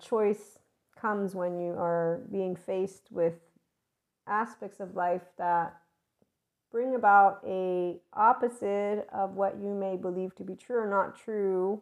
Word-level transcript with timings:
choice 0.00 0.58
comes 1.00 1.34
when 1.34 1.58
you 1.58 1.72
are 1.72 2.22
being 2.30 2.56
faced 2.56 3.08
with 3.10 3.34
aspects 4.26 4.80
of 4.80 4.94
life 4.94 5.22
that 5.38 5.76
bring 6.70 6.94
about 6.94 7.40
a 7.46 7.96
opposite 8.12 9.06
of 9.12 9.34
what 9.34 9.56
you 9.58 9.72
may 9.72 9.96
believe 9.96 10.34
to 10.34 10.42
be 10.42 10.54
true 10.54 10.78
or 10.78 10.88
not 10.88 11.18
true. 11.18 11.80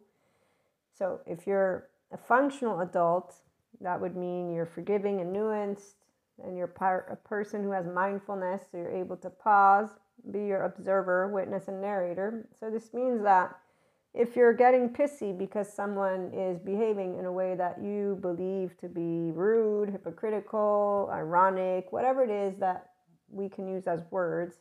So 0.96 1.20
if 1.26 1.46
you're 1.46 1.88
a 2.12 2.16
functional 2.16 2.80
adult, 2.80 3.34
that 3.80 4.00
would 4.00 4.16
mean 4.16 4.54
you're 4.54 4.64
forgiving 4.64 5.20
and 5.20 5.34
nuanced, 5.34 5.94
and 6.42 6.56
you're 6.56 6.72
a 7.10 7.16
person 7.16 7.62
who 7.62 7.70
has 7.70 7.86
mindfulness, 7.86 8.62
so 8.70 8.78
you're 8.78 8.90
able 8.90 9.16
to 9.16 9.30
pause, 9.30 9.90
be 10.30 10.46
your 10.46 10.62
observer, 10.62 11.28
witness, 11.28 11.68
and 11.68 11.80
narrator. 11.80 12.46
So 12.58 12.70
this 12.70 12.94
means 12.94 13.22
that 13.22 13.56
if 14.16 14.34
you're 14.34 14.54
getting 14.54 14.88
pissy 14.88 15.36
because 15.36 15.70
someone 15.70 16.32
is 16.32 16.58
behaving 16.58 17.18
in 17.18 17.26
a 17.26 17.32
way 17.32 17.54
that 17.54 17.82
you 17.82 18.18
believe 18.22 18.76
to 18.78 18.88
be 18.88 19.30
rude, 19.32 19.90
hypocritical, 19.90 21.10
ironic, 21.12 21.92
whatever 21.92 22.24
it 22.24 22.30
is 22.30 22.56
that 22.58 22.86
we 23.30 23.48
can 23.48 23.68
use 23.68 23.86
as 23.86 24.00
words, 24.10 24.56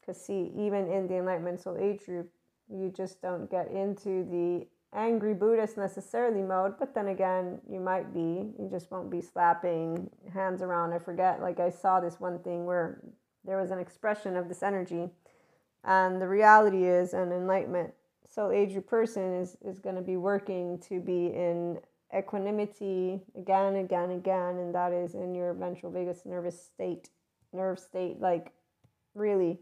because 0.00 0.20
see, 0.20 0.52
even 0.54 0.90
in 0.90 1.08
the 1.08 1.16
Enlightenment 1.16 1.60
Soul 1.60 1.78
Age 1.80 2.04
group, 2.04 2.30
you 2.68 2.92
just 2.94 3.22
don't 3.22 3.50
get 3.50 3.70
into 3.70 4.24
the 4.30 4.66
angry 4.94 5.32
Buddhist 5.32 5.78
necessarily 5.78 6.42
mode, 6.42 6.74
but 6.78 6.94
then 6.94 7.08
again, 7.08 7.60
you 7.70 7.80
might 7.80 8.12
be. 8.12 8.52
You 8.58 8.68
just 8.70 8.90
won't 8.90 9.10
be 9.10 9.20
slapping 9.20 10.10
hands 10.32 10.62
around. 10.62 10.92
I 10.92 10.98
forget, 10.98 11.40
like 11.40 11.60
I 11.60 11.70
saw 11.70 12.00
this 12.00 12.20
one 12.20 12.40
thing 12.40 12.66
where 12.66 13.00
there 13.44 13.60
was 13.60 13.70
an 13.70 13.78
expression 13.78 14.36
of 14.36 14.48
this 14.48 14.62
energy, 14.62 15.08
and 15.84 16.20
the 16.20 16.28
reality 16.28 16.84
is 16.84 17.14
an 17.14 17.32
enlightenment 17.32 17.94
soul 18.36 18.52
age 18.52 18.78
person 18.86 19.34
is, 19.34 19.56
is 19.64 19.80
going 19.80 19.96
to 19.96 20.02
be 20.02 20.16
working 20.16 20.78
to 20.88 21.00
be 21.00 21.26
in 21.26 21.78
equanimity 22.16 23.20
again 23.36 23.76
again 23.76 24.12
again, 24.12 24.58
and 24.58 24.72
that 24.74 24.92
is 24.92 25.14
in 25.14 25.34
your 25.34 25.52
ventral 25.54 25.90
vagus 25.90 26.22
nervous 26.24 26.64
state, 26.64 27.08
nerve 27.52 27.80
state, 27.80 28.20
like 28.20 28.52
really 29.14 29.58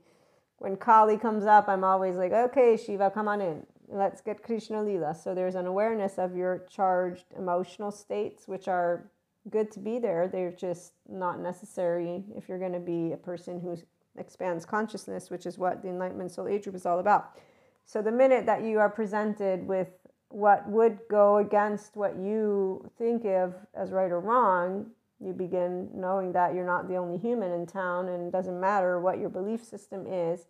when 0.58 0.76
Kali 0.76 1.18
comes 1.18 1.44
up, 1.44 1.68
I'm 1.68 1.84
always 1.84 2.16
like, 2.16 2.32
okay, 2.32 2.76
Shiva, 2.76 3.10
come 3.10 3.28
on 3.28 3.40
in. 3.40 3.66
Let's 3.88 4.20
get 4.20 4.42
Krishna 4.42 4.78
Leela. 4.78 5.14
So 5.14 5.34
there's 5.34 5.56
an 5.56 5.66
awareness 5.66 6.18
of 6.18 6.36
your 6.36 6.66
charged 6.70 7.26
emotional 7.36 7.90
states, 7.90 8.48
which 8.48 8.68
are 8.68 9.10
good 9.50 9.70
to 9.72 9.80
be 9.80 9.98
there. 9.98 10.26
They're 10.26 10.52
just 10.52 10.94
not 11.08 11.40
necessary 11.40 12.24
if 12.36 12.48
you're 12.48 12.58
going 12.58 12.72
to 12.72 12.80
be 12.80 13.12
a 13.12 13.16
person 13.16 13.60
who 13.60 13.76
expands 14.16 14.64
consciousness, 14.64 15.28
which 15.28 15.44
is 15.44 15.58
what 15.58 15.82
the 15.82 15.88
Enlightenment 15.88 16.30
Soul 16.30 16.48
Age 16.48 16.62
Group 16.62 16.76
is 16.76 16.86
all 16.86 17.00
about. 17.00 17.38
So 17.86 18.02
the 18.02 18.12
minute 18.12 18.46
that 18.46 18.62
you 18.62 18.78
are 18.78 18.88
presented 18.88 19.66
with 19.66 19.88
what 20.28 20.68
would 20.68 20.98
go 21.08 21.36
against 21.36 21.96
what 21.96 22.16
you 22.16 22.90
think 22.98 23.24
of 23.24 23.54
as 23.74 23.92
right 23.92 24.10
or 24.10 24.20
wrong, 24.20 24.86
you 25.20 25.32
begin 25.32 25.88
knowing 25.94 26.32
that 26.32 26.54
you're 26.54 26.66
not 26.66 26.88
the 26.88 26.96
only 26.96 27.18
human 27.18 27.52
in 27.52 27.66
town 27.66 28.08
and 28.08 28.28
it 28.28 28.32
doesn't 28.32 28.60
matter 28.60 29.00
what 29.00 29.18
your 29.18 29.28
belief 29.28 29.64
system 29.64 30.06
is. 30.06 30.46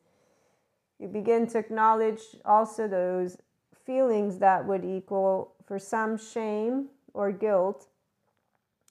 You 0.99 1.09
begin 1.09 1.47
to 1.49 1.59
acknowledge 1.59 2.21
also 2.45 2.89
those 2.89 3.37
feelings 3.85 4.39
that 4.39 4.65
would 4.65 4.85
equal, 4.85 5.55
for 5.67 5.79
some, 5.79 6.17
shame 6.17 6.89
or 7.13 7.31
guilt. 7.31 7.89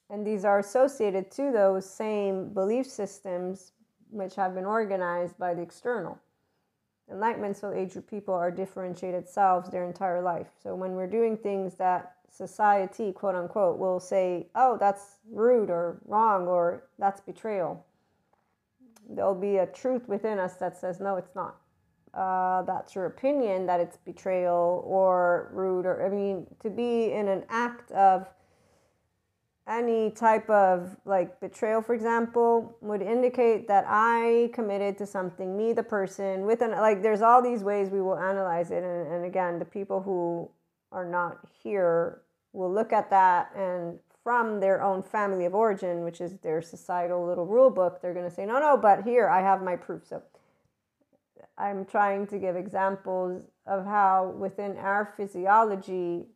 And 0.09 0.28
these 0.28 0.45
are 0.45 0.59
associated 0.59 1.31
to 1.31 1.52
those 1.52 1.89
same 1.89 2.50
belief 2.50 2.85
systems 2.85 3.72
which 4.11 4.35
have 4.35 4.53
been 4.53 4.66
organized 4.66 5.39
by 5.39 5.55
the 5.55 5.61
external. 5.61 6.19
Enlightenment 7.11 7.57
soul 7.57 7.73
age 7.73 7.93
group 7.93 8.09
people 8.09 8.33
are 8.33 8.51
differentiated 8.51 9.27
selves 9.27 9.69
their 9.69 9.83
entire 9.85 10.21
life. 10.21 10.47
So 10.61 10.75
when 10.75 10.93
we're 10.93 11.07
doing 11.07 11.37
things 11.37 11.75
that 11.75 12.15
society, 12.29 13.11
quote 13.11 13.35
unquote, 13.35 13.77
will 13.77 13.99
say, 13.99 14.47
oh, 14.55 14.77
that's 14.79 15.17
rude 15.31 15.69
or 15.69 16.01
wrong 16.05 16.47
or 16.47 16.85
that's 16.97 17.21
betrayal. 17.21 17.85
There'll 19.09 19.35
be 19.35 19.57
a 19.57 19.65
truth 19.67 20.07
within 20.07 20.39
us 20.39 20.55
that 20.55 20.77
says, 20.77 20.99
no, 20.99 21.17
it's 21.17 21.35
not. 21.35 21.57
Uh, 22.13 22.61
that's 22.61 22.95
your 22.95 23.07
opinion 23.07 23.66
that 23.66 23.79
it's 23.79 23.97
betrayal 23.97 24.83
or 24.85 25.49
rude, 25.51 25.85
or 25.85 26.05
I 26.05 26.09
mean, 26.09 26.45
to 26.61 26.69
be 26.69 27.11
in 27.11 27.28
an 27.28 27.44
act 27.49 27.91
of 27.91 28.29
any 29.68 30.12
type 30.12 30.50
of 30.50 30.97
like 31.06 31.40
betrayal, 31.40 31.81
for 31.81 31.94
example, 31.94 32.75
would 32.81 33.01
indicate 33.01 33.68
that 33.68 33.85
I 33.88 34.50
committed 34.53 34.97
to 34.97 35.06
something, 35.06 35.56
me, 35.57 35.72
the 35.74 35.84
person, 35.84 36.46
with 36.46 36.62
an 36.62 36.72
like, 36.72 37.01
there's 37.01 37.22
all 37.22 37.41
these 37.41 37.63
ways 37.63 37.90
we 37.90 38.02
will 38.02 38.18
analyze 38.18 38.72
it. 38.72 38.84
And, 38.84 39.07
and 39.07 39.25
again, 39.25 39.59
the 39.59 39.66
people 39.66 40.02
who 40.02 40.50
are 40.91 41.06
not 41.06 41.40
here 41.63 42.22
will 42.52 42.72
look 42.72 42.91
at 42.94 43.09
that 43.09 43.52
and 43.56 44.00
from 44.23 44.59
their 44.59 44.81
own 44.81 45.03
family 45.03 45.46
of 45.46 45.53
origin, 45.53 46.03
which 46.03 46.22
is 46.22 46.38
their 46.38 46.62
societal 46.62 47.25
little 47.25 47.46
rule 47.46 47.69
book, 47.69 48.02
they're 48.02 48.13
going 48.13 48.29
to 48.29 48.34
say, 48.34 48.46
no, 48.46 48.59
no, 48.59 48.78
but 48.78 49.03
here 49.03 49.28
I 49.28 49.41
have 49.41 49.62
my 49.62 49.75
proof. 49.75 50.07
So 50.07 50.22
I'm 51.57 51.85
trying 51.85 52.28
to 52.28 52.40
give 52.40 52.56
examples 52.56 53.44
of 53.66 53.85
how 53.85 54.34
within 54.38 54.78
our 54.78 55.13
physiology, 55.18 56.28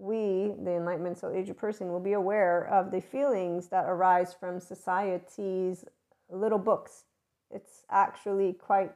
we, 0.00 0.54
the 0.62 0.72
Enlightenment 0.72 1.18
Soul 1.18 1.32
Age 1.32 1.54
person, 1.56 1.90
will 1.90 2.00
be 2.00 2.14
aware 2.14 2.64
of 2.64 2.90
the 2.90 3.00
feelings 3.00 3.68
that 3.68 3.84
arise 3.86 4.34
from 4.34 4.58
society's 4.60 5.84
little 6.30 6.58
books. 6.58 7.04
It's 7.50 7.84
actually 7.90 8.54
quite 8.54 8.92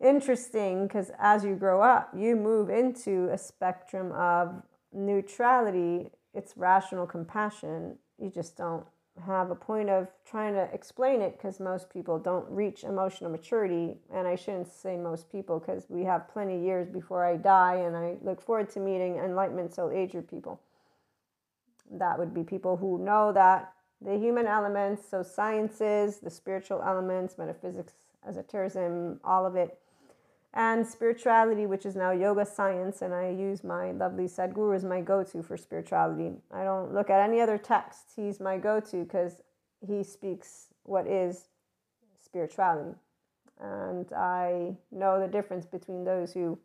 interesting 0.00 0.86
because 0.86 1.10
as 1.18 1.44
you 1.44 1.54
grow 1.54 1.82
up, 1.82 2.10
you 2.16 2.36
move 2.36 2.70
into 2.70 3.28
a 3.30 3.38
spectrum 3.38 4.12
of 4.12 4.62
neutrality, 4.92 6.10
it's 6.34 6.56
rational 6.56 7.06
compassion. 7.06 7.98
You 8.18 8.30
just 8.30 8.56
don't 8.56 8.86
have 9.24 9.50
a 9.50 9.54
point 9.54 9.88
of 9.88 10.08
trying 10.28 10.54
to 10.54 10.68
explain 10.72 11.22
it 11.22 11.36
because 11.36 11.58
most 11.58 11.88
people 11.90 12.18
don't 12.18 12.48
reach 12.50 12.84
emotional 12.84 13.30
maturity. 13.30 13.96
And 14.12 14.26
I 14.26 14.36
shouldn't 14.36 14.68
say 14.68 14.96
most 14.96 15.30
people 15.30 15.58
because 15.58 15.86
we 15.88 16.04
have 16.04 16.28
plenty 16.28 16.56
of 16.56 16.62
years 16.62 16.88
before 16.88 17.24
I 17.24 17.36
die, 17.36 17.76
and 17.76 17.96
I 17.96 18.16
look 18.22 18.40
forward 18.40 18.70
to 18.70 18.80
meeting 18.80 19.16
enlightenment 19.16 19.74
soul 19.74 19.90
age 19.90 20.14
people. 20.30 20.60
That 21.90 22.18
would 22.18 22.34
be 22.34 22.42
people 22.42 22.76
who 22.76 22.98
know 22.98 23.32
that 23.32 23.72
the 24.00 24.18
human 24.18 24.46
elements, 24.46 25.08
so 25.08 25.22
sciences, 25.22 26.18
the 26.18 26.30
spiritual 26.30 26.82
elements, 26.82 27.38
metaphysics, 27.38 27.94
esotericism, 28.28 29.20
all 29.24 29.46
of 29.46 29.56
it 29.56 29.78
and 30.56 30.86
spirituality, 30.86 31.66
which 31.66 31.84
is 31.84 31.94
now 31.94 32.12
yoga 32.12 32.46
science, 32.46 33.02
and 33.02 33.12
I 33.12 33.28
use 33.28 33.62
my 33.62 33.92
lovely 33.92 34.24
Sadhguru 34.24 34.74
as 34.74 34.84
my 34.84 35.02
go 35.02 35.22
to 35.22 35.42
for 35.42 35.58
spirituality. 35.58 36.32
I 36.50 36.64
don't 36.64 36.94
look 36.94 37.10
at 37.10 37.20
any 37.20 37.40
other 37.42 37.58
text, 37.58 38.12
he's 38.16 38.40
my 38.40 38.56
go 38.56 38.80
to 38.80 39.04
because 39.04 39.42
he 39.86 40.02
speaks 40.02 40.68
what 40.84 41.06
is 41.06 41.48
spirituality. 42.24 42.96
And 43.60 44.10
I 44.14 44.76
know 44.90 45.20
the 45.20 45.28
difference 45.28 45.66
between 45.66 46.04
those 46.04 46.32
who 46.32 46.58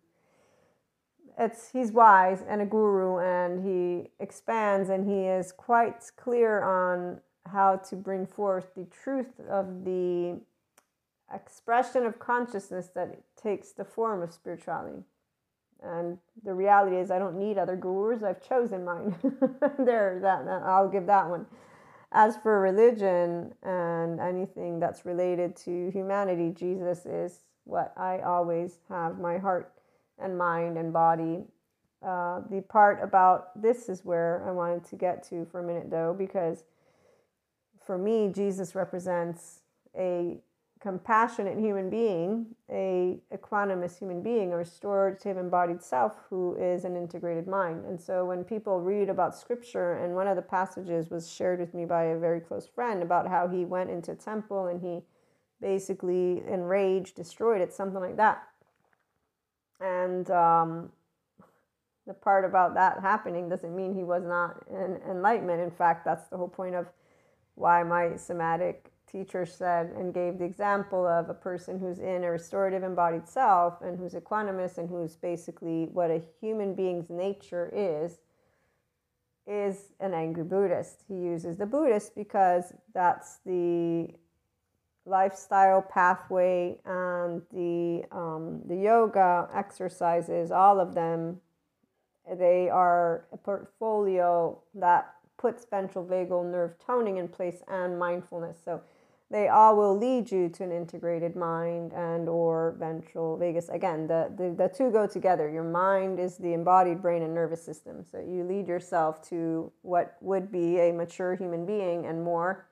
it's 1.37 1.69
he's 1.69 1.91
wise 1.91 2.43
and 2.47 2.61
a 2.61 2.65
guru 2.65 3.17
and 3.19 3.65
he 3.65 4.09
expands 4.19 4.89
and 4.89 5.09
he 5.09 5.25
is 5.25 5.51
quite 5.51 6.11
clear 6.17 6.61
on 6.61 7.19
how 7.45 7.77
to 7.77 7.95
bring 7.95 8.25
forth 8.25 8.73
the 8.75 8.85
truth 8.85 9.39
of 9.49 9.83
the 9.83 10.39
expression 11.33 12.05
of 12.05 12.19
consciousness 12.19 12.89
that 12.95 13.21
takes 13.41 13.71
the 13.71 13.85
form 13.85 14.21
of 14.21 14.33
spirituality. 14.33 15.03
And 15.83 16.19
the 16.43 16.53
reality 16.53 16.97
is, 16.97 17.09
I 17.09 17.17
don't 17.17 17.39
need 17.39 17.57
other 17.57 17.75
gurus. 17.75 18.21
I've 18.23 18.47
chosen 18.47 18.85
mine. 18.85 19.15
there, 19.79 20.19
that 20.21 20.47
I'll 20.47 20.89
give 20.89 21.07
that 21.07 21.27
one. 21.27 21.47
As 22.11 22.37
for 22.37 22.59
religion 22.59 23.53
and 23.63 24.19
anything 24.19 24.79
that's 24.79 25.05
related 25.05 25.55
to 25.57 25.89
humanity, 25.91 26.51
Jesus 26.55 27.05
is 27.05 27.39
what 27.63 27.93
I 27.97 28.19
always 28.19 28.79
have 28.89 29.19
my 29.19 29.37
heart 29.37 29.71
and 30.19 30.37
mind 30.37 30.77
and 30.77 30.93
body. 30.93 31.45
Uh, 32.05 32.41
the 32.49 32.61
part 32.61 32.99
about 33.01 33.59
this 33.59 33.87
is 33.87 34.03
where 34.03 34.43
I 34.47 34.51
wanted 34.51 34.83
to 34.85 34.95
get 34.95 35.23
to 35.29 35.45
for 35.45 35.61
a 35.61 35.63
minute, 35.63 35.89
though, 35.89 36.13
because 36.17 36.63
for 37.85 37.97
me, 37.97 38.31
Jesus 38.33 38.75
represents 38.75 39.61
a 39.97 40.37
compassionate 40.81 41.59
human 41.59 41.91
being, 41.91 42.47
a 42.71 43.19
equanimous 43.31 43.99
human 43.99 44.23
being, 44.23 44.51
a 44.51 44.57
restorative 44.57 45.37
embodied 45.37 45.81
self 45.81 46.17
who 46.27 46.55
is 46.55 46.85
an 46.85 46.95
integrated 46.95 47.47
mind. 47.47 47.85
And 47.85 48.01
so 48.01 48.25
when 48.25 48.43
people 48.43 48.81
read 48.81 49.07
about 49.07 49.37
scripture, 49.37 49.93
and 49.93 50.15
one 50.15 50.27
of 50.27 50.35
the 50.35 50.41
passages 50.41 51.11
was 51.11 51.31
shared 51.31 51.59
with 51.59 51.75
me 51.75 51.85
by 51.85 52.05
a 52.05 52.17
very 52.17 52.39
close 52.39 52.67
friend 52.67 53.03
about 53.03 53.27
how 53.27 53.47
he 53.47 53.63
went 53.63 53.91
into 53.91 54.15
temple 54.15 54.65
and 54.65 54.81
he 54.81 55.01
basically 55.61 56.41
enraged, 56.47 57.15
destroyed 57.15 57.61
it, 57.61 57.71
something 57.71 58.01
like 58.01 58.17
that. 58.17 58.41
And 59.79 60.29
um, 60.31 60.89
the 62.07 62.13
part 62.15 62.43
about 62.43 62.73
that 62.73 63.01
happening 63.01 63.49
doesn't 63.49 63.75
mean 63.75 63.93
he 63.93 64.03
was 64.03 64.23
not 64.25 64.65
an 64.71 64.99
enlightenment. 65.07 65.61
In 65.61 65.69
fact, 65.69 66.05
that's 66.05 66.27
the 66.29 66.37
whole 66.37 66.47
point 66.47 66.73
of 66.73 66.87
why 67.53 67.83
my 67.83 68.15
somatic 68.15 68.90
teacher 69.11 69.45
said 69.45 69.87
and 69.97 70.13
gave 70.13 70.39
the 70.39 70.45
example 70.45 71.05
of 71.05 71.29
a 71.29 71.33
person 71.33 71.79
who's 71.79 71.99
in 71.99 72.23
a 72.23 72.31
restorative 72.31 72.83
embodied 72.83 73.27
self 73.27 73.81
and 73.81 73.97
who's 73.97 74.13
equanimous 74.13 74.77
and 74.77 74.89
who's 74.89 75.15
basically 75.15 75.85
what 75.91 76.09
a 76.09 76.21
human 76.39 76.73
being's 76.73 77.09
nature 77.09 77.69
is 77.73 78.19
is 79.47 79.91
an 79.99 80.13
angry 80.13 80.43
Buddhist. 80.43 81.03
He 81.07 81.15
uses 81.15 81.57
the 81.57 81.65
Buddhist 81.65 82.15
because 82.15 82.73
that's 82.93 83.39
the 83.45 84.09
lifestyle 85.05 85.81
pathway 85.81 86.77
and 86.85 87.41
the 87.51 88.03
um, 88.11 88.61
the 88.67 88.75
yoga 88.75 89.49
exercises, 89.53 90.51
all 90.51 90.79
of 90.79 90.93
them, 90.93 91.41
they 92.37 92.69
are 92.69 93.25
a 93.31 93.37
portfolio 93.37 94.57
that 94.75 95.15
puts 95.37 95.65
ventral 95.65 96.05
vagal 96.05 96.49
nerve 96.51 96.75
toning 96.85 97.17
in 97.17 97.27
place 97.27 97.63
and 97.67 97.97
mindfulness. 97.97 98.57
So 98.63 98.81
they 99.31 99.47
all 99.47 99.77
will 99.77 99.97
lead 99.97 100.29
you 100.29 100.49
to 100.49 100.63
an 100.63 100.73
integrated 100.73 101.37
mind 101.37 101.93
and 101.93 102.27
or 102.27 102.75
ventral 102.77 103.37
vagus 103.37 103.69
again 103.69 104.05
the, 104.05 104.29
the, 104.35 104.53
the 104.53 104.67
two 104.67 104.91
go 104.91 105.07
together. 105.07 105.49
Your 105.49 105.63
mind 105.63 106.19
is 106.19 106.37
the 106.37 106.53
embodied 106.53 107.01
brain 107.01 107.21
and 107.21 107.33
nervous 107.33 107.63
system. 107.63 108.03
So 108.03 108.19
you 108.19 108.43
lead 108.43 108.67
yourself 108.67 109.27
to 109.29 109.71
what 109.83 110.17
would 110.19 110.51
be 110.51 110.79
a 110.79 110.91
mature 110.91 111.35
human 111.35 111.65
being 111.65 112.05
and 112.05 112.23
more 112.23 112.67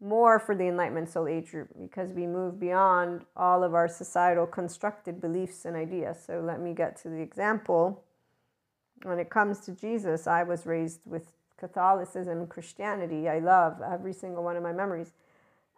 more 0.00 0.38
for 0.38 0.54
the 0.54 0.64
enlightenment 0.64 1.08
soul 1.08 1.28
age 1.28 1.50
group 1.50 1.68
because 1.80 2.12
we 2.12 2.26
move 2.26 2.58
beyond 2.58 3.24
all 3.36 3.62
of 3.62 3.74
our 3.74 3.88
societal 3.88 4.46
constructed 4.46 5.20
beliefs 5.20 5.64
and 5.64 5.76
ideas. 5.76 6.18
So 6.26 6.40
let 6.40 6.60
me 6.60 6.74
get 6.74 6.96
to 7.02 7.08
the 7.08 7.20
example. 7.20 8.04
When 9.02 9.18
it 9.18 9.28
comes 9.28 9.60
to 9.60 9.72
jesus 9.72 10.26
i 10.26 10.42
was 10.42 10.64
raised 10.64 11.00
with 11.04 11.32
catholicism 11.58 12.46
christianity. 12.46 13.28
I 13.28 13.40
love 13.40 13.82
every 13.82 14.14
single 14.14 14.42
one 14.42 14.56
of 14.56 14.62
my 14.62 14.72
memories 14.72 15.12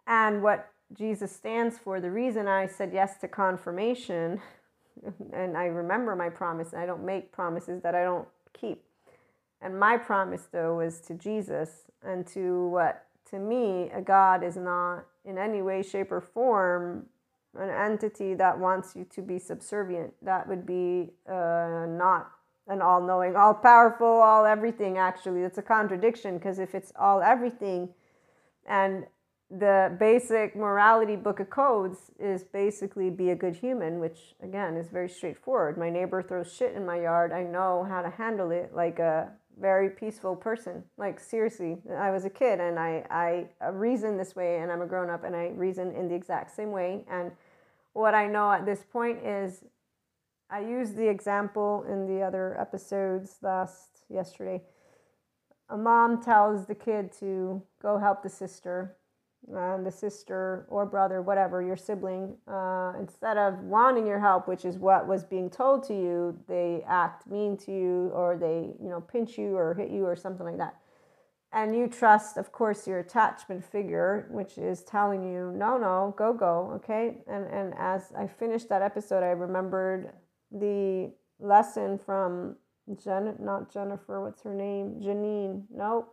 and 0.07 0.41
what 0.41 0.71
Jesus 0.93 1.31
stands 1.31 1.77
for. 1.77 1.99
The 1.99 2.09
reason 2.09 2.47
I 2.47 2.65
said 2.65 2.91
yes 2.93 3.17
to 3.19 3.27
confirmation, 3.27 4.39
and 5.33 5.57
I 5.57 5.65
remember 5.65 6.15
my 6.15 6.29
promise, 6.29 6.73
I 6.73 6.85
don't 6.85 7.05
make 7.05 7.31
promises 7.31 7.81
that 7.83 7.93
I 7.93 8.03
don't 8.03 8.27
keep. 8.53 8.83
And 9.61 9.79
my 9.79 9.97
promise, 9.97 10.47
though, 10.51 10.77
was 10.77 11.01
to 11.01 11.13
Jesus 11.13 11.69
and 12.03 12.25
to 12.27 12.67
what, 12.69 13.05
to 13.31 13.39
me, 13.39 13.89
a 13.93 14.01
God 14.01 14.43
is 14.43 14.55
not 14.55 15.05
in 15.25 15.37
any 15.37 15.61
way, 15.61 15.83
shape, 15.83 16.11
or 16.11 16.21
form 16.21 17.07
an 17.57 17.69
entity 17.69 18.35
that 18.35 18.57
wants 18.57 18.95
you 18.95 19.03
to 19.05 19.21
be 19.21 19.39
subservient. 19.39 20.13
That 20.21 20.47
would 20.47 20.65
be 20.65 21.09
uh, 21.27 21.85
not 21.89 22.31
an 22.67 22.81
all 22.81 23.01
knowing, 23.01 23.35
all 23.35 23.53
powerful, 23.53 24.07
all 24.07 24.45
everything, 24.45 24.97
actually. 24.97 25.41
It's 25.41 25.57
a 25.57 25.63
contradiction 25.63 26.37
because 26.37 26.59
if 26.59 26.75
it's 26.75 26.93
all 26.95 27.21
everything 27.21 27.89
and 28.67 29.05
the 29.49 29.95
basic 29.97 30.55
morality 30.55 31.15
book 31.15 31.39
of 31.39 31.49
codes 31.49 32.11
is 32.19 32.43
basically 32.43 33.09
be 33.09 33.29
a 33.29 33.35
good 33.35 33.55
human, 33.55 33.99
which 33.99 34.35
again 34.41 34.75
is 34.75 34.89
very 34.89 35.07
straightforward. 35.07 35.77
My 35.77 35.89
neighbor 35.89 36.21
throws 36.21 36.53
shit 36.53 36.75
in 36.75 36.85
my 36.85 37.01
yard. 37.01 37.31
I 37.31 37.43
know 37.43 37.85
how 37.87 38.01
to 38.01 38.09
handle 38.09 38.51
it 38.51 38.71
like 38.73 38.99
a 38.99 39.31
very 39.59 39.89
peaceful 39.89 40.35
person. 40.35 40.83
Like 40.97 41.19
seriously, 41.19 41.77
I 41.97 42.11
was 42.11 42.25
a 42.25 42.29
kid 42.29 42.59
and 42.59 42.77
I, 42.77 43.05
I 43.09 43.71
reason 43.71 44.17
this 44.17 44.35
way 44.35 44.57
and 44.57 44.71
I'm 44.71 44.81
a 44.81 44.85
grown 44.85 45.09
up 45.09 45.23
and 45.23 45.35
I 45.35 45.47
reason 45.47 45.93
in 45.93 46.09
the 46.09 46.15
exact 46.15 46.53
same 46.53 46.71
way. 46.71 47.05
And 47.09 47.31
what 47.93 48.13
I 48.13 48.27
know 48.27 48.51
at 48.51 48.65
this 48.65 48.83
point 48.91 49.25
is 49.25 49.63
I 50.49 50.59
used 50.59 50.97
the 50.97 51.07
example 51.07 51.85
in 51.89 52.05
the 52.05 52.21
other 52.21 52.59
episodes 52.59 53.37
last 53.41 54.01
yesterday. 54.09 54.61
A 55.69 55.77
mom 55.77 56.21
tells 56.21 56.65
the 56.65 56.75
kid 56.75 57.11
to 57.19 57.61
go 57.81 57.97
help 57.97 58.23
the 58.23 58.29
sister 58.29 58.97
uh, 59.55 59.81
the 59.81 59.91
sister 59.91 60.65
or 60.69 60.85
brother, 60.85 61.21
whatever, 61.21 61.61
your 61.61 61.77
sibling, 61.77 62.35
uh, 62.47 62.93
instead 62.99 63.37
of 63.37 63.59
wanting 63.59 64.05
your 64.05 64.19
help, 64.19 64.47
which 64.47 64.65
is 64.65 64.77
what 64.77 65.07
was 65.07 65.23
being 65.23 65.49
told 65.49 65.83
to 65.87 65.93
you, 65.93 66.37
they 66.47 66.83
act 66.87 67.27
mean 67.27 67.55
to 67.57 67.71
you 67.71 68.11
or 68.13 68.37
they, 68.37 68.73
you 68.83 68.89
know, 68.89 68.99
pinch 68.99 69.37
you 69.37 69.55
or 69.55 69.73
hit 69.73 69.89
you 69.89 70.05
or 70.05 70.15
something 70.15 70.45
like 70.45 70.57
that. 70.57 70.75
And 71.53 71.73
you 71.73 71.87
trust, 71.87 72.35
of 72.35 72.51
course, 72.51 72.85
your 72.87 72.99
attachment 72.99 73.63
figure, 73.63 74.27
which 74.31 74.57
is 74.57 74.83
telling 74.83 75.23
you, 75.23 75.53
no, 75.55 75.77
no, 75.77 76.13
go, 76.17 76.33
go, 76.33 76.71
okay? 76.75 77.19
And, 77.25 77.45
and 77.47 77.73
as 77.77 78.11
I 78.17 78.27
finished 78.27 78.67
that 78.67 78.81
episode, 78.81 79.23
I 79.23 79.29
remembered 79.29 80.11
the 80.51 81.13
lesson 81.39 81.97
from 81.97 82.57
Jen, 83.01 83.35
not 83.39 83.71
Jennifer, 83.71 84.21
what's 84.21 84.41
her 84.43 84.53
name? 84.53 84.99
Janine, 85.01 85.63
nope, 85.73 86.09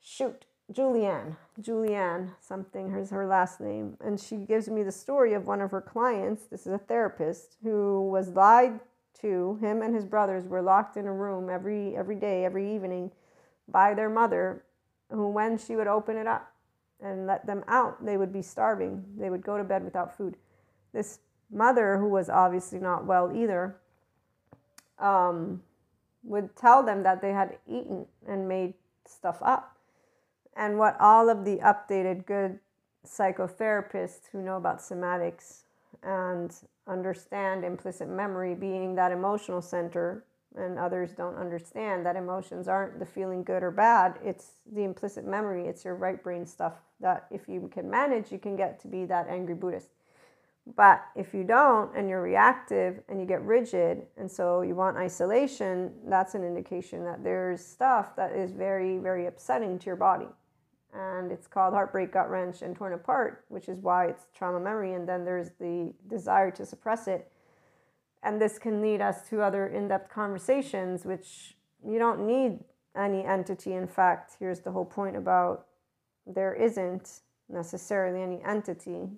shoot, 0.00 0.44
Julianne, 0.72 1.36
Julianne, 1.60 2.34
something, 2.40 2.90
here's 2.90 3.10
her 3.10 3.26
last 3.26 3.58
name. 3.58 3.96
And 4.04 4.20
she 4.20 4.36
gives 4.36 4.68
me 4.68 4.82
the 4.82 4.92
story 4.92 5.32
of 5.32 5.46
one 5.46 5.62
of 5.62 5.70
her 5.70 5.80
clients. 5.80 6.44
This 6.44 6.66
is 6.66 6.72
a 6.74 6.78
therapist 6.78 7.56
who 7.62 8.08
was 8.10 8.28
lied 8.28 8.80
to. 9.22 9.58
Him 9.62 9.80
and 9.80 9.94
his 9.94 10.04
brothers 10.04 10.46
were 10.46 10.60
locked 10.60 10.98
in 10.98 11.06
a 11.06 11.12
room 11.12 11.48
every 11.48 11.96
every 11.96 12.16
day, 12.16 12.44
every 12.44 12.74
evening 12.74 13.10
by 13.66 13.94
their 13.94 14.10
mother, 14.10 14.62
who 15.10 15.28
when 15.28 15.56
she 15.56 15.74
would 15.74 15.86
open 15.86 16.18
it 16.18 16.26
up 16.26 16.52
and 17.00 17.26
let 17.26 17.46
them 17.46 17.64
out, 17.66 18.04
they 18.04 18.18
would 18.18 18.32
be 18.32 18.42
starving. 18.42 19.04
They 19.16 19.30
would 19.30 19.42
go 19.42 19.56
to 19.56 19.64
bed 19.64 19.84
without 19.84 20.16
food. 20.16 20.36
This 20.92 21.20
mother, 21.50 21.96
who 21.96 22.08
was 22.08 22.28
obviously 22.28 22.78
not 22.78 23.06
well 23.06 23.32
either, 23.34 23.76
um, 24.98 25.62
would 26.24 26.54
tell 26.56 26.82
them 26.82 27.02
that 27.04 27.22
they 27.22 27.32
had 27.32 27.56
eaten 27.66 28.04
and 28.26 28.46
made 28.46 28.74
stuff 29.06 29.38
up 29.40 29.77
and 30.58 30.76
what 30.76 31.00
all 31.00 31.30
of 31.30 31.44
the 31.44 31.56
updated 31.58 32.26
good 32.26 32.58
psychotherapists 33.06 34.28
who 34.30 34.42
know 34.42 34.56
about 34.56 34.80
somatics 34.80 35.62
and 36.02 36.54
understand 36.86 37.64
implicit 37.64 38.08
memory 38.08 38.54
being 38.54 38.94
that 38.94 39.12
emotional 39.12 39.62
center 39.62 40.24
and 40.56 40.78
others 40.78 41.12
don't 41.12 41.36
understand 41.36 42.04
that 42.04 42.16
emotions 42.16 42.66
aren't 42.66 42.98
the 42.98 43.06
feeling 43.06 43.44
good 43.44 43.62
or 43.62 43.70
bad 43.70 44.18
it's 44.24 44.52
the 44.74 44.82
implicit 44.82 45.26
memory 45.26 45.66
it's 45.66 45.84
your 45.84 45.94
right 45.94 46.22
brain 46.22 46.44
stuff 46.44 46.74
that 47.00 47.26
if 47.30 47.48
you 47.48 47.70
can 47.72 47.88
manage 47.88 48.32
you 48.32 48.38
can 48.38 48.56
get 48.56 48.80
to 48.80 48.88
be 48.88 49.04
that 49.04 49.28
angry 49.28 49.54
buddhist. 49.54 49.90
But 50.76 51.02
if 51.16 51.32
you 51.32 51.44
don't 51.44 51.96
and 51.96 52.10
you're 52.10 52.20
reactive 52.20 53.00
and 53.08 53.18
you 53.20 53.26
get 53.26 53.42
rigid 53.42 54.06
and 54.16 54.30
so 54.30 54.62
you 54.62 54.74
want 54.74 54.96
isolation 54.96 55.92
that's 56.06 56.34
an 56.34 56.42
indication 56.42 57.04
that 57.04 57.22
there's 57.22 57.64
stuff 57.64 58.16
that 58.16 58.32
is 58.32 58.52
very 58.52 58.98
very 58.98 59.26
upsetting 59.26 59.78
to 59.78 59.86
your 59.86 59.96
body 59.96 60.28
and 60.94 61.30
it's 61.30 61.46
called 61.46 61.74
Heartbreak, 61.74 62.12
Gut 62.12 62.30
Wrench, 62.30 62.62
and 62.62 62.74
Torn 62.74 62.92
Apart, 62.92 63.44
which 63.48 63.68
is 63.68 63.78
why 63.78 64.06
it's 64.06 64.26
trauma 64.34 64.58
memory. 64.58 64.94
And 64.94 65.08
then 65.08 65.24
there's 65.24 65.50
the 65.60 65.92
desire 66.08 66.50
to 66.52 66.64
suppress 66.64 67.06
it. 67.06 67.30
And 68.22 68.40
this 68.40 68.58
can 68.58 68.80
lead 68.80 69.00
us 69.00 69.28
to 69.28 69.42
other 69.42 69.66
in 69.66 69.88
depth 69.88 70.10
conversations, 70.10 71.04
which 71.04 71.56
you 71.86 71.98
don't 71.98 72.26
need 72.26 72.60
any 72.96 73.24
entity. 73.24 73.74
In 73.74 73.86
fact, 73.86 74.36
here's 74.38 74.60
the 74.60 74.72
whole 74.72 74.84
point 74.84 75.16
about 75.16 75.66
there 76.26 76.54
isn't 76.54 77.20
necessarily 77.48 78.22
any 78.22 78.42
entity. 78.44 79.08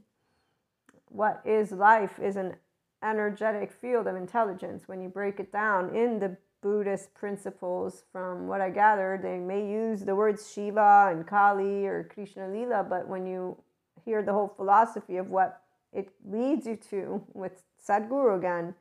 What 1.09 1.41
is 1.45 1.73
life 1.73 2.19
is 2.21 2.37
an 2.37 2.57
energetic 3.03 3.73
field 3.73 4.07
of 4.07 4.17
intelligence. 4.17 4.87
When 4.87 5.01
you 5.01 5.09
break 5.09 5.41
it 5.41 5.53
down 5.53 5.95
in 5.95 6.19
the 6.19 6.37
Buddhist 6.63 7.15
principles, 7.15 8.05
from 8.13 8.47
what 8.47 8.61
I 8.61 8.71
gathered, 8.71 9.23
they 9.23 9.39
may 9.39 9.67
use 9.67 10.05
the 10.05 10.15
words 10.15 10.53
Shiva 10.53 11.09
and 11.11 11.27
Kali 11.27 11.87
or 11.87 12.05
Krishna 12.05 12.43
Leela, 12.43 12.89
but 12.89 13.09
when 13.09 13.27
you 13.27 13.57
hear 14.05 14.23
the 14.23 14.33
whole 14.33 14.49
philosophy 14.49 15.17
of 15.17 15.31
what 15.31 15.63
it 15.93 16.11
leads 16.25 16.67
you 16.67 16.77
to 16.91 17.23
with 17.33 17.63
Sadhguru 17.87 18.37
again, 18.37 18.75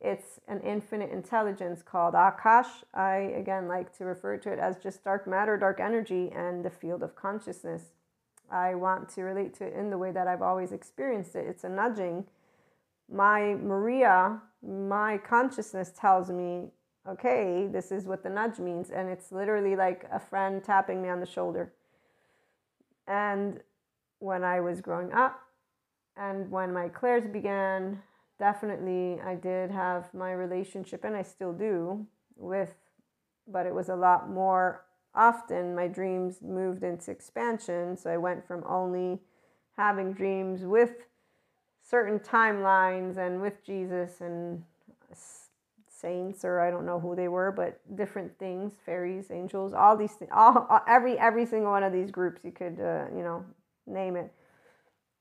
it's 0.00 0.38
an 0.48 0.60
infinite 0.60 1.10
intelligence 1.10 1.82
called 1.82 2.14
Akash. 2.14 2.84
I 2.92 3.16
again 3.16 3.68
like 3.68 3.96
to 3.96 4.04
refer 4.04 4.36
to 4.36 4.52
it 4.52 4.58
as 4.58 4.76
just 4.76 5.02
dark 5.02 5.26
matter, 5.26 5.56
dark 5.56 5.80
energy, 5.80 6.30
and 6.34 6.64
the 6.64 6.70
field 6.70 7.02
of 7.02 7.16
consciousness. 7.16 7.92
I 8.50 8.74
want 8.74 9.08
to 9.10 9.22
relate 9.22 9.54
to 9.54 9.64
it 9.64 9.72
in 9.72 9.88
the 9.88 9.96
way 9.96 10.12
that 10.12 10.28
I've 10.28 10.42
always 10.42 10.72
experienced 10.72 11.34
it. 11.34 11.46
It's 11.48 11.64
a 11.64 11.70
nudging. 11.70 12.26
My 13.10 13.54
Maria, 13.54 14.42
my 14.62 15.18
consciousness 15.18 15.90
tells 15.98 16.30
me 16.30 16.68
okay, 17.08 17.68
this 17.70 17.92
is 17.92 18.06
what 18.06 18.22
the 18.22 18.30
nudge 18.30 18.58
means. 18.58 18.90
And 18.90 19.08
it's 19.08 19.32
literally 19.32 19.76
like 19.76 20.06
a 20.12 20.20
friend 20.20 20.62
tapping 20.62 21.02
me 21.02 21.08
on 21.08 21.20
the 21.20 21.26
shoulder. 21.26 21.72
And 23.06 23.60
when 24.18 24.42
I 24.42 24.60
was 24.60 24.80
growing 24.80 25.12
up 25.12 25.40
and 26.16 26.50
when 26.50 26.72
my 26.72 26.88
clairs 26.88 27.26
began, 27.26 28.00
definitely 28.38 29.20
I 29.20 29.34
did 29.34 29.70
have 29.70 30.12
my 30.14 30.32
relationship, 30.32 31.04
and 31.04 31.14
I 31.14 31.22
still 31.22 31.52
do, 31.52 32.06
with, 32.36 32.74
but 33.46 33.66
it 33.66 33.74
was 33.74 33.88
a 33.88 33.96
lot 33.96 34.30
more 34.30 34.84
often. 35.14 35.74
My 35.74 35.88
dreams 35.88 36.38
moved 36.42 36.82
into 36.82 37.10
expansion. 37.10 37.96
So 37.96 38.10
I 38.10 38.16
went 38.16 38.46
from 38.46 38.64
only 38.66 39.20
having 39.76 40.12
dreams 40.12 40.62
with 40.62 41.06
certain 41.82 42.18
timelines 42.18 43.16
and 43.16 43.40
with 43.40 43.64
Jesus 43.64 44.20
and 44.20 44.64
saints 46.04 46.44
or 46.44 46.60
I 46.60 46.70
don't 46.70 46.84
know 46.84 47.00
who 47.00 47.16
they 47.16 47.28
were, 47.28 47.50
but 47.50 47.80
different 47.96 48.38
things, 48.38 48.72
fairies, 48.84 49.30
angels, 49.30 49.72
all 49.72 49.96
these 49.96 50.12
things, 50.12 50.30
all, 50.34 50.82
every 50.86 51.18
every 51.18 51.46
single 51.46 51.70
one 51.70 51.82
of 51.82 51.92
these 51.92 52.10
groups 52.10 52.44
you 52.44 52.52
could 52.52 52.78
uh, 52.80 53.06
you 53.16 53.22
know 53.22 53.44
name 53.86 54.16
it. 54.16 54.30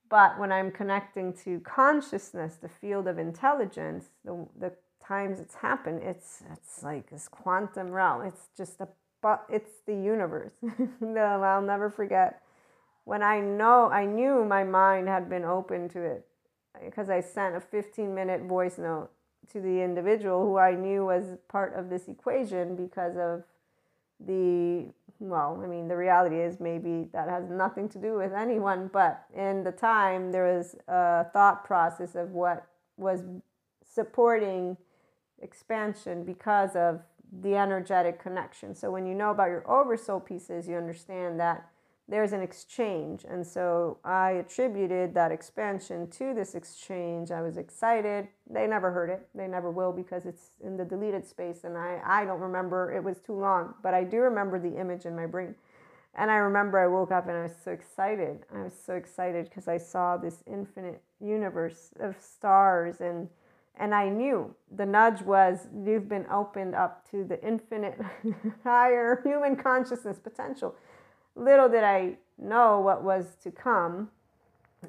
But 0.09 0.37
when 0.39 0.51
I'm 0.51 0.71
connecting 0.71 1.33
to 1.45 1.59
consciousness, 1.61 2.57
the 2.61 2.69
field 2.69 3.07
of 3.07 3.17
intelligence, 3.17 4.05
the 4.25 4.47
the 4.59 4.73
times 5.01 5.39
it's 5.39 5.55
happened, 5.55 6.01
it's 6.03 6.43
it's 6.51 6.83
like 6.83 7.09
this 7.09 7.27
quantum 7.27 7.91
realm. 7.91 8.25
It's 8.25 8.49
just 8.57 8.81
a 8.81 8.87
but 9.21 9.45
it's 9.49 9.71
the 9.87 9.95
universe. 9.95 10.51
no, 10.99 11.41
I'll 11.43 11.61
never 11.61 11.89
forget 11.89 12.41
when 13.05 13.23
I 13.23 13.39
know 13.39 13.89
I 13.89 14.05
knew 14.05 14.45
my 14.45 14.63
mind 14.63 15.07
had 15.07 15.29
been 15.29 15.45
open 15.45 15.89
to 15.89 16.01
it 16.01 16.25
because 16.83 17.09
I 17.09 17.21
sent 17.21 17.55
a 17.55 17.61
15 17.61 18.13
minute 18.13 18.41
voice 18.43 18.77
note 18.77 19.09
to 19.51 19.59
the 19.59 19.81
individual 19.81 20.43
who 20.43 20.57
I 20.57 20.75
knew 20.75 21.05
was 21.05 21.37
part 21.47 21.75
of 21.75 21.89
this 21.89 22.07
equation 22.07 22.75
because 22.75 23.17
of 23.17 23.43
the 24.19 24.87
well, 25.19 25.61
I 25.63 25.67
mean, 25.67 25.87
the 25.87 25.95
reality 25.95 26.37
is 26.39 26.59
maybe 26.59 27.07
that 27.13 27.29
has 27.29 27.49
nothing 27.49 27.87
to 27.89 27.97
do 27.97 28.17
with 28.17 28.33
anyone, 28.33 28.89
but 28.91 29.25
in 29.33 29.63
the 29.63 29.71
time 29.71 30.31
there 30.31 30.55
was 30.57 30.75
a 30.87 31.25
thought 31.31 31.63
process 31.63 32.15
of 32.15 32.31
what 32.31 32.67
was 32.97 33.21
supporting 33.85 34.75
expansion 35.41 36.23
because 36.23 36.75
of 36.75 37.01
the 37.41 37.55
energetic 37.55 38.21
connection. 38.21 38.75
So 38.75 38.91
when 38.91 39.05
you 39.05 39.13
know 39.13 39.31
about 39.31 39.47
your 39.47 39.69
oversoul 39.69 40.19
pieces, 40.19 40.67
you 40.67 40.75
understand 40.75 41.39
that 41.39 41.69
there's 42.09 42.33
an 42.33 42.41
exchange. 42.41 43.25
And 43.29 43.45
so 43.45 43.99
I 44.03 44.31
attributed 44.31 45.13
that 45.13 45.31
expansion 45.31 46.09
to 46.11 46.33
this 46.33 46.53
exchange. 46.53 47.31
I 47.31 47.41
was 47.41 47.57
excited. 47.57 48.27
They 48.49 48.67
never 48.67 48.91
heard 48.91 49.09
it. 49.09 49.27
They 49.33 49.47
never 49.47 49.71
will 49.71 49.93
because 49.93 50.25
it's 50.25 50.51
in 50.61 50.75
the 50.75 50.83
deleted 50.83 51.25
space. 51.25 51.63
And 51.63 51.77
I, 51.77 52.01
I 52.05 52.25
don't 52.25 52.41
remember, 52.41 52.93
it 52.93 53.03
was 53.03 53.19
too 53.19 53.39
long, 53.39 53.73
but 53.81 53.93
I 53.93 54.03
do 54.03 54.17
remember 54.17 54.59
the 54.59 54.77
image 54.77 55.05
in 55.05 55.15
my 55.15 55.25
brain. 55.25 55.55
And 56.15 56.29
I 56.29 56.35
remember 56.35 56.77
I 56.77 56.87
woke 56.87 57.11
up 57.11 57.27
and 57.27 57.37
I 57.37 57.43
was 57.43 57.55
so 57.63 57.71
excited. 57.71 58.45
I 58.53 58.63
was 58.63 58.73
so 58.85 58.93
excited 58.95 59.45
because 59.45 59.67
I 59.67 59.77
saw 59.77 60.17
this 60.17 60.43
infinite 60.45 61.01
universe 61.19 61.91
of 61.99 62.15
stars 62.19 63.01
and 63.01 63.29
and 63.75 63.95
I 63.95 64.07
knew 64.07 64.53
the 64.75 64.85
nudge 64.85 65.23
was 65.23 65.67
you've 65.83 66.07
been 66.07 66.27
opened 66.31 66.75
up 66.75 67.09
to 67.09 67.23
the 67.23 67.43
infinite 67.43 67.99
higher 68.63 69.19
human 69.23 69.55
consciousness 69.55 70.19
potential 70.19 70.75
little 71.35 71.69
did 71.69 71.83
I 71.83 72.17
know 72.37 72.79
what 72.79 73.03
was 73.03 73.35
to 73.43 73.51
come. 73.51 74.09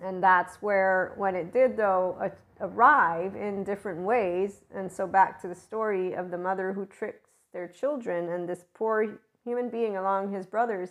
And 0.02 0.22
that's 0.22 0.56
where, 0.56 1.12
when 1.16 1.36
it 1.36 1.52
did, 1.52 1.76
though, 1.76 2.30
arrive 2.60 3.36
in 3.36 3.62
different 3.62 4.00
ways. 4.00 4.62
And 4.74 4.90
so, 4.90 5.06
back 5.06 5.40
to 5.42 5.48
the 5.48 5.54
story 5.54 6.14
of 6.14 6.30
the 6.30 6.38
mother 6.38 6.72
who 6.72 6.86
tricks 6.86 7.30
their 7.52 7.68
children 7.68 8.28
and 8.28 8.48
this 8.48 8.64
poor 8.74 9.20
human 9.44 9.68
being 9.68 9.96
along 9.96 10.32
his 10.32 10.46
brothers 10.46 10.90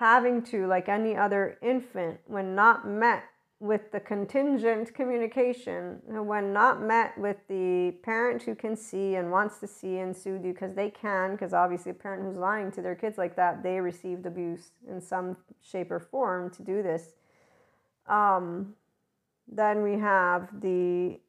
having 0.00 0.42
to, 0.42 0.66
like 0.66 0.88
any 0.88 1.16
other 1.16 1.58
infant, 1.62 2.20
when 2.26 2.54
not 2.54 2.86
met 2.86 3.24
with 3.60 3.92
the 3.92 4.00
contingent 4.00 4.94
communication 4.94 6.00
when 6.06 6.50
not 6.50 6.82
met 6.82 7.16
with 7.18 7.36
the 7.46 7.94
parent 8.02 8.42
who 8.42 8.54
can 8.54 8.74
see 8.74 9.16
and 9.16 9.30
wants 9.30 9.58
to 9.58 9.66
see 9.66 9.98
and 9.98 10.16
soothe 10.16 10.42
you 10.46 10.52
because 10.54 10.74
they 10.74 10.88
can 10.88 11.32
because 11.32 11.52
obviously 11.52 11.90
a 11.90 11.94
parent 11.94 12.24
who's 12.24 12.38
lying 12.38 12.72
to 12.72 12.80
their 12.80 12.94
kids 12.94 13.18
like 13.18 13.36
that 13.36 13.62
they 13.62 13.78
received 13.78 14.24
abuse 14.24 14.70
in 14.88 14.98
some 14.98 15.36
shape 15.60 15.90
or 15.90 16.00
form 16.00 16.48
to 16.48 16.62
do 16.62 16.82
this. 16.82 17.12
Um, 18.06 18.74
then 19.46 19.82
we 19.82 19.98
have 19.98 20.48
the 20.62 21.20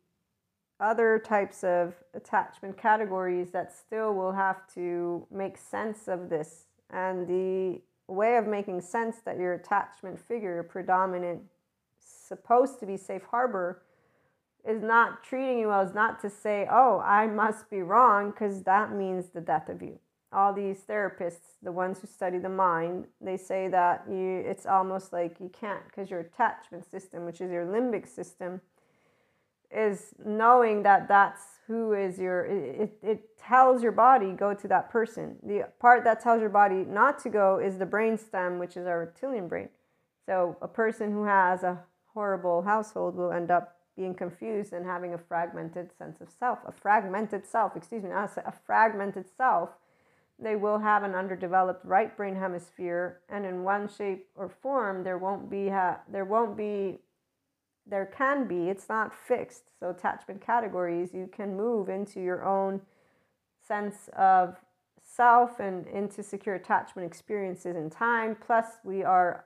other 0.79 1.21
types 1.23 1.65
of 1.65 1.93
attachment 2.13 2.77
categories 2.77 3.51
that 3.51 3.73
still 3.73 4.13
will 4.13 4.31
have 4.31 4.67
to 4.73 5.27
make 5.29 5.57
sense 5.57 6.07
of 6.07 6.29
this. 6.29 6.65
And 6.89 7.27
the 7.27 7.81
way 8.07 8.37
of 8.37 8.47
making 8.47 8.81
sense 8.81 9.17
that 9.25 9.37
your 9.37 9.53
attachment 9.53 10.19
figure 10.19 10.55
your 10.55 10.63
predominant 10.63 11.41
supposed 12.31 12.79
to 12.79 12.85
be 12.85 12.95
safe 12.95 13.23
harbor 13.29 13.83
is 14.65 14.81
not 14.81 15.23
treating 15.23 15.59
you 15.59 15.67
well 15.67 15.81
is 15.81 15.93
not 15.93 16.21
to 16.21 16.29
say, 16.29 16.67
oh, 16.71 17.01
I 17.03 17.27
must 17.27 17.69
be 17.69 17.81
wrong, 17.81 18.31
because 18.31 18.63
that 18.63 18.93
means 18.93 19.25
the 19.29 19.41
death 19.41 19.67
of 19.69 19.81
you. 19.81 19.99
All 20.31 20.53
these 20.53 20.79
therapists, 20.89 21.57
the 21.61 21.73
ones 21.73 21.99
who 21.99 22.07
study 22.07 22.37
the 22.37 22.55
mind, 22.69 23.07
they 23.19 23.35
say 23.35 23.67
that 23.67 24.05
you 24.09 24.43
it's 24.51 24.65
almost 24.65 25.11
like 25.11 25.33
you 25.41 25.49
can't 25.49 25.83
because 25.87 26.09
your 26.09 26.21
attachment 26.21 26.89
system, 26.89 27.25
which 27.25 27.41
is 27.41 27.51
your 27.51 27.65
limbic 27.65 28.07
system, 28.07 28.61
is 29.69 30.13
knowing 30.23 30.83
that 30.83 31.09
that's 31.09 31.41
who 31.67 31.91
is 31.91 32.17
your 32.17 32.45
it, 32.45 32.97
it 33.03 33.37
tells 33.37 33.83
your 33.83 33.91
body 33.91 34.31
go 34.31 34.53
to 34.53 34.67
that 34.69 34.89
person. 34.89 35.35
The 35.43 35.67
part 35.79 36.05
that 36.05 36.21
tells 36.21 36.39
your 36.39 36.55
body 36.63 36.85
not 36.87 37.19
to 37.23 37.29
go 37.29 37.59
is 37.59 37.77
the 37.77 37.85
brain 37.85 38.17
stem, 38.17 38.57
which 38.57 38.77
is 38.77 38.87
our 38.87 38.99
reptilian 38.99 39.49
brain. 39.49 39.69
So 40.27 40.55
a 40.61 40.67
person 40.67 41.11
who 41.11 41.25
has 41.25 41.63
a 41.63 41.83
horrible 42.13 42.61
household 42.61 43.15
will 43.15 43.31
end 43.31 43.51
up 43.51 43.77
being 43.95 44.13
confused 44.13 44.73
and 44.73 44.85
having 44.85 45.13
a 45.13 45.17
fragmented 45.17 45.91
sense 45.97 46.21
of 46.21 46.29
self, 46.29 46.59
a 46.65 46.71
fragmented 46.71 47.45
self, 47.45 47.75
excuse 47.75 48.03
me, 48.03 48.09
not 48.09 48.35
a, 48.37 48.47
a 48.47 48.53
fragmented 48.65 49.25
self. 49.35 49.69
They 50.39 50.55
will 50.55 50.79
have 50.79 51.03
an 51.03 51.13
underdeveloped 51.13 51.85
right 51.85 52.15
brain 52.17 52.35
hemisphere, 52.35 53.19
and 53.29 53.45
in 53.45 53.63
one 53.63 53.87
shape 53.87 54.27
or 54.35 54.49
form, 54.49 55.03
there 55.03 55.17
won't 55.17 55.49
be 55.49 55.69
ha- 55.69 55.99
there 56.11 56.25
won't 56.25 56.57
be 56.57 56.99
there 57.87 58.05
can 58.05 58.47
be 58.47 58.69
it's 58.69 58.87
not 58.87 59.13
fixed 59.13 59.63
so 59.79 59.89
attachment 59.89 60.39
categories 60.39 61.13
you 61.13 61.27
can 61.31 61.55
move 61.55 61.89
into 61.89 62.21
your 62.21 62.45
own 62.45 62.79
sense 63.67 64.09
of 64.17 64.55
self 65.03 65.59
and 65.59 65.87
into 65.87 66.21
secure 66.23 66.55
attachment 66.55 67.05
experiences 67.05 67.75
in 67.75 67.89
time 67.89 68.35
plus 68.45 68.65
we 68.83 69.03
are 69.03 69.45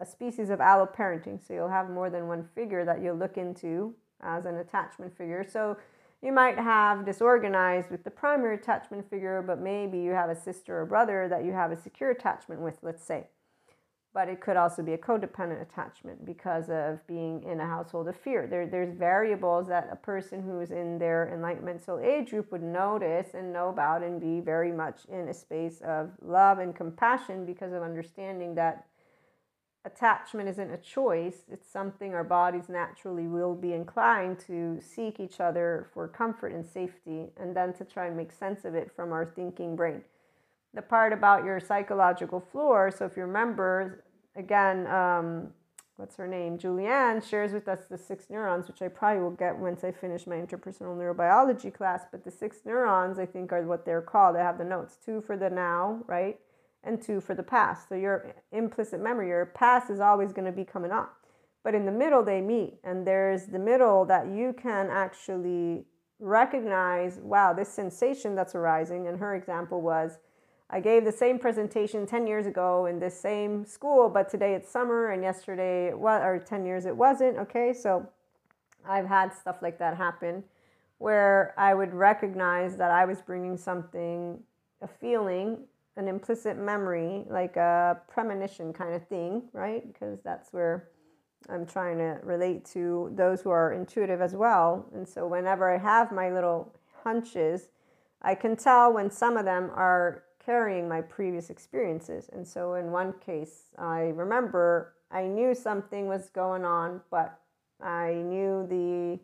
a 0.00 0.06
species 0.06 0.50
of 0.50 0.58
alloparenting. 0.58 1.44
So 1.46 1.54
you'll 1.54 1.68
have 1.68 1.90
more 1.90 2.10
than 2.10 2.28
one 2.28 2.48
figure 2.54 2.84
that 2.84 3.00
you'll 3.02 3.16
look 3.16 3.36
into 3.36 3.94
as 4.22 4.46
an 4.46 4.56
attachment 4.56 5.16
figure. 5.16 5.44
So 5.48 5.76
you 6.22 6.32
might 6.32 6.58
have 6.58 7.04
disorganized 7.04 7.90
with 7.90 8.02
the 8.02 8.10
primary 8.10 8.54
attachment 8.56 9.08
figure, 9.10 9.42
but 9.42 9.60
maybe 9.60 9.98
you 9.98 10.12
have 10.12 10.30
a 10.30 10.34
sister 10.34 10.80
or 10.80 10.86
brother 10.86 11.28
that 11.28 11.44
you 11.44 11.52
have 11.52 11.70
a 11.70 11.76
secure 11.76 12.10
attachment 12.10 12.60
with, 12.62 12.78
let's 12.82 13.04
say. 13.04 13.26
But 14.14 14.28
it 14.28 14.40
could 14.40 14.56
also 14.56 14.82
be 14.82 14.92
a 14.92 14.98
codependent 14.98 15.60
attachment 15.60 16.24
because 16.24 16.70
of 16.70 17.04
being 17.06 17.42
in 17.42 17.60
a 17.60 17.66
household 17.66 18.08
of 18.08 18.16
fear. 18.16 18.46
There, 18.46 18.66
there's 18.66 18.96
variables 18.96 19.66
that 19.66 19.88
a 19.90 19.96
person 19.96 20.40
who's 20.40 20.70
in 20.70 20.98
their 20.98 21.30
enlightenment 21.34 21.84
soul 21.84 21.98
age 21.98 22.30
group 22.30 22.50
would 22.52 22.62
notice 22.62 23.34
and 23.34 23.52
know 23.52 23.68
about 23.68 24.02
and 24.02 24.20
be 24.20 24.40
very 24.40 24.72
much 24.72 25.04
in 25.12 25.28
a 25.28 25.34
space 25.34 25.80
of 25.84 26.12
love 26.22 26.58
and 26.58 26.74
compassion 26.74 27.44
because 27.44 27.72
of 27.72 27.82
understanding 27.82 28.54
that 28.54 28.86
attachment 29.84 30.48
isn't 30.48 30.70
a 30.70 30.78
choice, 30.78 31.42
it's 31.50 31.70
something 31.70 32.14
our 32.14 32.24
bodies 32.24 32.68
naturally 32.68 33.26
will 33.26 33.54
be 33.54 33.72
inclined 33.72 34.38
to 34.46 34.80
seek 34.80 35.20
each 35.20 35.40
other 35.40 35.88
for 35.92 36.08
comfort 36.08 36.52
and 36.52 36.66
safety, 36.66 37.26
and 37.36 37.54
then 37.54 37.72
to 37.74 37.84
try 37.84 38.06
and 38.06 38.16
make 38.16 38.32
sense 38.32 38.64
of 38.64 38.74
it 38.74 38.90
from 38.94 39.12
our 39.12 39.26
thinking 39.26 39.76
brain. 39.76 40.02
The 40.72 40.82
part 40.82 41.12
about 41.12 41.44
your 41.44 41.60
psychological 41.60 42.40
floor, 42.40 42.90
so 42.90 43.04
if 43.04 43.16
you 43.16 43.24
remember, 43.24 44.04
again, 44.34 44.86
um, 44.86 45.48
what's 45.96 46.16
her 46.16 46.26
name? 46.26 46.58
Julianne 46.58 47.22
shares 47.22 47.52
with 47.52 47.68
us 47.68 47.80
the 47.88 47.98
six 47.98 48.30
neurons, 48.30 48.66
which 48.66 48.82
I 48.82 48.88
probably 48.88 49.22
will 49.22 49.30
get 49.30 49.56
once 49.56 49.84
I 49.84 49.92
finish 49.92 50.26
my 50.26 50.36
interpersonal 50.36 50.96
neurobiology 50.96 51.72
class. 51.72 52.02
But 52.10 52.24
the 52.24 52.30
six 52.30 52.58
neurons, 52.64 53.18
I 53.18 53.26
think, 53.26 53.52
are 53.52 53.62
what 53.62 53.84
they're 53.84 54.02
called. 54.02 54.34
I 54.34 54.40
have 54.40 54.58
the 54.58 54.64
notes 54.64 54.96
two 55.04 55.20
for 55.20 55.36
the 55.36 55.50
now, 55.50 56.02
right? 56.06 56.40
And 56.84 57.00
two 57.00 57.20
for 57.20 57.34
the 57.34 57.42
past. 57.42 57.88
So 57.88 57.94
your 57.94 58.34
implicit 58.52 59.00
memory, 59.00 59.28
your 59.28 59.46
past 59.46 59.90
is 59.90 60.00
always 60.00 60.32
going 60.32 60.46
to 60.46 60.52
be 60.52 60.64
coming 60.64 60.92
up. 60.92 61.16
But 61.62 61.74
in 61.74 61.86
the 61.86 61.92
middle, 61.92 62.22
they 62.22 62.40
meet, 62.42 62.74
and 62.84 63.06
there's 63.06 63.46
the 63.46 63.58
middle 63.58 64.04
that 64.04 64.28
you 64.28 64.52
can 64.52 64.90
actually 64.90 65.86
recognize 66.20 67.18
wow, 67.22 67.52
this 67.52 67.68
sensation 67.68 68.34
that's 68.34 68.54
arising. 68.54 69.08
And 69.08 69.18
her 69.18 69.34
example 69.34 69.80
was, 69.80 70.18
I 70.70 70.80
gave 70.80 71.04
the 71.04 71.12
same 71.12 71.38
presentation 71.38 72.06
10 72.06 72.26
years 72.26 72.46
ago 72.46 72.86
in 72.86 72.98
this 72.98 73.18
same 73.18 73.64
school, 73.64 74.08
but 74.08 74.28
today 74.28 74.54
it's 74.54 74.70
summer, 74.70 75.10
and 75.10 75.22
yesterday 75.22 75.86
it 75.86 75.98
was, 75.98 76.22
or 76.22 76.38
10 76.38 76.66
years 76.66 76.86
it 76.86 76.96
wasn't. 76.96 77.38
Okay, 77.38 77.72
so 77.72 78.08
I've 78.86 79.06
had 79.06 79.32
stuff 79.32 79.56
like 79.62 79.78
that 79.78 79.96
happen 79.96 80.44
where 80.98 81.54
I 81.58 81.74
would 81.74 81.92
recognize 81.92 82.76
that 82.76 82.90
I 82.90 83.04
was 83.04 83.20
bringing 83.20 83.56
something, 83.56 84.38
a 84.80 84.88
feeling 84.88 85.58
an 85.96 86.08
implicit 86.08 86.56
memory, 86.58 87.24
like 87.28 87.56
a 87.56 88.00
premonition 88.08 88.72
kind 88.72 88.94
of 88.94 89.06
thing, 89.06 89.42
right? 89.52 89.90
Because 89.92 90.20
that's 90.22 90.52
where 90.52 90.88
I'm 91.48 91.66
trying 91.66 91.98
to 91.98 92.18
relate 92.22 92.64
to 92.72 93.12
those 93.14 93.42
who 93.42 93.50
are 93.50 93.72
intuitive 93.72 94.20
as 94.20 94.34
well. 94.34 94.86
And 94.94 95.08
so 95.08 95.26
whenever 95.26 95.72
I 95.72 95.78
have 95.78 96.10
my 96.10 96.30
little 96.30 96.72
hunches, 97.02 97.68
I 98.22 98.34
can 98.34 98.56
tell 98.56 98.92
when 98.92 99.10
some 99.10 99.36
of 99.36 99.44
them 99.44 99.70
are 99.74 100.24
carrying 100.44 100.88
my 100.88 101.00
previous 101.00 101.50
experiences. 101.50 102.28
And 102.32 102.46
so 102.46 102.74
in 102.74 102.90
one 102.90 103.14
case, 103.24 103.70
I 103.78 104.12
remember 104.14 104.94
I 105.10 105.26
knew 105.26 105.54
something 105.54 106.08
was 106.08 106.28
going 106.30 106.64
on, 106.64 107.00
but 107.10 107.38
I 107.80 108.14
knew 108.14 108.66
the 108.68 109.20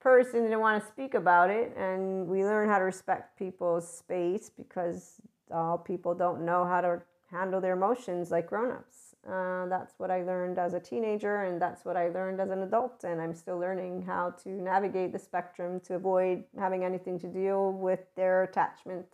person 0.00 0.42
didn't 0.42 0.60
want 0.60 0.82
to 0.82 0.88
speak 0.88 1.14
about 1.14 1.50
it. 1.50 1.74
And 1.76 2.28
we 2.28 2.44
learn 2.44 2.68
how 2.68 2.78
to 2.78 2.84
respect 2.84 3.38
people's 3.38 3.88
space 3.88 4.50
because 4.56 5.20
all 5.52 5.78
people 5.78 6.14
don't 6.14 6.44
know 6.44 6.64
how 6.64 6.80
to 6.80 7.00
handle 7.30 7.60
their 7.60 7.74
emotions 7.74 8.30
like 8.30 8.46
grown-ups 8.46 9.14
uh, 9.30 9.66
that's 9.66 9.94
what 9.98 10.10
i 10.10 10.22
learned 10.22 10.58
as 10.58 10.74
a 10.74 10.80
teenager 10.80 11.42
and 11.42 11.60
that's 11.60 11.84
what 11.84 11.96
i 11.96 12.08
learned 12.08 12.40
as 12.40 12.50
an 12.50 12.62
adult 12.62 13.04
and 13.04 13.20
i'm 13.20 13.34
still 13.34 13.58
learning 13.58 14.02
how 14.02 14.30
to 14.30 14.48
navigate 14.50 15.12
the 15.12 15.18
spectrum 15.18 15.78
to 15.80 15.94
avoid 15.94 16.42
having 16.58 16.84
anything 16.84 17.18
to 17.18 17.26
deal 17.26 17.72
with 17.72 18.00
their 18.16 18.44
attachment 18.44 19.06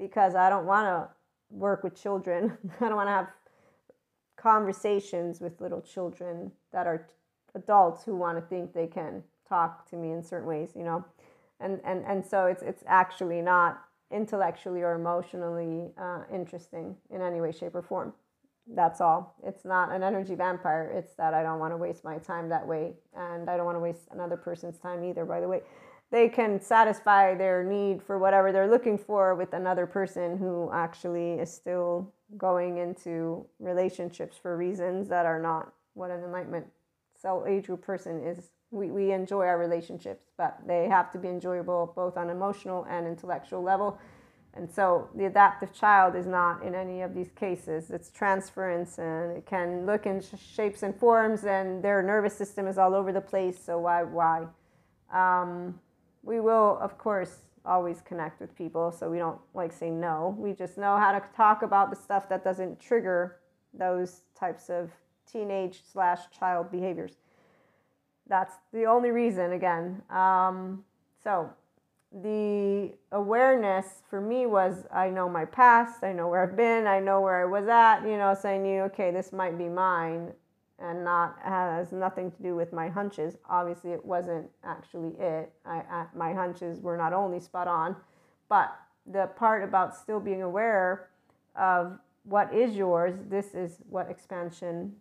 because 0.00 0.34
I 0.34 0.48
don't 0.48 0.66
want 0.66 0.86
to 0.86 1.08
work 1.50 1.84
with 1.84 2.00
children. 2.00 2.56
I 2.80 2.88
don't 2.88 2.96
want 2.96 3.08
to 3.08 3.12
have 3.12 3.28
conversations 4.36 5.40
with 5.40 5.60
little 5.60 5.82
children 5.82 6.50
that 6.72 6.86
are 6.86 7.06
adults 7.54 8.02
who 8.04 8.16
want 8.16 8.38
to 8.38 8.42
think 8.42 8.72
they 8.72 8.86
can 8.86 9.22
talk 9.48 9.88
to 9.90 9.96
me 9.96 10.12
in 10.12 10.24
certain 10.24 10.48
ways, 10.48 10.70
you 10.74 10.82
know. 10.82 11.04
And 11.60 11.80
and 11.84 12.04
and 12.06 12.24
so 12.24 12.46
it's 12.46 12.62
it's 12.62 12.82
actually 12.86 13.42
not 13.42 13.82
intellectually 14.10 14.82
or 14.82 14.94
emotionally 14.94 15.92
uh, 15.98 16.22
interesting 16.32 16.96
in 17.10 17.22
any 17.22 17.40
way, 17.40 17.52
shape, 17.52 17.74
or 17.74 17.82
form. 17.82 18.12
That's 18.74 19.00
all. 19.00 19.34
It's 19.44 19.64
not 19.64 19.92
an 19.92 20.02
energy 20.02 20.34
vampire. 20.34 20.92
It's 20.94 21.14
that 21.14 21.34
I 21.34 21.42
don't 21.42 21.58
want 21.58 21.72
to 21.72 21.76
waste 21.76 22.04
my 22.04 22.18
time 22.18 22.48
that 22.50 22.66
way, 22.66 22.94
and 23.16 23.48
I 23.48 23.56
don't 23.56 23.66
want 23.66 23.76
to 23.76 23.80
waste 23.80 24.08
another 24.10 24.36
person's 24.36 24.78
time 24.78 25.04
either. 25.04 25.24
By 25.24 25.40
the 25.40 25.48
way, 25.48 25.62
they 26.10 26.28
can 26.28 26.60
satisfy 26.60 27.34
their 27.34 27.64
need 27.64 28.02
for 28.02 28.18
whatever 28.18 28.52
they're 28.52 28.70
looking 28.70 28.98
for 28.98 29.34
with 29.34 29.52
another 29.52 29.86
person 29.86 30.36
who 30.36 30.70
actually 30.72 31.34
is 31.34 31.52
still 31.52 32.12
going 32.36 32.78
into 32.78 33.46
relationships 33.58 34.36
for 34.36 34.56
reasons 34.56 35.08
that 35.08 35.26
are 35.26 35.40
not 35.40 35.72
what 35.94 36.10
an 36.10 36.22
enlightenment 36.22 36.66
soul 37.20 37.44
age 37.48 37.66
group 37.66 37.82
person 37.82 38.22
is. 38.24 38.50
We, 38.70 38.90
we 38.90 39.12
enjoy 39.12 39.46
our 39.46 39.58
relationships, 39.58 40.26
but 40.36 40.58
they 40.66 40.88
have 40.88 41.10
to 41.12 41.18
be 41.18 41.28
enjoyable 41.28 41.92
both 41.96 42.16
on 42.16 42.30
emotional 42.30 42.86
and 42.88 43.06
intellectual 43.06 43.62
level. 43.62 43.98
And 44.54 44.70
so 44.70 45.08
the 45.14 45.26
adaptive 45.26 45.72
child 45.72 46.16
is 46.16 46.26
not 46.26 46.62
in 46.62 46.74
any 46.74 47.02
of 47.02 47.14
these 47.14 47.30
cases. 47.30 47.90
It's 47.90 48.10
transference 48.10 48.98
and 48.98 49.36
it 49.36 49.46
can 49.46 49.86
look 49.86 50.06
in 50.06 50.20
shapes 50.20 50.82
and 50.82 50.94
forms, 50.94 51.44
and 51.44 51.82
their 51.82 52.02
nervous 52.02 52.36
system 52.36 52.66
is 52.66 52.76
all 52.78 52.94
over 52.94 53.12
the 53.12 53.20
place. 53.20 53.62
So 53.62 53.78
why, 53.78 54.02
why? 54.02 54.46
Um, 55.12 55.78
we 56.22 56.40
will, 56.40 56.78
of 56.80 56.98
course, 56.98 57.38
always 57.64 58.00
connect 58.00 58.40
with 58.40 58.56
people. 58.56 58.90
So 58.92 59.10
we 59.10 59.18
don't 59.18 59.38
like 59.54 59.72
say 59.72 59.90
no. 59.90 60.34
We 60.38 60.52
just 60.52 60.78
know 60.78 60.96
how 60.96 61.12
to 61.12 61.22
talk 61.36 61.62
about 61.62 61.90
the 61.90 61.96
stuff 61.96 62.28
that 62.28 62.42
doesn't 62.42 62.80
trigger 62.80 63.36
those 63.72 64.22
types 64.34 64.68
of 64.68 64.90
teenage 65.30 65.82
slash 65.92 66.20
child 66.36 66.70
behaviors. 66.70 67.18
That's 68.30 68.54
the 68.72 68.84
only 68.84 69.10
reason, 69.10 69.52
again. 69.52 70.02
Um, 70.08 70.84
so 71.22 71.50
the 72.22 72.92
awareness 73.10 73.86
for 74.08 74.20
me 74.20 74.46
was 74.46 74.84
I 74.92 75.10
know 75.10 75.28
my 75.28 75.44
past, 75.44 76.04
I 76.04 76.12
know 76.12 76.28
where 76.28 76.42
I've 76.44 76.56
been, 76.56 76.86
I 76.86 77.00
know 77.00 77.20
where 77.20 77.42
I 77.42 77.44
was 77.44 77.68
at, 77.68 78.02
you 78.02 78.16
know, 78.16 78.36
so 78.40 78.48
I 78.48 78.56
knew, 78.56 78.82
okay, 78.82 79.10
this 79.10 79.32
might 79.32 79.58
be 79.58 79.68
mine 79.68 80.32
and 80.78 81.04
not 81.04 81.38
has 81.44 81.92
nothing 81.92 82.30
to 82.30 82.42
do 82.42 82.54
with 82.54 82.72
my 82.72 82.88
hunches. 82.88 83.36
Obviously, 83.48 83.90
it 83.90 84.04
wasn't 84.04 84.48
actually 84.64 85.12
it. 85.20 85.52
I, 85.66 85.82
I, 85.90 86.06
my 86.14 86.32
hunches 86.32 86.80
were 86.80 86.96
not 86.96 87.12
only 87.12 87.40
spot 87.40 87.66
on, 87.66 87.96
but 88.48 88.74
the 89.06 89.26
part 89.36 89.62
about 89.62 89.94
still 89.94 90.20
being 90.20 90.42
aware 90.42 91.10
of 91.56 91.98
what 92.22 92.54
is 92.54 92.76
yours, 92.76 93.16
this 93.28 93.54
is 93.54 93.78
what 93.88 94.08
expansion 94.08 94.94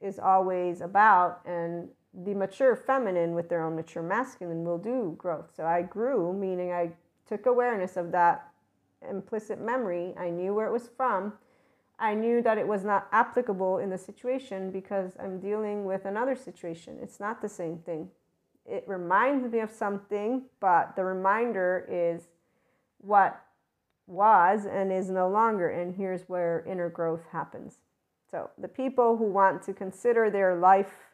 is 0.00 0.18
always 0.18 0.80
about. 0.80 1.40
And 1.46 1.88
the 2.14 2.34
mature 2.34 2.76
feminine 2.76 3.34
with 3.34 3.48
their 3.48 3.64
own 3.64 3.76
mature 3.76 4.02
masculine 4.02 4.64
will 4.64 4.78
do 4.78 5.14
growth. 5.16 5.50
So 5.56 5.64
I 5.64 5.82
grew, 5.82 6.32
meaning 6.32 6.72
I 6.72 6.92
took 7.26 7.46
awareness 7.46 7.96
of 7.96 8.12
that 8.12 8.48
implicit 9.08 9.60
memory. 9.60 10.14
I 10.18 10.30
knew 10.30 10.54
where 10.54 10.66
it 10.66 10.72
was 10.72 10.90
from 10.96 11.32
I 12.02 12.14
knew 12.14 12.42
that 12.42 12.58
it 12.58 12.66
was 12.66 12.82
not 12.82 13.06
applicable 13.12 13.78
in 13.78 13.88
the 13.88 13.96
situation 13.96 14.72
because 14.72 15.12
I'm 15.20 15.38
dealing 15.38 15.84
with 15.84 16.04
another 16.04 16.34
situation. 16.34 16.98
It's 17.00 17.20
not 17.20 17.40
the 17.40 17.48
same 17.48 17.78
thing. 17.78 18.08
It 18.66 18.82
reminds 18.88 19.52
me 19.52 19.60
of 19.60 19.70
something, 19.70 20.42
but 20.58 20.96
the 20.96 21.04
reminder 21.04 21.86
is 21.88 22.28
what 22.98 23.40
was 24.08 24.66
and 24.66 24.92
is 24.92 25.10
no 25.10 25.28
longer. 25.28 25.68
And 25.68 25.94
here's 25.94 26.22
where 26.22 26.64
inner 26.66 26.88
growth 26.88 27.22
happens. 27.30 27.76
So, 28.28 28.50
the 28.58 28.68
people 28.68 29.16
who 29.16 29.26
want 29.26 29.62
to 29.64 29.72
consider 29.72 30.28
their 30.28 30.56
life 30.56 31.11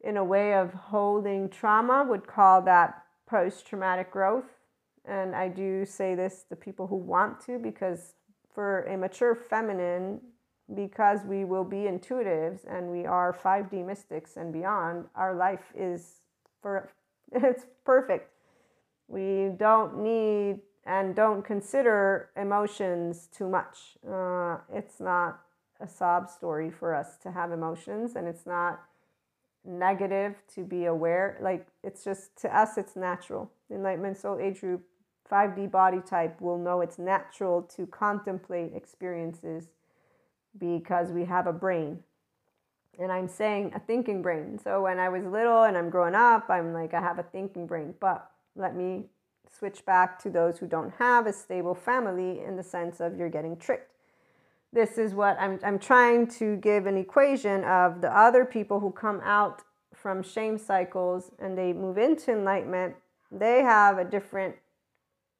in 0.00 0.16
a 0.16 0.24
way 0.24 0.54
of 0.54 0.72
holding 0.72 1.48
trauma 1.48 2.04
would 2.08 2.26
call 2.26 2.62
that 2.62 3.02
post 3.28 3.66
traumatic 3.66 4.10
growth. 4.10 4.44
And 5.04 5.34
I 5.34 5.48
do 5.48 5.84
say 5.84 6.14
this 6.14 6.44
to 6.48 6.56
people 6.56 6.86
who 6.86 6.96
want 6.96 7.40
to 7.46 7.58
because 7.58 8.14
for 8.54 8.82
a 8.82 8.96
mature 8.96 9.34
feminine, 9.34 10.20
because 10.74 11.20
we 11.24 11.44
will 11.44 11.64
be 11.64 11.86
intuitives 11.86 12.60
and 12.68 12.90
we 12.90 13.06
are 13.06 13.32
5D 13.32 13.86
mystics 13.86 14.36
and 14.36 14.52
beyond, 14.52 15.06
our 15.14 15.34
life 15.34 15.72
is 15.76 16.20
for 16.60 16.90
it's 17.32 17.66
perfect. 17.84 18.30
We 19.08 19.52
don't 19.56 20.02
need 20.02 20.60
and 20.84 21.14
don't 21.14 21.42
consider 21.42 22.30
emotions 22.36 23.28
too 23.36 23.48
much. 23.48 23.96
Uh, 24.08 24.58
it's 24.72 25.00
not 25.00 25.40
a 25.80 25.88
sob 25.88 26.30
story 26.30 26.70
for 26.70 26.94
us 26.94 27.16
to 27.18 27.32
have 27.32 27.52
emotions, 27.52 28.16
and 28.16 28.26
it's 28.26 28.46
not 28.46 28.80
negative 29.66 30.34
to 30.54 30.64
be 30.64 30.86
aware. 30.86 31.38
Like 31.40 31.66
it's 31.82 32.04
just 32.04 32.36
to 32.42 32.56
us, 32.56 32.78
it's 32.78 32.96
natural. 32.96 33.50
Enlightenment 33.70 34.16
Soul 34.16 34.38
Age 34.40 34.60
Group 34.60 34.84
5D 35.30 35.70
body 35.70 36.00
type 36.00 36.40
will 36.40 36.58
know 36.58 36.80
it's 36.80 36.98
natural 36.98 37.62
to 37.62 37.86
contemplate 37.86 38.72
experiences 38.74 39.68
because 40.58 41.10
we 41.10 41.24
have 41.24 41.46
a 41.46 41.52
brain. 41.52 42.00
And 42.98 43.12
I'm 43.12 43.28
saying 43.28 43.72
a 43.74 43.80
thinking 43.80 44.22
brain. 44.22 44.58
So 44.62 44.82
when 44.82 44.98
I 44.98 45.08
was 45.08 45.24
little 45.24 45.64
and 45.64 45.76
I'm 45.76 45.90
growing 45.90 46.14
up, 46.14 46.48
I'm 46.48 46.72
like, 46.72 46.94
I 46.94 47.00
have 47.00 47.18
a 47.18 47.24
thinking 47.24 47.66
brain. 47.66 47.94
But 48.00 48.30
let 48.54 48.74
me 48.74 49.04
switch 49.58 49.84
back 49.84 50.18
to 50.22 50.30
those 50.30 50.58
who 50.58 50.66
don't 50.66 50.92
have 50.98 51.26
a 51.26 51.32
stable 51.32 51.74
family 51.74 52.42
in 52.42 52.56
the 52.56 52.62
sense 52.62 53.00
of 53.00 53.18
you're 53.18 53.28
getting 53.28 53.56
tricked. 53.56 53.95
This 54.72 54.98
is 54.98 55.14
what 55.14 55.38
I'm, 55.40 55.58
I'm 55.64 55.78
trying 55.78 56.26
to 56.38 56.56
give 56.56 56.86
an 56.86 56.96
equation 56.96 57.64
of 57.64 58.00
the 58.00 58.14
other 58.14 58.44
people 58.44 58.80
who 58.80 58.90
come 58.90 59.20
out 59.24 59.62
from 59.94 60.22
shame 60.22 60.58
cycles 60.58 61.30
and 61.38 61.56
they 61.56 61.72
move 61.72 61.98
into 61.98 62.32
enlightenment. 62.32 62.94
They 63.30 63.62
have 63.62 63.98
a 63.98 64.04
different 64.04 64.56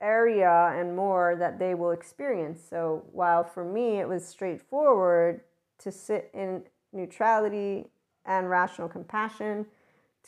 area 0.01 0.73
and 0.75 0.95
more 0.95 1.37
that 1.39 1.59
they 1.59 1.75
will 1.75 1.91
experience. 1.91 2.61
So 2.69 3.05
while 3.13 3.45
for 3.45 3.65
me 3.65 3.99
it 4.01 4.09
was 4.09 4.27
straightforward 4.27 5.41
to 5.79 5.93
sit 5.93 6.31
in 6.35 6.63
neutrality 6.93 7.87
and 8.25 8.51
rational 8.51 8.89
compassion, 8.89 9.67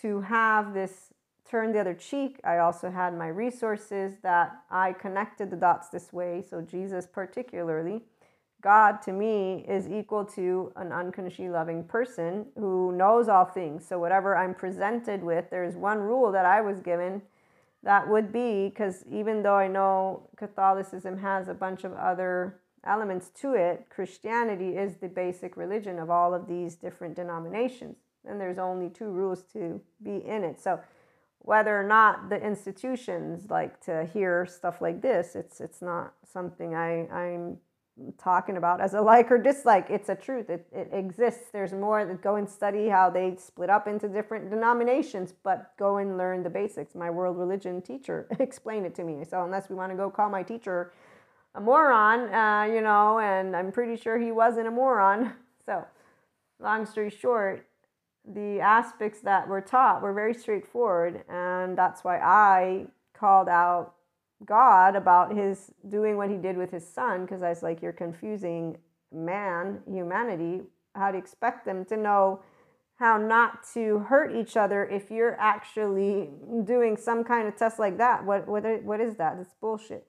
to 0.03 0.21
have 0.21 0.75
this 0.75 1.13
turn 1.49 1.73
the 1.73 1.81
other 1.81 1.95
cheek, 1.95 2.39
I 2.45 2.59
also 2.59 2.91
had 2.91 3.17
my 3.17 3.29
resources 3.29 4.15
that 4.23 4.63
I 4.71 4.93
connected 4.93 5.51
the 5.51 5.57
dots 5.57 5.89
this 5.89 6.13
way. 6.13 6.45
So 6.49 6.61
Jesus, 6.61 7.07
particularly, 7.07 8.03
God 8.61 9.01
to 9.03 9.13
me 9.13 9.65
is 9.69 9.89
equal 9.89 10.25
to 10.25 10.73
an 10.77 10.93
unconditionally 10.93 11.51
loving 11.51 11.85
person 11.85 12.47
who 12.57 12.93
knows 12.93 13.29
all 13.29 13.45
things. 13.45 13.87
So 13.87 13.99
whatever 13.99 14.37
I'm 14.37 14.55
presented 14.55 15.23
with, 15.23 15.49
there's 15.51 15.77
one 15.77 15.99
rule 15.99 16.33
that 16.33 16.45
I 16.45 16.61
was 16.61 16.81
given 16.81 17.23
that 17.85 18.09
would 18.09 18.33
be 18.33 18.69
because 18.69 19.05
even 19.11 19.43
though 19.43 19.55
I 19.55 19.69
know 19.69 20.29
Catholicism 20.37 21.19
has 21.19 21.49
a 21.49 21.55
bunch 21.55 21.85
of 21.85 21.93
other 21.95 22.61
elements 22.85 23.31
to 23.41 23.55
it, 23.55 23.87
Christianity 23.91 24.77
is 24.77 24.97
the 24.97 25.09
basic 25.09 25.57
religion 25.57 25.99
of 25.99 26.11
all 26.11 26.35
of 26.35 26.49
these 26.49 26.75
different 26.75 27.15
denominations. 27.15 27.97
And 28.29 28.41
there's 28.41 28.59
only 28.59 28.91
two 28.91 29.11
rules 29.11 29.43
to 29.53 29.81
be 30.03 30.17
in 30.17 30.43
it. 30.43 30.61
So 30.61 30.81
whether 31.39 31.79
or 31.79 31.85
not 31.85 32.29
the 32.29 32.43
institutions 32.45 33.49
like 33.49 33.81
to 33.83 34.05
hear 34.13 34.45
stuff 34.45 34.81
like 34.81 35.01
this, 35.01 35.37
it's 35.37 35.61
it's 35.61 35.81
not 35.81 36.15
something 36.25 36.75
I, 36.75 37.07
I'm 37.09 37.59
talking 38.17 38.57
about 38.57 38.81
as 38.81 38.95
a 38.95 39.01
like 39.01 39.31
or 39.31 39.39
dislike. 39.39 39.87
It's 39.91 40.09
a 40.09 40.15
truth. 40.15 40.51
It, 40.51 40.67
it 40.73 40.91
exists. 40.93 41.51
There's 41.53 41.73
more 41.73 42.05
that 42.05 42.23
go 42.23 42.37
and 42.37 42.49
study 42.49 42.89
how 42.89 43.11
they 43.11 43.37
split 43.37 43.71
up 43.71 43.89
into 43.89 44.09
different 44.09 44.51
denominations, 44.51 45.35
but 45.43 45.73
go 45.79 45.99
and 45.99 46.17
learn 46.17 46.43
the 46.43 46.51
basics. 46.51 46.95
My 46.95 47.11
world 47.11 47.37
religion 47.39 47.83
teacher 47.83 48.29
explained 48.39 48.87
it 48.87 48.95
to 48.97 49.05
me. 49.05 49.25
So 49.25 49.45
unless 49.45 49.69
we 49.69 49.77
want 49.77 49.93
to 49.93 49.97
go 49.97 50.11
call 50.11 50.31
my 50.31 50.43
teacher 50.43 50.93
a 51.55 51.61
moron, 51.61 52.33
uh, 52.33 52.73
you 52.73 52.81
know, 52.81 53.19
and 53.19 53.57
I'm 53.57 53.73
pretty 53.73 53.97
sure 53.97 54.19
he 54.19 54.33
wasn't 54.33 54.69
a 54.69 54.71
moron. 54.71 55.33
So 55.67 55.85
long 56.61 56.87
story 56.87 57.11
short, 57.11 57.67
the 58.27 58.59
aspects 58.59 59.21
that 59.21 59.47
were 59.47 59.61
taught 59.61 60.01
were 60.01 60.15
very 60.15 60.33
straightforward, 60.33 61.25
and 61.29 61.77
that's 61.77 62.03
why 62.03 62.19
I 62.21 62.87
called 63.13 63.51
out 63.51 63.95
God 64.45 64.97
about 64.97 65.37
his 65.37 65.73
doing 65.89 66.17
what 66.17 66.31
he 66.31 66.37
did 66.37 66.57
with 66.57 66.71
his 66.71 66.87
son 66.87 67.25
because 67.25 67.43
I 67.43 67.49
was 67.49 67.63
like, 67.63 67.83
you're 67.83 67.93
confusing 67.93 68.79
man, 69.13 69.81
humanity. 69.87 70.63
How 70.95 71.11
to 71.11 71.19
expect 71.19 71.65
them 71.65 71.85
to 71.87 71.97
know 71.97 72.41
how 72.99 73.17
not 73.17 73.65
to 73.75 74.01
hurt 74.01 74.35
each 74.35 74.57
other 74.57 74.85
if 74.85 75.11
you're 75.11 75.39
actually 75.39 76.31
doing 76.65 76.97
some 76.97 77.23
kind 77.23 77.47
of 77.47 77.57
test 77.57 77.79
like 77.79 77.99
that? 77.99 78.25
What 78.25 78.49
what 78.49 78.65
what 78.83 79.01
is 79.01 79.17
that? 79.17 79.39
It's 79.41 79.55
bullshit. 79.61 80.07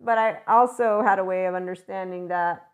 But 0.00 0.18
I 0.18 0.40
also 0.46 1.02
had 1.02 1.18
a 1.18 1.24
way 1.24 1.46
of 1.46 1.54
understanding 1.54 2.28
that 2.28 2.68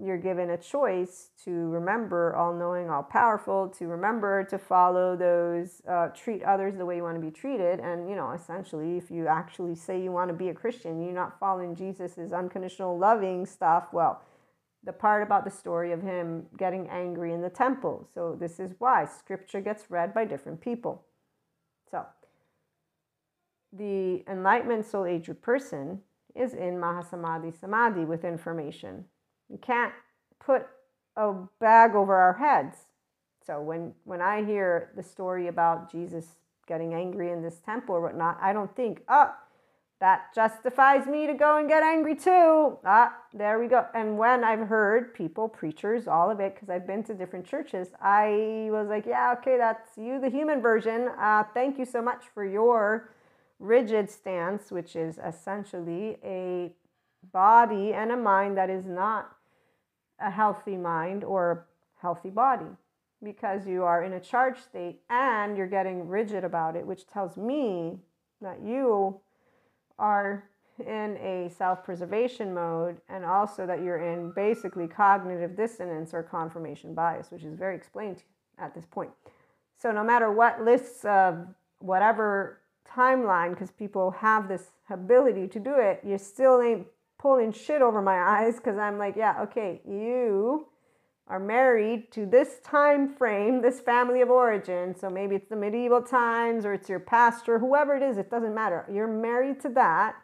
you're 0.00 0.18
given 0.18 0.50
a 0.50 0.56
choice 0.56 1.30
to 1.44 1.50
remember 1.50 2.34
all 2.36 2.54
knowing, 2.54 2.88
all 2.88 3.02
powerful, 3.02 3.68
to 3.68 3.86
remember 3.86 4.44
to 4.44 4.58
follow 4.58 5.16
those, 5.16 5.82
uh, 5.88 6.08
treat 6.08 6.42
others 6.42 6.76
the 6.76 6.86
way 6.86 6.96
you 6.96 7.02
want 7.02 7.16
to 7.16 7.20
be 7.20 7.32
treated. 7.32 7.80
And, 7.80 8.08
you 8.08 8.14
know, 8.14 8.30
essentially, 8.32 8.96
if 8.96 9.10
you 9.10 9.26
actually 9.26 9.74
say 9.74 10.00
you 10.00 10.12
want 10.12 10.28
to 10.28 10.34
be 10.34 10.50
a 10.50 10.54
Christian, 10.54 11.02
you're 11.02 11.12
not 11.12 11.38
following 11.40 11.74
Jesus's 11.74 12.32
unconditional 12.32 12.96
loving 12.96 13.44
stuff, 13.44 13.88
well, 13.92 14.22
the 14.84 14.92
part 14.92 15.24
about 15.24 15.44
the 15.44 15.50
story 15.50 15.90
of 15.92 16.02
him 16.02 16.46
getting 16.56 16.88
angry 16.88 17.32
in 17.32 17.42
the 17.42 17.50
temple. 17.50 18.08
So, 18.14 18.36
this 18.38 18.60
is 18.60 18.74
why 18.78 19.04
scripture 19.06 19.60
gets 19.60 19.90
read 19.90 20.14
by 20.14 20.24
different 20.24 20.60
people. 20.60 21.04
So, 21.90 22.06
the 23.72 24.24
enlightenment 24.28 24.86
soul 24.86 25.06
age 25.06 25.28
person 25.42 26.02
is 26.36 26.54
in 26.54 26.74
Mahasamadhi 26.74 27.58
Samadhi 27.58 28.04
with 28.04 28.24
information. 28.24 29.04
You 29.48 29.58
can't 29.58 29.92
put 30.44 30.66
a 31.16 31.34
bag 31.60 31.94
over 31.94 32.14
our 32.14 32.34
heads. 32.34 32.76
So 33.44 33.60
when, 33.60 33.94
when 34.04 34.20
I 34.20 34.44
hear 34.44 34.90
the 34.96 35.02
story 35.02 35.48
about 35.48 35.90
Jesus 35.90 36.26
getting 36.66 36.94
angry 36.94 37.32
in 37.32 37.42
this 37.42 37.60
temple 37.60 37.94
or 37.94 38.02
whatnot, 38.02 38.38
I 38.40 38.52
don't 38.52 38.74
think, 38.76 39.02
oh, 39.08 39.32
that 40.00 40.32
justifies 40.34 41.06
me 41.06 41.26
to 41.26 41.34
go 41.34 41.56
and 41.56 41.68
get 41.68 41.82
angry 41.82 42.14
too. 42.14 42.78
Ah, 42.84 43.16
there 43.34 43.58
we 43.58 43.66
go. 43.66 43.86
And 43.94 44.16
when 44.16 44.44
I've 44.44 44.68
heard 44.68 45.12
people, 45.12 45.48
preachers, 45.48 46.06
all 46.06 46.30
of 46.30 46.38
it, 46.38 46.54
because 46.54 46.70
I've 46.70 46.86
been 46.86 47.02
to 47.04 47.14
different 47.14 47.46
churches, 47.46 47.88
I 48.00 48.68
was 48.70 48.88
like, 48.88 49.06
yeah, 49.06 49.34
okay, 49.38 49.56
that's 49.56 49.96
you, 49.96 50.20
the 50.20 50.30
human 50.30 50.62
version. 50.62 51.08
Uh, 51.18 51.42
thank 51.52 51.78
you 51.78 51.84
so 51.84 52.00
much 52.00 52.26
for 52.32 52.44
your 52.44 53.10
rigid 53.58 54.08
stance, 54.08 54.70
which 54.70 54.94
is 54.94 55.18
essentially 55.18 56.18
a 56.22 56.72
body 57.32 57.92
and 57.92 58.12
a 58.12 58.16
mind 58.16 58.56
that 58.56 58.70
is 58.70 58.86
not 58.86 59.37
a 60.20 60.30
healthy 60.30 60.76
mind 60.76 61.24
or 61.24 61.52
a 61.52 62.02
healthy 62.02 62.30
body 62.30 62.66
because 63.22 63.66
you 63.66 63.82
are 63.82 64.04
in 64.04 64.12
a 64.12 64.20
charged 64.20 64.62
state 64.62 65.00
and 65.10 65.56
you're 65.56 65.66
getting 65.66 66.06
rigid 66.08 66.44
about 66.44 66.76
it, 66.76 66.86
which 66.86 67.06
tells 67.06 67.36
me 67.36 67.98
that 68.40 68.60
you 68.62 69.20
are 69.98 70.44
in 70.78 71.16
a 71.16 71.50
self 71.56 71.82
preservation 71.84 72.54
mode 72.54 73.00
and 73.08 73.24
also 73.24 73.66
that 73.66 73.82
you're 73.82 73.98
in 73.98 74.30
basically 74.32 74.86
cognitive 74.86 75.56
dissonance 75.56 76.14
or 76.14 76.22
confirmation 76.22 76.94
bias, 76.94 77.30
which 77.30 77.42
is 77.42 77.54
very 77.54 77.74
explained 77.74 78.22
at 78.58 78.74
this 78.74 78.84
point. 78.86 79.10
So, 79.80 79.90
no 79.90 80.04
matter 80.04 80.30
what 80.30 80.62
lists 80.62 81.04
of 81.04 81.46
whatever 81.80 82.60
timeline, 82.88 83.50
because 83.50 83.70
people 83.70 84.12
have 84.12 84.48
this 84.48 84.70
ability 84.90 85.48
to 85.48 85.60
do 85.60 85.74
it, 85.78 86.00
you 86.04 86.18
still 86.18 86.60
ain't 86.62 86.86
pulling 87.18 87.52
shit 87.52 87.82
over 87.82 88.00
my 88.00 88.18
eyes 88.18 88.56
because 88.56 88.78
I'm 88.78 88.98
like, 88.98 89.16
yeah, 89.16 89.42
okay, 89.42 89.80
you 89.88 90.68
are 91.26 91.40
married 91.40 92.10
to 92.12 92.24
this 92.24 92.58
time 92.64 93.14
frame, 93.14 93.60
this 93.60 93.80
family 93.80 94.22
of 94.22 94.30
origin. 94.30 94.94
So 94.96 95.10
maybe 95.10 95.34
it's 95.36 95.48
the 95.48 95.56
medieval 95.56 96.02
times 96.02 96.64
or 96.64 96.72
it's 96.72 96.88
your 96.88 97.00
pastor, 97.00 97.58
whoever 97.58 97.96
it 97.96 98.02
is, 98.02 98.16
it 98.16 98.30
doesn't 98.30 98.54
matter. 98.54 98.86
You're 98.90 99.08
married 99.08 99.60
to 99.60 99.68
that. 99.70 100.16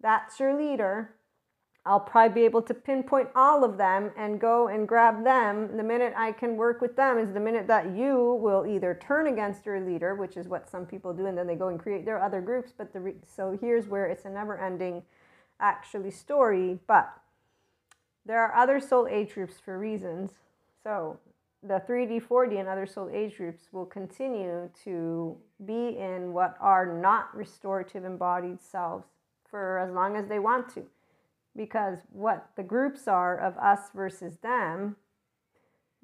That's 0.00 0.38
your 0.40 0.54
leader. 0.58 1.14
I'll 1.84 2.00
probably 2.00 2.34
be 2.42 2.44
able 2.44 2.62
to 2.62 2.74
pinpoint 2.74 3.30
all 3.34 3.64
of 3.64 3.76
them 3.76 4.12
and 4.16 4.40
go 4.40 4.68
and 4.68 4.86
grab 4.86 5.24
them. 5.24 5.76
The 5.76 5.82
minute 5.82 6.12
I 6.16 6.30
can 6.30 6.56
work 6.56 6.80
with 6.80 6.94
them 6.94 7.18
is 7.18 7.32
the 7.32 7.40
minute 7.40 7.66
that 7.66 7.96
you 7.96 8.38
will 8.40 8.66
either 8.66 8.98
turn 9.02 9.26
against 9.26 9.66
your 9.66 9.80
leader, 9.80 10.14
which 10.14 10.36
is 10.36 10.46
what 10.46 10.70
some 10.70 10.86
people 10.86 11.12
do, 11.12 11.26
and 11.26 11.36
then 11.36 11.48
they 11.48 11.56
go 11.56 11.68
and 11.68 11.80
create 11.80 12.04
their 12.04 12.22
other 12.22 12.40
groups. 12.40 12.72
But 12.76 12.92
the 12.92 13.00
re- 13.00 13.16
so 13.26 13.58
here's 13.60 13.88
where 13.88 14.06
it's 14.06 14.26
a 14.26 14.30
never-ending, 14.30 15.02
actually 15.62 16.10
story. 16.10 16.78
But 16.86 17.10
there 18.26 18.40
are 18.40 18.54
other 18.54 18.80
soul 18.80 19.08
age 19.10 19.34
groups 19.34 19.54
for 19.64 19.78
reasons. 19.78 20.32
So 20.82 21.18
the 21.62 21.82
3D, 21.88 22.26
4D, 22.26 22.58
and 22.58 22.68
other 22.68 22.86
soul 22.86 23.08
age 23.12 23.36
groups 23.36 23.64
will 23.72 23.86
continue 23.86 24.68
to 24.84 25.36
be 25.64 25.96
in 25.96 26.32
what 26.32 26.56
are 26.60 26.86
not 26.86 27.34
restorative 27.34 28.04
embodied 28.04 28.60
selves 28.60 29.06
for 29.48 29.78
as 29.78 29.92
long 29.92 30.16
as 30.16 30.26
they 30.26 30.38
want 30.38 30.68
to 30.74 30.84
because 31.56 31.98
what 32.10 32.48
the 32.56 32.62
groups 32.62 33.06
are 33.06 33.38
of 33.38 33.56
us 33.58 33.90
versus 33.94 34.36
them, 34.38 34.96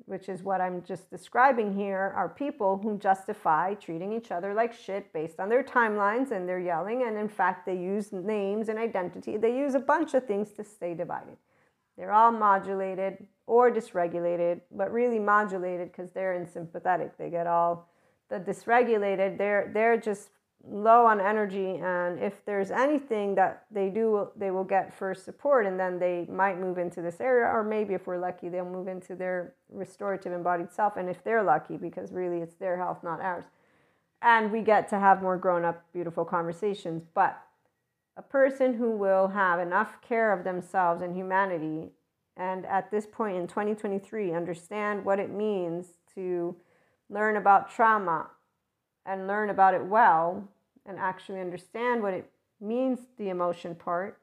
which 0.07 0.29
is 0.29 0.43
what 0.43 0.61
I'm 0.61 0.83
just 0.83 1.11
describing 1.11 1.75
here, 1.75 2.13
are 2.17 2.29
people 2.29 2.79
who 2.79 2.99
justify 2.99 3.75
treating 3.75 4.13
each 4.13 4.31
other 4.31 4.55
like 4.55 4.73
shit 4.73 5.13
based 5.13 5.41
on 5.41 5.49
their 5.49 5.63
timelines 5.63 6.31
and 6.31 6.49
they're 6.49 6.61
yelling. 6.61 7.05
And 7.07 7.17
in 7.17 7.29
fact, 7.29 7.67
they 7.67 7.77
use 7.77 8.13
names 8.13 8.69
and 8.69 8.79
identity. 8.79 9.37
They 9.37 9.57
use 9.57 9.75
a 9.75 9.81
bunch 9.81 10.15
of 10.15 10.27
things 10.27 10.53
to 10.53 10.65
stay 10.65 10.95
divided. 10.95 11.37
They're 11.97 12.13
all 12.13 12.33
modulated 12.33 13.27
or 13.47 13.71
dysregulated, 13.71 14.61
but 14.71 14.93
really 14.93 15.19
modulated 15.19 15.91
because 15.91 16.13
they're 16.13 16.35
in 16.35 16.47
sympathetic. 16.47 17.19
They 17.19 17.31
get 17.31 17.47
all 17.47 17.89
the 18.29 18.39
dysregulated, 18.39 19.39
they're, 19.39 19.71
they're 19.73 19.97
just 19.97 20.29
low 20.67 21.07
on 21.07 21.21
energy 21.21 21.77
and 21.77 22.19
if 22.19 22.45
there's 22.45 22.71
anything 22.71 23.35
that 23.35 23.65
they 23.71 23.89
do 23.89 24.29
they 24.37 24.51
will 24.51 24.65
get 24.65 24.93
first 24.93 25.25
support 25.25 25.65
and 25.67 25.79
then 25.79 25.99
they 25.99 26.27
might 26.29 26.61
move 26.61 26.79
into 26.79 27.01
this 27.01 27.21
area 27.21 27.47
or 27.47 27.63
maybe 27.63 27.95
if 27.95 28.07
we're 28.07 28.19
lucky 28.19 28.49
they'll 28.49 28.65
move 28.65 28.89
into 28.89 29.15
their 29.15 29.55
restorative 29.71 30.33
embodied 30.33 30.71
self 30.71 30.97
and 30.97 31.09
if 31.09 31.23
they're 31.23 31.45
lucky 31.45 31.77
because 31.77 32.13
really 32.13 32.39
it's 32.39 32.57
their 32.57 32.77
health 32.77 33.03
not 33.03 33.21
ours. 33.21 33.45
And 34.21 34.51
we 34.51 34.63
get 34.63 34.89
to 34.89 34.99
have 34.99 35.23
more 35.23 35.37
grown 35.37 35.65
up 35.65 35.85
beautiful 35.93 36.25
conversations 36.25 37.05
but 37.15 37.41
a 38.17 38.23
person 38.23 38.75
who 38.75 38.91
will 38.91 39.29
have 39.29 39.61
enough 39.61 40.03
care 40.03 40.33
of 40.33 40.43
themselves 40.43 41.03
and 41.03 41.17
humanity 41.17 41.93
and 42.37 42.67
at 42.67 42.91
this 42.91 43.07
point 43.07 43.37
in 43.37 43.47
2023 43.47 44.33
understand 44.35 45.05
what 45.05 45.21
it 45.21 45.31
means 45.31 45.87
to 46.15 46.57
learn 47.09 47.37
about 47.37 47.71
trauma 47.71 48.29
and 49.09 49.27
learn 49.27 49.51
about 49.51 49.75
it 49.75 49.85
well 49.85 50.47
and 50.87 50.99
actually 50.99 51.41
understand 51.41 52.03
what 52.03 52.15
it 52.15 52.31
means, 52.61 53.01
the 53.17 53.31
emotion 53.31 53.75
part, 53.75 54.21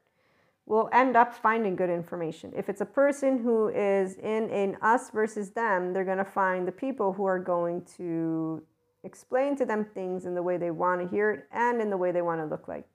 will 0.66 0.90
end 0.94 1.16
up 1.16 1.34
finding 1.34 1.76
good 1.76 1.90
information. 1.90 2.52
If 2.56 2.70
it's 2.70 2.82
a 2.82 2.86
person 2.86 3.38
who 3.38 3.70
is 3.70 4.16
in 4.16 4.50
an 4.50 4.78
us 4.82 5.12
versus 5.12 5.52
them, 5.52 5.94
they're 5.94 6.06
going 6.06 6.18
to 6.18 6.26
find 6.26 6.68
the 6.68 6.72
people 6.72 7.14
who 7.14 7.26
are 7.26 7.40
going 7.40 7.86
to 7.98 8.64
explain 9.04 9.56
to 9.58 9.66
them 9.66 9.86
things 9.86 10.26
in 10.26 10.34
the 10.34 10.42
way 10.42 10.58
they 10.58 10.72
want 10.72 11.02
to 11.02 11.08
hear 11.08 11.32
it 11.32 11.48
and 11.52 11.82
in 11.82 11.90
the 11.90 11.98
way 11.98 12.12
they 12.12 12.24
want 12.24 12.42
to 12.42 12.46
look 12.46 12.68
like. 12.68 12.86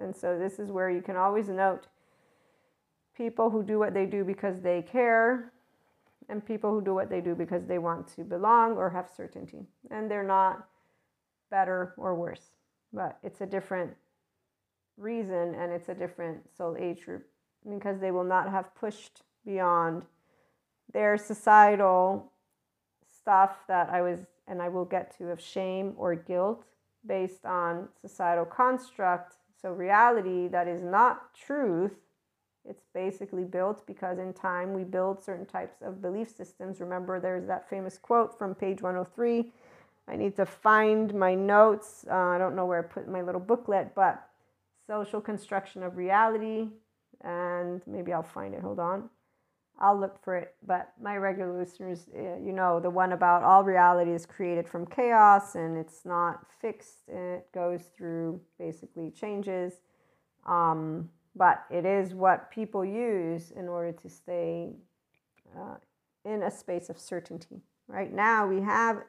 And 0.00 0.14
so 0.14 0.38
this 0.38 0.60
is 0.60 0.70
where 0.70 0.90
you 0.90 1.02
can 1.02 1.16
always 1.16 1.48
note 1.48 1.88
people 3.16 3.50
who 3.50 3.64
do 3.64 3.80
what 3.80 3.94
they 3.94 4.06
do 4.06 4.24
because 4.24 4.60
they 4.60 4.80
care 4.82 5.52
and 6.28 6.44
people 6.44 6.70
who 6.70 6.80
do 6.80 6.94
what 6.94 7.10
they 7.10 7.20
do 7.20 7.34
because 7.34 7.66
they 7.66 7.78
want 7.78 8.06
to 8.14 8.22
belong 8.22 8.76
or 8.76 8.90
have 8.90 9.10
certainty. 9.14 9.66
And 9.90 10.08
they're 10.08 10.22
not 10.22 10.68
better 11.50 11.94
or 11.96 12.14
worse, 12.14 12.50
but 12.92 13.18
it's 13.22 13.40
a 13.40 13.46
different 13.46 13.94
reason 14.96 15.54
and 15.54 15.72
it's 15.72 15.88
a 15.88 15.94
different 15.94 16.38
soul 16.56 16.76
age 16.78 17.04
group 17.04 17.24
because 17.68 18.00
they 18.00 18.10
will 18.10 18.24
not 18.24 18.50
have 18.50 18.74
pushed 18.74 19.22
beyond 19.44 20.02
their 20.92 21.16
societal 21.16 22.32
stuff 23.06 23.58
that 23.68 23.88
I 23.90 24.02
was 24.02 24.20
and 24.46 24.62
I 24.62 24.68
will 24.68 24.86
get 24.86 25.16
to 25.18 25.30
of 25.30 25.40
shame 25.40 25.92
or 25.96 26.14
guilt 26.14 26.64
based 27.06 27.44
on 27.44 27.88
societal 28.00 28.46
construct. 28.46 29.36
So 29.60 29.72
reality 29.72 30.48
that 30.48 30.66
is 30.66 30.82
not 30.82 31.34
truth. 31.34 31.92
It's 32.64 32.82
basically 32.94 33.44
built 33.44 33.86
because 33.86 34.18
in 34.18 34.32
time 34.32 34.72
we 34.72 34.84
build 34.84 35.22
certain 35.22 35.46
types 35.46 35.82
of 35.82 36.02
belief 36.02 36.34
systems. 36.34 36.80
Remember, 36.80 37.20
there's 37.20 37.46
that 37.46 37.68
famous 37.68 37.98
quote 37.98 38.38
from 38.38 38.54
page 38.54 38.82
103 38.82 39.52
I 40.10 40.16
need 40.16 40.36
to 40.36 40.46
find 40.46 41.12
my 41.14 41.34
notes. 41.34 42.06
Uh, 42.10 42.14
I 42.14 42.38
don't 42.38 42.56
know 42.56 42.66
where 42.66 42.78
I 42.78 42.82
put 42.82 43.08
my 43.08 43.22
little 43.22 43.40
booklet, 43.40 43.94
but 43.94 44.26
social 44.86 45.20
construction 45.20 45.82
of 45.82 45.96
reality. 45.96 46.68
And 47.22 47.82
maybe 47.86 48.12
I'll 48.12 48.22
find 48.22 48.54
it. 48.54 48.62
Hold 48.62 48.78
on. 48.78 49.10
I'll 49.80 49.98
look 49.98 50.22
for 50.24 50.36
it. 50.36 50.54
But 50.66 50.92
my 51.00 51.16
regular 51.16 51.56
listeners, 51.56 52.06
uh, 52.16 52.38
you 52.44 52.52
know, 52.52 52.80
the 52.80 52.90
one 52.90 53.12
about 53.12 53.42
all 53.44 53.62
reality 53.64 54.12
is 54.12 54.26
created 54.26 54.68
from 54.68 54.86
chaos 54.86 55.54
and 55.54 55.76
it's 55.76 56.04
not 56.04 56.46
fixed. 56.60 57.08
It 57.08 57.46
goes 57.52 57.82
through 57.96 58.40
basically 58.58 59.10
changes. 59.10 59.74
Um, 60.46 61.10
but 61.36 61.64
it 61.70 61.84
is 61.84 62.14
what 62.14 62.50
people 62.50 62.84
use 62.84 63.52
in 63.52 63.68
order 63.68 63.92
to 63.92 64.08
stay 64.08 64.72
uh, 65.56 65.76
in 66.24 66.42
a 66.42 66.50
space 66.50 66.88
of 66.88 66.98
certainty. 66.98 67.60
Right 67.86 68.12
now, 68.12 68.46
we 68.46 68.60
have 68.62 69.02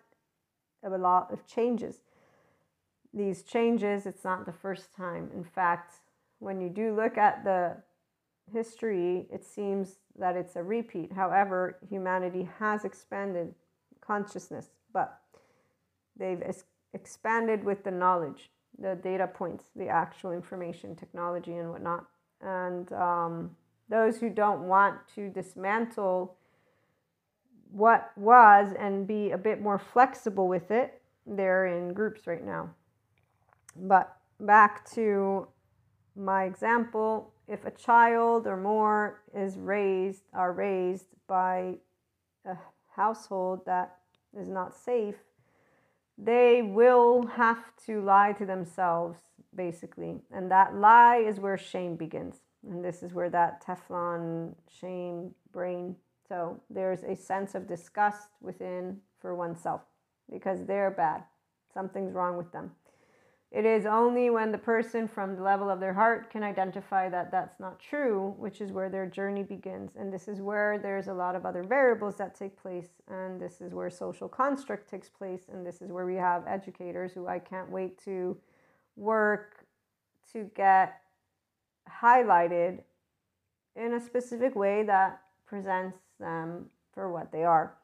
a 0.84 0.90
lot 0.90 1.32
of 1.32 1.46
changes. 1.46 2.02
These 3.14 3.44
changes, 3.44 4.06
it's 4.06 4.24
not 4.24 4.46
the 4.46 4.54
first 4.54 4.94
time. 4.96 5.30
In 5.34 5.44
fact, 5.44 5.96
when 6.40 6.62
you 6.62 6.70
do 6.70 6.96
look 6.96 7.18
at 7.18 7.44
the 7.44 7.78
history, 8.52 9.28
it 9.32 9.44
seems 9.44 9.98
that 10.18 10.36
it's 10.36 10.56
a 10.56 10.64
repeat. 10.64 11.12
However, 11.14 11.78
humanity 11.90 12.50
has 12.60 12.86
expanded 12.86 13.54
consciousness, 14.02 14.68
but 14.94 15.20
they've 16.18 16.44
expanded 16.94 17.64
with 17.64 17.84
the 17.84 17.92
knowledge, 17.92 18.50
the 18.78 18.96
data 18.96 19.28
points, 19.28 19.66
the 19.76 19.88
actual 19.88 20.32
information, 20.32 20.96
technology, 20.96 21.56
and 21.56 21.72
whatnot. 21.72 22.06
And 22.42 22.92
um, 22.94 23.56
those 23.90 24.18
who 24.18 24.30
don't 24.30 24.68
want 24.68 24.96
to 25.16 25.30
dismantle 25.30 26.36
what 27.72 28.12
was 28.18 28.74
and 28.78 29.08
be 29.08 29.32
a 29.32 29.38
bit 29.38 29.62
more 29.62 29.80
flexible 29.80 30.48
with 30.48 30.72
it, 30.72 31.02
they're 31.26 31.68
in 31.68 31.94
groups 31.94 32.28
right 32.28 32.44
now. 32.44 32.70
But 33.76 34.16
back 34.40 34.90
to 34.92 35.48
my 36.16 36.46
example, 36.46 37.34
if 37.48 37.66
a 37.66 37.72
child 37.72 38.48
or 38.48 38.58
more 38.58 39.22
is 39.34 39.58
raised 39.58 40.24
are 40.34 40.52
raised 40.52 41.08
by 41.28 41.76
a 42.46 42.56
household 42.96 43.66
that 43.66 43.98
is 44.38 44.48
not 44.48 44.76
safe, 44.76 45.16
they 46.18 46.62
will 46.62 47.26
have 47.28 47.64
to 47.86 48.02
lie 48.02 48.34
to 48.34 48.46
themselves 48.46 49.20
basically. 49.56 50.16
And 50.32 50.52
that 50.52 50.76
lie 50.76 51.18
is 51.18 51.40
where 51.40 51.58
shame 51.58 51.96
begins. 51.96 52.38
And 52.68 52.84
this 52.84 53.04
is 53.04 53.14
where 53.14 53.30
that 53.30 53.64
Teflon 53.66 54.56
shame 54.68 55.34
brain. 55.52 55.96
So 56.30 56.62
there's 56.70 57.04
a 57.04 57.16
sense 57.16 57.56
of 57.56 57.68
disgust 57.68 58.30
within 58.40 59.00
for 59.20 59.36
oneself 59.36 59.82
because 60.32 60.64
they're 60.64 60.92
bad. 60.92 61.24
Something's 61.74 62.14
wrong 62.14 62.38
with 62.38 62.52
them. 62.52 62.72
It 63.52 63.66
is 63.66 63.88
only 63.88 64.30
when 64.30 64.52
the 64.52 64.60
person 64.60 65.08
from 65.08 65.36
the 65.36 65.42
level 65.42 65.72
of 65.72 65.80
their 65.80 65.94
heart 65.94 66.30
can 66.30 66.44
identify 66.44 67.10
that 67.10 67.32
that's 67.32 67.60
not 67.60 67.80
true, 67.80 68.36
which 68.38 68.62
is 68.62 68.72
where 68.72 68.90
their 68.90 69.08
journey 69.08 69.42
begins. 69.42 69.96
And 69.96 70.14
this 70.14 70.28
is 70.28 70.40
where 70.40 70.78
there's 70.78 71.08
a 71.08 71.14
lot 71.14 71.36
of 71.36 71.48
other 71.48 71.64
variables 71.64 72.16
that 72.18 72.36
take 72.36 72.62
place. 72.62 72.90
And 73.08 73.42
this 73.42 73.60
is 73.60 73.74
where 73.74 73.90
social 73.90 74.30
construct 74.30 74.88
takes 74.88 75.10
place. 75.10 75.48
And 75.52 75.66
this 75.66 75.82
is 75.82 75.92
where 75.92 76.06
we 76.06 76.14
have 76.16 76.44
educators 76.48 77.12
who 77.12 77.26
I 77.26 77.40
can't 77.40 77.72
wait 77.72 77.98
to 78.06 78.38
work 78.96 79.66
to 80.34 80.52
get 80.56 81.02
highlighted 82.04 82.82
in 83.76 83.94
a 83.94 84.00
specific 84.00 84.56
way 84.56 84.84
that 84.84 85.22
presents 85.48 85.98
them 86.20 86.66
for 86.94 87.12
what 87.12 87.32
they 87.32 87.44
are. 87.44 87.76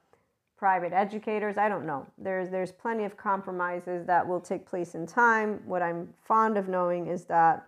Private 0.57 0.93
educators 0.93 1.57
i 1.57 1.67
don't 1.67 1.85
know. 1.85 2.05
There's 2.17 2.49
there's 2.49 2.71
plenty 2.71 3.03
of 3.03 3.17
compromises 3.17 4.05
that 4.05 4.25
will 4.27 4.39
take 4.39 4.65
place 4.65 4.95
in 4.95 5.05
time. 5.05 5.61
What 5.65 5.81
i'm 5.81 6.13
fond 6.23 6.57
of 6.57 6.67
knowing 6.67 7.07
is 7.07 7.25
that 7.25 7.67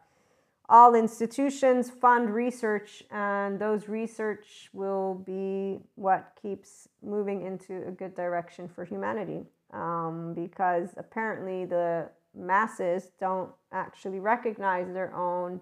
all 0.69 0.95
institutions 0.95 1.89
fund 1.89 2.29
research 2.29 3.03
and 3.09 3.57
those 3.57 3.87
research 3.87 4.69
will 4.73 5.15
be 5.25 5.79
what 5.95 6.37
keeps 6.41 6.89
moving 7.01 7.43
into 7.43 7.87
a 7.87 7.91
good 7.91 8.13
direction 8.15 8.67
for 8.67 8.83
humanity 8.83 9.45
um, 9.73 10.33
because 10.33 10.89
apparently 10.97 11.63
the 11.63 12.09
masses 12.35 13.11
don't 13.19 13.49
actually 13.71 14.19
recognize 14.19 14.91
their 14.93 15.15
own 15.15 15.59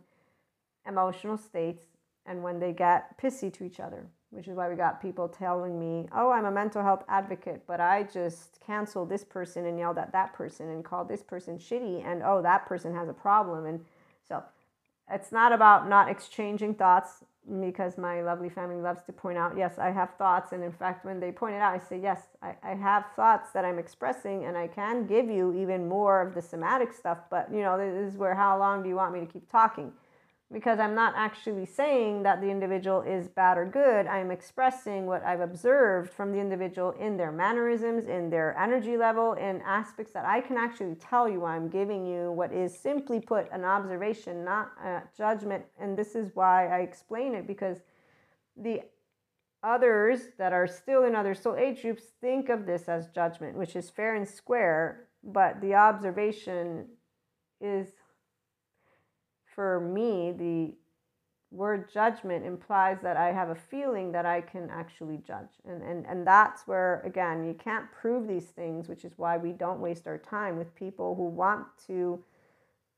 emotional 0.88 1.38
states 1.38 1.86
and 2.26 2.41
when 2.41 2.60
they 2.60 2.74
get 2.74 3.15
pissy 3.22 3.54
to 3.54 3.63
each 3.63 3.80
other 3.80 4.08
which 4.36 4.50
is 4.50 4.56
why 4.56 4.69
we 4.69 4.76
got 4.76 5.02
people 5.02 5.30
telling 5.30 5.80
me, 5.80 6.08
oh, 6.13 6.30
I'm 6.30 6.45
a 6.45 6.52
mental 6.52 6.84
health 6.84 7.04
advocate, 7.08 7.63
but 7.65 7.80
I 7.80 8.04
just 8.04 8.60
canceled 8.65 9.10
this 9.10 9.24
person 9.24 9.65
and 9.65 9.80
yelled 9.80 9.98
at 9.98 10.12
that 10.12 10.34
person 10.34 10.69
and 10.69 10.84
called 10.84 11.08
this 11.08 11.24
person 11.24 11.58
shitty, 11.58 12.06
and 12.06 12.21
oh, 12.21 12.41
that 12.41 12.65
person 12.65 12.93
has 12.93 13.08
a 13.08 13.13
problem. 13.13 13.65
And 13.65 13.86
so 14.28 14.43
it's 15.10 15.32
not 15.32 15.54
about 15.54 15.88
not 15.88 16.10
exchanging 16.10 16.76
thoughts 16.76 17.24
because 17.62 17.98
my 17.98 18.21
lovely 18.21 18.50
family 18.50 18.82
loves 18.82 19.04
to 19.04 19.13
point 19.13 19.38
out, 19.38 19.56
yes, 19.56 19.78
I 19.78 19.91
have 19.91 20.15
thoughts. 20.17 20.52
And 20.52 20.63
in 20.63 20.71
fact, 20.71 21.06
when 21.06 21.19
they 21.19 21.32
point 21.32 21.56
it 21.56 21.62
out, 21.62 21.74
I 21.74 21.78
say, 21.78 22.00
yes, 22.02 22.21
I, 22.41 22.56
I 22.63 22.74
have 22.74 23.06
thoughts 23.15 23.52
that 23.52 23.63
I'm 23.63 23.80
expressing, 23.80 24.45
and 24.45 24.58
I 24.58 24.67
can 24.67 25.06
give 25.06 25.30
you 25.30 25.54
even 25.54 25.88
more 25.88 26.21
of 26.21 26.34
the 26.34 26.41
somatic 26.41 26.91
stuff. 26.91 27.19
But, 27.30 27.50
you 27.54 27.62
know, 27.62 27.78
this 27.78 28.13
is 28.13 28.17
where 28.17 28.36
how 28.36 28.58
long 28.58 28.84
do 28.84 28.89
you 28.89 28.95
want 28.95 29.13
me 29.13 29.19
to 29.21 29.28
keep 29.28 29.50
talking? 29.50 29.93
Because 30.53 30.79
I'm 30.79 30.93
not 30.93 31.13
actually 31.17 31.65
saying 31.65 32.23
that 32.23 32.39
the 32.39 32.49
individual 32.49 33.01
is 33.01 33.27
bad 33.27 33.58
or 33.58 33.65
good. 33.65 34.05
I'm 34.05 34.29
expressing 34.29 35.08
what 35.08 35.23
I've 35.23 35.39
observed 35.39 36.13
from 36.13 36.31
the 36.31 36.39
individual 36.39 36.91
in 36.99 37.17
their 37.17 37.31
mannerisms, 37.31 38.05
in 38.05 38.29
their 38.29 38.55
energy 38.58 38.95
level, 38.95 39.34
in 39.34 39.62
aspects 39.65 40.13
that 40.13 40.25
I 40.25 40.41
can 40.41 40.55
actually 40.55 40.95
tell 40.95 41.27
you. 41.27 41.45
I'm 41.45 41.67
giving 41.67 42.05
you 42.05 42.31
what 42.31 42.53
is 42.53 42.77
simply 42.77 43.19
put 43.19 43.51
an 43.51 43.65
observation, 43.65 44.45
not 44.45 44.71
a 44.84 45.01
judgment. 45.17 45.65
And 45.79 45.97
this 45.97 46.13
is 46.13 46.29
why 46.36 46.67
I 46.67 46.81
explain 46.81 47.34
it 47.34 47.47
because 47.47 47.79
the 48.55 48.81
others 49.63 50.27
that 50.38 50.53
are 50.53 50.67
still 50.67 51.05
in 51.05 51.15
other 51.15 51.34
soul 51.34 51.55
age 51.55 51.81
groups 51.81 52.03
think 52.21 52.49
of 52.49 52.67
this 52.67 52.88
as 52.88 53.08
judgment, 53.08 53.58
which 53.58 53.75
is 53.75 53.89
fair 53.89 54.13
and 54.13 54.27
square, 54.27 55.08
but 55.23 55.60
the 55.60 55.73
observation 55.73 56.86
is 57.60 57.94
for 59.56 59.80
me, 59.80 60.32
the 60.32 60.74
word 61.52 61.91
judgment 61.91 62.46
implies 62.46 62.98
that 63.02 63.15
I 63.15 63.32
have 63.32 63.50
a 63.50 63.56
feeling 63.56 64.12
that 64.12 64.26
I 64.26 64.41
can 64.41 64.70
actually 64.70 65.22
judge. 65.26 65.50
And, 65.68 65.82
and, 65.82 66.06
and 66.06 66.28
that's 66.28 66.68
where, 66.68 67.02
again, 67.06 67.46
you 67.46 67.54
can't 67.54 67.89
prove 67.91 68.28
these 68.28 68.46
things, 68.46 68.89
which 68.89 69.06
is 69.06 69.13
why 69.18 69.38
we 69.38 69.54
don't 69.54 69.80
waste 69.80 70.06
our 70.08 70.18
time 70.18 70.58
with 70.58 70.76
people 70.76 71.15
who 71.15 71.24
want 71.24 71.65
to 71.88 72.22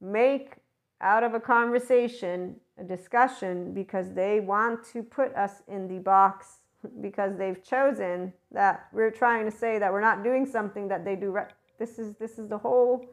make 0.02 0.56
out 1.02 1.24
of 1.24 1.36
a 1.36 1.40
conversation 1.40 2.56
a 2.80 2.84
discussion 2.84 3.74
because 3.74 4.14
they 4.14 4.40
want 4.40 4.84
to 4.94 5.04
put 5.04 5.36
us 5.36 5.62
in 5.68 5.88
the 5.88 6.00
box 6.00 6.60
because 7.02 7.38
they've 7.38 7.64
chosen 7.64 8.34
that 8.52 8.88
we're 8.94 9.12
trying 9.12 9.46
to 9.50 9.56
say 9.56 9.80
that 9.80 9.92
we're 9.92 10.02
not 10.02 10.24
doing 10.24 10.46
something 10.46 10.88
that 10.88 11.06
they 11.06 11.16
do. 11.16 11.32
Re- 11.32 11.44
this 11.80 12.00
is 12.00 12.16
this 12.16 12.40
is 12.40 12.48
the 12.48 12.58
whole 12.58 13.06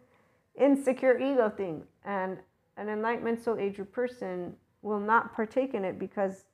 insecure 0.58 1.18
ego 1.18 1.50
thing, 1.50 1.82
and 2.04 2.38
an 2.76 2.88
enlightenment 2.88 3.42
soul 3.42 3.58
age 3.58 3.80
person 3.92 4.54
will 4.82 5.00
not 5.00 5.34
partake 5.34 5.74
in 5.74 5.84
it 5.84 5.98
because 5.98 6.44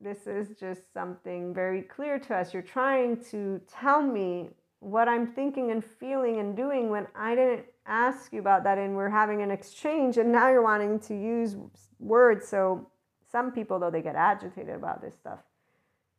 this 0.00 0.26
is 0.26 0.58
just 0.58 0.92
something 0.92 1.54
very 1.54 1.82
clear 1.82 2.18
to 2.18 2.34
us. 2.34 2.52
You're 2.52 2.62
trying 2.62 3.22
to 3.30 3.60
tell 3.68 4.02
me 4.02 4.50
what 4.80 5.08
I'm 5.08 5.26
thinking 5.26 5.70
and 5.70 5.82
feeling 5.82 6.40
and 6.40 6.56
doing 6.56 6.90
when 6.90 7.06
I 7.14 7.34
didn't 7.34 7.64
ask 7.86 8.32
you 8.32 8.40
about 8.40 8.64
that 8.64 8.76
and 8.76 8.94
we're 8.94 9.08
having 9.08 9.40
an 9.40 9.50
exchange 9.50 10.18
and 10.18 10.30
now 10.30 10.50
you're 10.50 10.62
wanting 10.62 10.98
to 11.00 11.14
use 11.14 11.56
words. 11.98 12.46
So 12.46 12.86
some 13.30 13.50
people 13.50 13.78
though 13.78 13.90
they 13.90 14.02
get 14.02 14.16
agitated 14.16 14.74
about 14.74 15.00
this 15.00 15.14
stuff. 15.14 15.40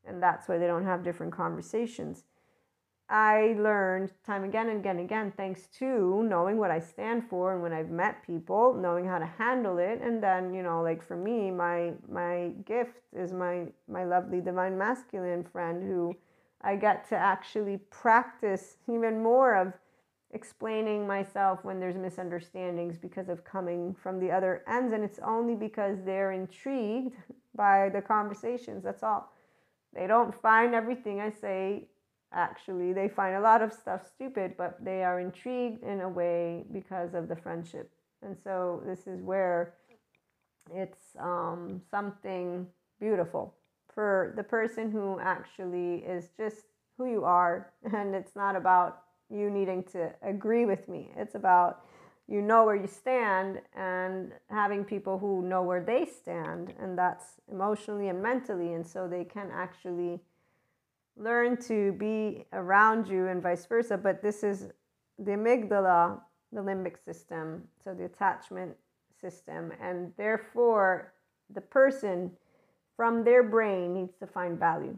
And 0.08 0.22
that's 0.22 0.48
why 0.48 0.58
they 0.58 0.68
don't 0.68 0.86
have 0.86 1.04
different 1.04 1.34
conversations. 1.34 2.24
I 3.08 3.56
learned 3.60 4.12
time 4.26 4.44
again 4.44 4.70
and 4.70 4.80
again 4.80 4.98
and 4.98 5.06
again, 5.06 5.34
thanks 5.38 5.68
to 5.78 6.24
knowing 6.24 6.58
what 6.58 6.72
I 6.72 6.80
stand 6.80 7.30
for 7.30 7.54
and 7.54 7.62
when 7.62 7.72
I've 7.72 7.92
met 7.92 8.26
people, 8.26 8.74
knowing 8.74 9.06
how 9.06 9.20
to 9.20 9.26
handle 9.26 9.78
it. 9.78 10.02
And 10.02 10.24
then, 10.24 10.54
you 10.54 10.64
know, 10.64 10.82
like 10.82 11.04
for 11.04 11.16
me, 11.16 11.52
my 11.52 11.94
my 12.10 12.52
gift 12.66 13.02
is 13.16 13.32
my 13.32 13.68
my 13.88 14.06
lovely 14.06 14.42
divine 14.42 14.78
masculine 14.78 15.44
friend 15.44 15.84
who 15.84 16.16
I 16.62 16.76
get 16.76 17.08
to 17.10 17.16
actually 17.16 17.78
practice 17.92 18.78
even 18.90 19.22
more 19.22 19.56
of 19.56 19.74
explaining 20.32 21.06
myself 21.06 21.64
when 21.64 21.80
there's 21.80 21.96
misunderstandings 21.96 22.98
because 22.98 23.30
of 23.30 23.46
coming 23.46 23.94
from 23.94 24.20
the 24.20 24.32
other 24.32 24.64
ends. 24.68 24.94
And 24.94 25.04
it's 25.04 25.20
only 25.20 25.54
because 25.54 26.00
they're 26.04 26.32
intrigued 26.32 27.14
by 27.56 27.90
the 27.90 28.02
conversations. 28.02 28.84
That's 28.84 29.04
all. 29.04 29.32
They 29.94 30.08
don't 30.08 30.34
find 30.42 30.74
everything 30.74 31.22
I 31.22 31.30
say 31.30 31.86
actually. 32.36 32.94
They 32.94 33.08
find 33.08 33.36
a 33.36 33.42
lot 33.42 33.62
of 33.62 33.74
stuff 33.74 34.06
stupid, 34.08 34.56
but 34.58 34.84
they 34.84 35.04
are 35.04 35.20
intrigued 35.20 35.84
in 35.84 36.02
a 36.02 36.10
way 36.10 36.66
because 36.72 37.14
of 37.14 37.28
the 37.28 37.36
friendship. 37.36 37.92
And 38.22 38.36
so 38.44 38.82
this 38.86 39.08
is 39.08 39.22
where 39.22 39.76
it's 40.74 41.16
um, 41.20 41.82
something 41.90 42.68
beautiful 43.00 43.56
for 43.94 44.34
the 44.36 44.44
person 44.44 44.92
who 44.92 45.20
actually 45.20 45.98
is 45.98 46.30
just 46.38 46.66
who 46.98 47.06
you 47.10 47.24
are. 47.24 47.72
And 47.94 48.14
it's 48.14 48.36
not 48.36 48.56
about 48.56 49.04
you 49.30 49.50
needing 49.50 49.84
to 49.84 50.14
agree 50.22 50.66
with 50.66 50.88
me, 50.88 51.12
it's 51.18 51.36
about 51.36 51.86
you 52.28 52.42
know 52.42 52.66
where 52.66 52.76
you 52.76 52.88
stand 52.88 53.62
and 53.76 54.32
having 54.50 54.84
people 54.84 55.20
who 55.20 55.44
know 55.44 55.62
where 55.62 55.84
they 55.84 56.06
stand 56.06 56.74
and 56.80 56.98
that's 56.98 57.26
emotionally 57.52 58.08
and 58.08 58.22
mentally 58.22 58.74
and 58.74 58.86
so 58.86 59.08
they 59.08 59.24
can 59.24 59.50
actually 59.54 60.20
learn 61.18 61.58
to 61.58 61.94
be 61.94 62.46
around 62.54 63.08
you 63.08 63.28
and 63.28 63.42
vice 63.42 63.66
versa. 63.66 63.98
But 63.98 64.22
this 64.22 64.44
is 64.44 64.70
the 65.18 65.32
amygdala, 65.32 66.20
the 66.52 66.62
limbic 66.62 67.04
system, 67.04 67.64
so 67.84 67.94
the 67.94 68.06
attachment 68.06 68.76
system. 69.20 69.72
And 69.82 70.12
therefore, 70.18 71.14
the 71.54 71.62
person 71.62 72.32
from 72.96 73.24
their 73.24 73.44
brain 73.44 73.94
needs 73.94 74.16
to 74.20 74.28
find 74.28 74.60
value. 74.60 74.98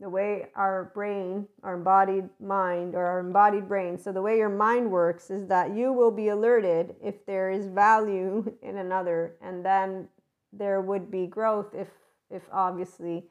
The 0.00 0.08
way 0.08 0.46
our 0.54 0.92
brain, 0.94 1.48
our 1.64 1.74
embodied 1.74 2.28
mind, 2.40 2.94
or 2.94 3.04
our 3.04 3.18
embodied 3.18 3.66
brain, 3.68 3.98
so 3.98 4.12
the 4.12 4.22
way 4.22 4.38
your 4.38 4.48
mind 4.48 4.88
works 4.88 5.28
is 5.28 5.48
that 5.48 5.74
you 5.74 5.92
will 5.92 6.12
be 6.12 6.28
alerted 6.28 6.94
if 7.02 7.26
there 7.26 7.50
is 7.50 7.66
value 7.66 8.54
in 8.62 8.78
another, 8.78 9.34
and 9.42 9.64
then 9.64 10.08
there 10.52 10.80
would 10.80 11.10
be 11.10 11.26
growth 11.26 11.74
if, 11.74 11.88
if 12.30 12.42
obviously 12.52 13.24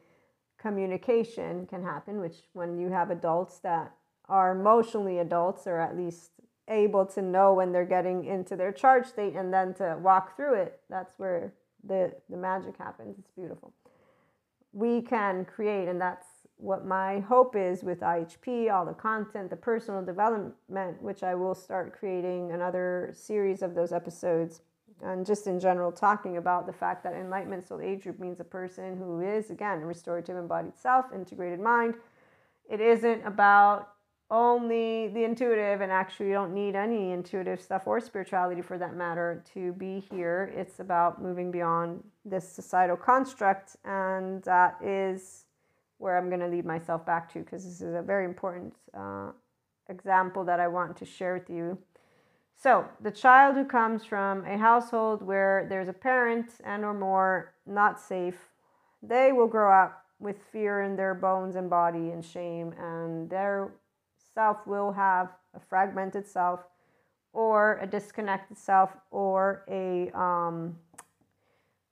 communication 0.58 1.66
can 1.68 1.84
happen, 1.84 2.20
which 2.20 2.38
when 2.54 2.78
you 2.78 2.90
have 2.90 3.12
adults 3.12 3.60
that 3.60 3.94
are 4.28 4.52
emotionally 4.52 5.20
adults 5.20 5.68
or 5.68 5.80
at 5.80 5.96
least 5.96 6.32
able 6.68 7.06
to 7.06 7.22
know 7.22 7.54
when 7.54 7.72
they're 7.72 7.86
getting 7.86 8.26
into 8.26 8.56
their 8.56 8.72
charge 8.72 9.06
state 9.06 9.36
and 9.36 9.54
then 9.54 9.74
to 9.76 9.98
walk 10.02 10.36
through 10.36 10.56
it, 10.56 10.82
that's 10.90 11.18
where 11.18 11.54
the, 11.84 12.12
the 12.30 12.38
magic 12.38 12.78
happens. 12.78 13.18
It's 13.18 13.32
beautiful. 13.32 13.74
We 14.74 15.02
can 15.02 15.46
create, 15.46 15.88
and 15.88 16.00
that's 16.00 16.28
what 16.58 16.86
my 16.86 17.20
hope 17.20 17.56
is 17.56 17.84
with 17.84 18.02
IHP, 18.02 18.72
all 18.72 18.86
the 18.86 18.94
content, 18.94 19.50
the 19.50 19.56
personal 19.56 20.04
development, 20.04 21.02
which 21.02 21.24
I 21.24 21.36
will 21.36 21.56
start 21.56 21.98
creating 21.98 22.52
another 22.52 23.12
series 23.14 23.62
of 23.62 23.76
those 23.76 23.94
episodes. 23.94 24.62
And 25.04 25.26
just 25.26 25.46
in 25.46 25.60
general, 25.60 25.92
talking 25.92 26.38
about 26.38 26.66
the 26.66 26.74
fact 26.74 27.04
that 27.04 27.14
enlightenment 27.14 27.68
soul 27.68 27.82
age 27.82 28.04
group 28.04 28.20
means 28.20 28.40
a 28.40 28.44
person 28.44 28.98
who 28.98 29.22
is, 29.22 29.52
again, 29.52 29.82
restorative 29.82 30.38
embodied 30.38 30.78
self, 30.78 31.06
integrated 31.14 31.60
mind. 31.60 31.96
It 32.70 32.82
isn't 32.82 33.26
about 33.26 33.90
only 34.30 35.08
the 35.10 35.24
intuitive, 35.24 35.82
and 35.82 35.92
actually, 35.92 36.28
you 36.28 36.34
don't 36.34 36.54
need 36.54 36.76
any 36.76 37.12
intuitive 37.12 37.62
stuff 37.62 37.84
or 37.86 38.02
spirituality 38.02 38.62
for 38.62 38.78
that 38.78 38.96
matter 38.96 39.44
to 39.54 39.72
be 39.74 40.04
here. 40.12 40.52
It's 40.56 40.80
about 40.80 41.22
moving 41.22 41.50
beyond 41.50 42.04
this 42.26 42.48
societal 42.48 42.98
construct, 42.98 43.78
and 43.86 44.44
that 44.44 44.78
is 44.84 45.46
where 45.98 46.18
I'm 46.18 46.28
going 46.28 46.42
to 46.42 46.48
lead 46.48 46.66
myself 46.66 47.06
back 47.06 47.32
to 47.34 47.40
because 47.40 47.64
this 47.64 47.82
is 47.82 47.96
a 47.96 48.02
very 48.02 48.26
important 48.26 48.74
uh, 48.94 49.32
example 49.90 50.44
that 50.44 50.60
I 50.60 50.68
want 50.68 50.98
to 50.98 51.06
share 51.06 51.34
with 51.34 51.50
you. 51.50 51.78
So, 52.60 52.86
the 53.02 53.12
child 53.12 53.56
who 53.56 53.66
comes 53.66 54.04
from 54.04 54.44
a 54.46 54.58
household 54.58 55.22
where 55.22 55.68
there's 55.70 55.90
a 55.90 55.94
parent 55.94 56.50
and 56.64 56.84
or 56.84 56.94
more 56.94 57.54
not 57.68 58.00
safe, 58.00 58.50
they 59.04 59.32
will 59.32 59.48
grow 59.48 59.72
up 59.72 60.06
with 60.20 60.38
fear 60.52 60.82
in 60.82 60.96
their 60.96 61.14
bones 61.14 61.56
and 61.56 61.70
body 61.70 62.10
and 62.10 62.26
shame 62.26 62.74
and 62.80 63.30
their 63.30 63.72
self 64.34 64.66
will 64.66 64.92
have 64.92 65.30
a 65.54 65.60
fragmented 65.60 66.28
self 66.28 66.62
or 67.32 67.78
a 67.80 67.86
disconnected 67.86 68.58
self 68.58 68.90
or 69.12 69.64
a 69.70 70.10
um, 70.18 70.76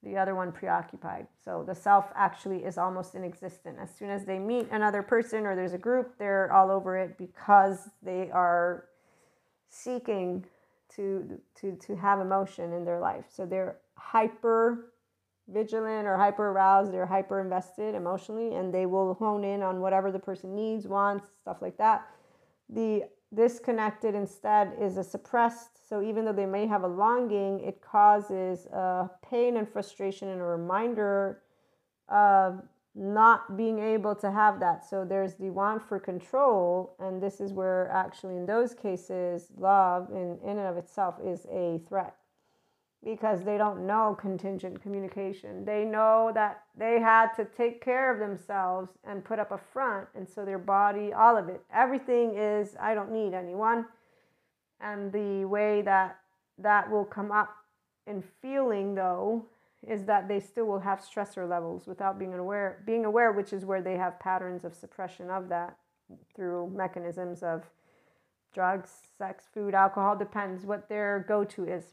the 0.02 0.18
other 0.18 0.36
one 0.36 0.52
preoccupied. 0.52 1.28
So 1.44 1.64
the 1.68 1.76
self 1.76 2.06
actually 2.16 2.64
is 2.64 2.80
almost 2.80 3.14
inexistent. 3.14 3.78
As 3.80 3.94
soon 3.94 4.10
as 4.10 4.26
they 4.26 4.40
meet 4.40 4.68
another 4.72 5.04
person 5.04 5.46
or 5.46 5.56
there's 5.56 5.74
a 5.74 5.78
group 5.78 6.18
they're 6.18 6.52
all 6.52 6.72
over 6.72 6.98
it 6.98 7.20
because 7.20 7.90
they 8.02 8.32
are 8.32 8.86
seeking 9.70 10.44
to 10.96 11.40
to 11.56 11.76
to 11.76 11.96
have 11.96 12.20
emotion 12.20 12.74
in 12.74 12.86
their 12.86 13.00
life 13.00 13.26
so 13.30 13.46
they're 13.46 13.78
hyper 13.96 14.92
vigilant 15.48 16.08
or 16.08 16.18
hyper 16.18 16.50
aroused 16.50 16.92
they're 16.92 17.06
hyper 17.06 17.40
invested 17.40 17.94
emotionally 17.94 18.56
and 18.56 18.74
they 18.74 18.86
will 18.86 19.14
hone 19.16 19.44
in 19.44 19.62
on 19.62 19.80
whatever 19.80 20.12
the 20.12 20.20
person 20.20 20.56
needs 20.56 20.88
wants 20.88 21.28
stuff 21.40 21.62
like 21.62 21.78
that 21.78 22.08
the 22.70 23.04
disconnected 23.36 24.16
instead 24.16 24.74
is 24.80 24.98
a 24.98 25.04
suppressed. 25.04 25.88
So 25.88 26.02
even 26.02 26.26
though 26.26 26.34
they 26.34 26.46
may 26.46 26.66
have 26.68 26.84
a 26.84 26.88
longing, 26.88 27.60
it 27.60 27.82
causes 27.82 28.66
a 28.68 29.10
pain 29.30 29.58
and 29.58 29.68
frustration 29.68 30.30
and 30.30 30.42
a 30.42 30.46
reminder 30.46 31.42
of 32.10 32.62
not 32.96 33.58
being 33.58 33.80
able 33.80 34.16
to 34.16 34.32
have 34.32 34.60
that. 34.62 34.86
So 34.90 35.04
there's 35.04 35.36
the 35.36 35.50
want 35.50 35.88
for 35.88 36.00
control, 36.00 36.96
and 37.00 37.22
this 37.22 37.42
is 37.42 37.52
where 37.52 37.90
actually 37.92 38.38
in 38.38 38.46
those 38.46 38.74
cases, 38.74 39.52
love 39.58 40.10
in, 40.12 40.40
in 40.44 40.58
and 40.58 40.68
of 40.68 40.78
itself 40.78 41.16
is 41.24 41.46
a 41.52 41.82
threat 41.90 42.16
because 43.04 43.44
they 43.44 43.58
don't 43.58 43.86
know 43.86 44.18
contingent 44.20 44.82
communication. 44.82 45.64
They 45.64 45.86
know 45.86 46.32
that 46.34 46.64
they 46.76 47.00
had 47.00 47.34
to 47.36 47.46
take 47.46 47.84
care 47.84 48.12
of 48.12 48.20
themselves 48.20 48.90
and 49.04 49.24
put 49.24 49.38
up 49.38 49.52
a 49.52 49.60
front. 49.60 50.08
And 50.16 50.28
so 50.28 50.44
their 50.44 50.58
body, 50.58 51.14
all 51.14 51.38
of 51.38 51.48
it, 51.48 51.62
everything 51.72 52.36
is, 52.36 52.76
I 52.82 52.96
don't 52.96 53.12
need 53.12 53.36
anyone. 53.36 53.86
And 54.82 55.12
the 55.12 55.46
way 55.46 55.84
that 55.84 56.18
that 56.58 56.90
will 56.90 57.06
come 57.06 57.32
up 57.32 57.50
in 58.08 58.24
feeling, 58.42 58.96
though, 58.96 59.46
is 59.88 60.04
that 60.06 60.28
they 60.28 60.40
still 60.40 60.66
will 60.66 60.80
have 60.80 61.00
stressor 61.00 61.48
levels 61.48 61.88
without 61.88 62.18
being 62.18 62.34
aware, 62.34 62.84
being 62.86 63.06
aware, 63.06 63.32
which 63.32 63.54
is 63.54 63.66
where 63.66 63.82
they 63.82 63.96
have 63.96 64.20
patterns 64.20 64.64
of 64.66 64.74
suppression 64.74 65.30
of 65.30 65.50
that 65.50 65.78
through 66.36 66.72
mechanisms 66.76 67.44
of 67.44 67.64
drugs, 68.54 68.90
sex, 69.18 69.46
food, 69.54 69.74
alcohol, 69.74 70.16
depends 70.16 70.66
what 70.66 70.88
their 70.88 71.26
go 71.28 71.44
to 71.44 71.66
is 71.66 71.84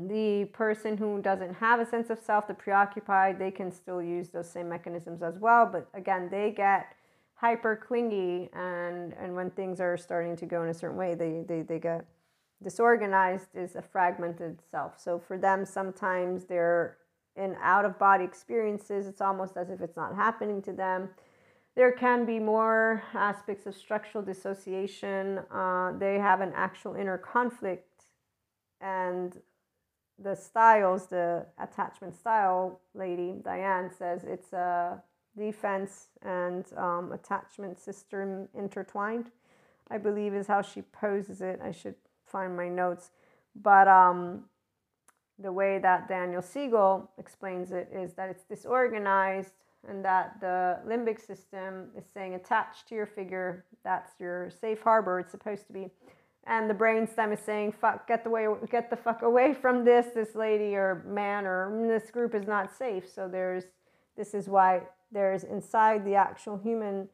the 0.00 0.44
person 0.52 0.96
who 0.96 1.20
doesn't 1.20 1.54
have 1.54 1.80
a 1.80 1.86
sense 1.86 2.10
of 2.10 2.18
self, 2.18 2.46
the 2.46 2.54
preoccupied, 2.54 3.38
they 3.38 3.50
can 3.50 3.72
still 3.72 4.02
use 4.02 4.28
those 4.28 4.48
same 4.48 4.68
mechanisms 4.68 5.22
as 5.22 5.38
well. 5.38 5.66
But 5.66 5.88
again, 5.94 6.28
they 6.30 6.52
get 6.56 6.94
hyper 7.34 7.76
clingy, 7.76 8.50
and, 8.52 9.14
and 9.14 9.34
when 9.34 9.50
things 9.50 9.80
are 9.80 9.96
starting 9.96 10.36
to 10.36 10.46
go 10.46 10.62
in 10.62 10.68
a 10.68 10.74
certain 10.74 10.96
way, 10.96 11.14
they, 11.14 11.44
they, 11.46 11.62
they 11.62 11.78
get 11.78 12.04
disorganized, 12.62 13.48
is 13.54 13.76
a 13.76 13.82
fragmented 13.82 14.58
self. 14.70 14.98
So 15.00 15.18
for 15.18 15.38
them, 15.38 15.64
sometimes 15.64 16.44
they're 16.44 16.98
in 17.36 17.56
out 17.62 17.84
of 17.84 17.98
body 17.98 18.24
experiences, 18.24 19.06
it's 19.06 19.20
almost 19.20 19.56
as 19.56 19.70
if 19.70 19.80
it's 19.80 19.96
not 19.96 20.14
happening 20.16 20.60
to 20.62 20.72
them. 20.72 21.08
There 21.76 21.92
can 21.92 22.26
be 22.26 22.40
more 22.40 23.04
aspects 23.14 23.66
of 23.66 23.76
structural 23.76 24.24
dissociation. 24.24 25.38
Uh, 25.52 25.92
they 25.96 26.18
have 26.18 26.40
an 26.40 26.52
actual 26.56 26.96
inner 26.96 27.16
conflict 27.16 28.02
and 28.80 29.40
the 30.20 30.34
styles, 30.34 31.06
the 31.06 31.46
attachment 31.60 32.16
style 32.16 32.80
lady, 32.94 33.36
Diane, 33.44 33.90
says 33.96 34.24
it's 34.24 34.52
a 34.52 35.00
defense 35.36 36.08
and 36.22 36.66
um, 36.76 37.12
attachment 37.12 37.78
system 37.78 38.48
intertwined, 38.54 39.30
I 39.90 39.98
believe 39.98 40.34
is 40.34 40.48
how 40.48 40.62
she 40.62 40.82
poses 40.82 41.40
it. 41.40 41.60
I 41.62 41.70
should 41.70 41.94
find 42.28 42.56
my 42.56 42.68
notes. 42.68 43.10
But 43.54 43.88
um, 43.88 44.44
the 45.38 45.52
way 45.52 45.78
that 45.78 46.08
Daniel 46.08 46.42
Siegel 46.42 47.10
explains 47.18 47.72
it 47.72 47.88
is 47.92 48.14
that 48.14 48.28
it's 48.28 48.44
disorganized 48.44 49.52
and 49.88 50.04
that 50.04 50.40
the 50.40 50.78
limbic 50.86 51.24
system 51.24 51.88
is 51.96 52.04
saying 52.12 52.34
attached 52.34 52.88
to 52.88 52.94
your 52.94 53.06
figure, 53.06 53.64
that's 53.84 54.12
your 54.18 54.50
safe 54.50 54.82
harbor, 54.82 55.20
it's 55.20 55.30
supposed 55.30 55.66
to 55.68 55.72
be. 55.72 55.88
And 56.44 56.68
the 56.68 56.74
brainstem 56.74 57.32
is 57.32 57.40
saying 57.40 57.72
fuck 57.72 58.08
get 58.08 58.24
the 58.24 58.30
way 58.30 58.46
get 58.70 58.90
the 58.90 58.96
fuck 58.96 59.22
away 59.22 59.52
from 59.52 59.84
this. 59.84 60.06
This 60.14 60.34
lady 60.34 60.74
or 60.74 61.04
man 61.06 61.46
or 61.46 61.86
this 61.86 62.10
group 62.10 62.34
is 62.34 62.46
not 62.46 62.74
safe. 62.74 63.04
So 63.08 63.28
there's 63.28 63.64
this 64.16 64.34
is 64.34 64.48
why 64.48 64.82
there's 65.12 65.44
inside 65.44 66.04
the 66.04 66.14
actual 66.14 66.56
human 66.56 67.08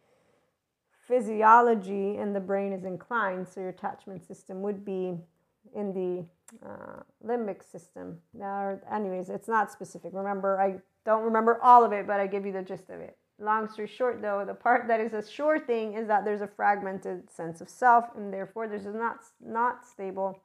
physiology 1.07 2.17
and 2.17 2.35
the 2.35 2.41
brain 2.41 2.73
is 2.73 2.85
inclined 2.85 3.47
so 3.47 3.61
your 3.61 3.71
attachment 3.71 4.27
system 4.27 4.63
would 4.63 4.85
be 4.85 5.15
in 5.75 5.93
the 5.93 6.25
uh, 6.67 7.03
limbic 7.27 7.63
system 7.63 8.19
now 8.33 8.79
anyways 8.93 9.29
it's 9.29 9.49
not 9.49 9.73
specific 9.73 10.11
remember 10.13 10.61
i 10.61 10.75
don't 11.05 11.23
remember 11.23 11.59
all 11.63 11.85
of 11.85 11.93
it 11.93 12.07
but 12.07 12.21
i 12.21 12.27
give 12.27 12.47
you 12.47 12.53
the 12.53 12.63
gist 12.63 12.91
of 12.91 13.01
it 13.01 13.17
Long 13.41 13.69
story 13.69 13.89
short, 13.89 14.23
though, 14.23 14.45
the 14.47 14.55
part 14.55 14.87
that 14.87 15.01
is 15.01 15.13
a 15.13 15.29
sure 15.29 15.59
thing 15.59 15.95
is 15.95 16.07
that 16.07 16.25
there's 16.25 16.41
a 16.41 16.47
fragmented 16.47 17.29
sense 17.29 17.61
of 17.61 17.69
self, 17.69 18.05
and 18.17 18.33
therefore 18.33 18.69
there's 18.69 18.87
a 18.87 18.93
not 18.93 19.25
not 19.45 19.85
stable 19.85 20.41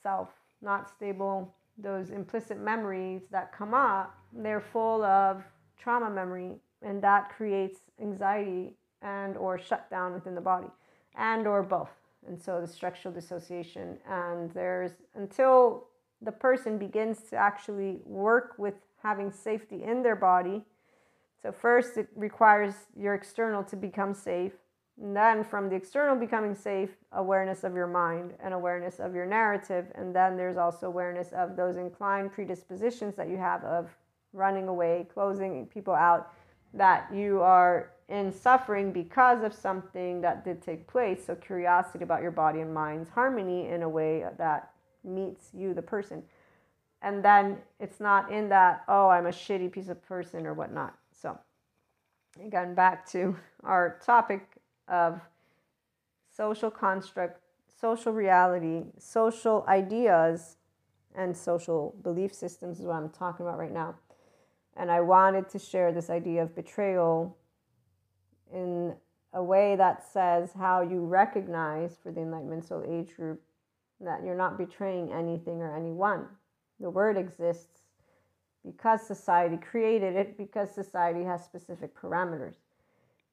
self, 0.00 0.28
not 0.62 0.88
stable. 0.88 1.52
Those 1.76 2.10
implicit 2.10 2.60
memories 2.60 3.22
that 3.32 3.52
come 3.52 3.74
up, 3.74 4.16
they're 4.32 4.60
full 4.60 5.02
of 5.02 5.42
trauma 5.76 6.08
memory, 6.08 6.60
and 6.80 7.02
that 7.02 7.30
creates 7.36 7.80
anxiety 8.00 8.74
and 9.04 9.36
or 9.36 9.58
shut 9.58 9.88
down 9.90 10.12
within 10.12 10.34
the 10.34 10.40
body, 10.40 10.66
and 11.14 11.46
or 11.46 11.62
both. 11.62 11.92
And 12.26 12.40
so 12.40 12.60
the 12.60 12.66
structural 12.66 13.14
dissociation, 13.14 13.98
and 14.08 14.50
there's 14.50 14.92
until 15.14 15.84
the 16.22 16.32
person 16.32 16.78
begins 16.78 17.20
to 17.30 17.36
actually 17.36 18.00
work 18.04 18.54
with 18.58 18.74
having 19.02 19.30
safety 19.30 19.84
in 19.84 20.02
their 20.02 20.16
body 20.16 20.64
so, 21.44 21.52
first, 21.52 21.98
it 21.98 22.08
requires 22.16 22.72
your 22.96 23.12
external 23.12 23.62
to 23.64 23.76
become 23.76 24.14
safe. 24.14 24.52
And 24.98 25.14
then, 25.14 25.44
from 25.44 25.68
the 25.68 25.76
external 25.76 26.16
becoming 26.16 26.54
safe, 26.54 26.88
awareness 27.12 27.64
of 27.64 27.74
your 27.74 27.86
mind 27.86 28.32
and 28.42 28.54
awareness 28.54 28.98
of 28.98 29.14
your 29.14 29.26
narrative. 29.26 29.84
And 29.94 30.16
then 30.16 30.38
there's 30.38 30.56
also 30.56 30.86
awareness 30.86 31.32
of 31.32 31.54
those 31.54 31.76
inclined 31.76 32.32
predispositions 32.32 33.14
that 33.16 33.28
you 33.28 33.36
have 33.36 33.62
of 33.62 33.90
running 34.32 34.68
away, 34.68 35.06
closing 35.12 35.66
people 35.66 35.92
out, 35.92 36.32
that 36.72 37.12
you 37.12 37.42
are 37.42 37.90
in 38.08 38.32
suffering 38.32 38.92
because 38.92 39.42
of 39.42 39.54
something 39.54 40.20
that 40.20 40.44
did 40.44 40.62
take 40.62 40.86
place. 40.86 41.24
So, 41.26 41.34
curiosity 41.34 42.04
about 42.04 42.22
your 42.22 42.30
body 42.30 42.60
and 42.60 42.72
mind's 42.72 43.10
harmony 43.10 43.68
in 43.68 43.82
a 43.82 43.88
way 43.88 44.24
that 44.38 44.70
meets 45.02 45.48
you, 45.54 45.74
the 45.74 45.82
person. 45.82 46.22
And 47.02 47.24
then 47.24 47.58
it's 47.80 48.00
not 48.00 48.32
in 48.32 48.48
that, 48.48 48.84
oh, 48.88 49.08
I'm 49.08 49.26
a 49.26 49.30
shitty 49.30 49.70
piece 49.70 49.88
of 49.88 50.02
person 50.02 50.46
or 50.46 50.54
whatnot. 50.54 50.94
So, 51.12 51.38
again, 52.42 52.74
back 52.74 53.08
to 53.10 53.36
our 53.64 54.00
topic 54.04 54.46
of 54.88 55.20
social 56.34 56.70
construct, 56.70 57.40
social 57.80 58.12
reality, 58.12 58.84
social 58.98 59.64
ideas, 59.68 60.56
and 61.14 61.36
social 61.36 61.94
belief 62.02 62.34
systems 62.34 62.80
is 62.80 62.86
what 62.86 62.96
I'm 62.96 63.08
talking 63.10 63.46
about 63.46 63.58
right 63.58 63.72
now. 63.72 63.94
And 64.76 64.90
I 64.90 65.00
wanted 65.00 65.48
to 65.50 65.58
share 65.58 65.92
this 65.92 66.10
idea 66.10 66.42
of 66.42 66.54
betrayal 66.56 67.36
in 68.54 68.94
a 69.32 69.42
way 69.42 69.74
that 69.76 70.04
says 70.12 70.52
how 70.56 70.80
you 70.80 71.04
recognize 71.04 71.96
for 72.02 72.12
the 72.12 72.20
Enlightenment 72.20 72.64
Soul 72.64 72.84
Age 72.88 73.14
group 73.16 73.42
that 74.00 74.24
you're 74.24 74.36
not 74.36 74.56
betraying 74.56 75.12
anything 75.12 75.60
or 75.60 75.76
anyone. 75.76 76.26
The 76.80 76.90
word 76.90 77.16
exists 77.16 77.80
because 78.64 79.06
society 79.06 79.56
created 79.56 80.16
it, 80.16 80.38
because 80.38 80.70
society 80.70 81.24
has 81.24 81.44
specific 81.44 81.94
parameters. 81.94 82.56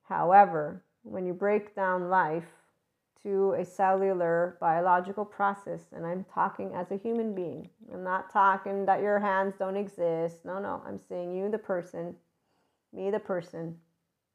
However, 0.04 0.84
when 1.04 1.26
you 1.26 1.34
break 1.34 1.76
down 1.76 2.10
life 2.10 2.48
to 3.24 3.54
a 3.54 3.64
cellular 3.64 4.58
biological 4.60 5.24
process, 5.24 5.82
and 5.96 6.06
I'm 6.06 6.26
talking 6.34 6.74
as 6.74 6.92
a 6.92 6.98
human 6.98 7.34
being, 7.34 7.70
I'm 7.94 8.04
not 8.04 8.32
talking 8.32 8.86
that 8.86 9.02
your 9.02 9.20
hands 9.20 9.54
don't 9.58 9.78
exist. 9.78 10.44
No, 10.44 10.60
no, 10.60 10.82
I'm 10.86 11.00
saying 11.08 11.36
you, 11.36 11.50
the 11.50 11.58
person, 11.58 12.16
me, 12.92 13.12
the 13.12 13.20
person, 13.20 13.78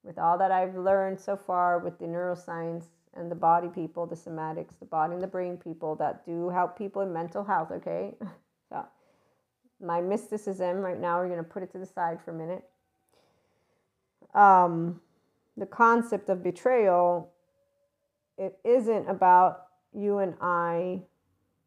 with 0.07 0.19
all 0.19 0.39
that 0.39 0.53
I've 0.53 0.77
learned 0.77 1.19
so 1.19 1.37
far 1.37 1.81
with 1.81 1.99
the 1.99 2.07
neuroscience 2.07 2.85
and 3.15 3.31
the 3.31 3.35
body 3.35 3.69
people, 3.69 4.07
the 4.07 4.15
somatics, 4.15 4.79
the 4.79 4.87
body 4.87 5.15
and 5.15 5.23
the 5.23 5.27
brain 5.27 5.57
people 5.57 5.97
that 5.97 6.25
do 6.25 6.49
help 6.49 6.79
people 6.79 7.03
in 7.03 7.13
mental 7.13 7.45
health, 7.45 7.71
okay? 7.73 8.15
So, 8.69 8.85
my 9.81 10.01
mysticism 10.01 10.79
right 10.79 10.99
now, 10.99 11.21
we're 11.21 11.29
going 11.29 11.39
to 11.39 11.45
put 11.45 11.63
it 11.63 11.71
to 11.71 11.79
the 11.79 11.87
side 11.87 12.19
for 12.21 12.33
a 12.33 12.35
minute. 12.35 12.65
Um, 14.35 15.01
the 15.57 15.67
concept 15.67 16.29
of 16.31 16.43
betrayal, 16.43 17.31
it 18.37 18.59
isn't 18.65 19.09
about 19.09 19.67
you 19.95 20.19
and 20.19 20.35
I 20.41 21.03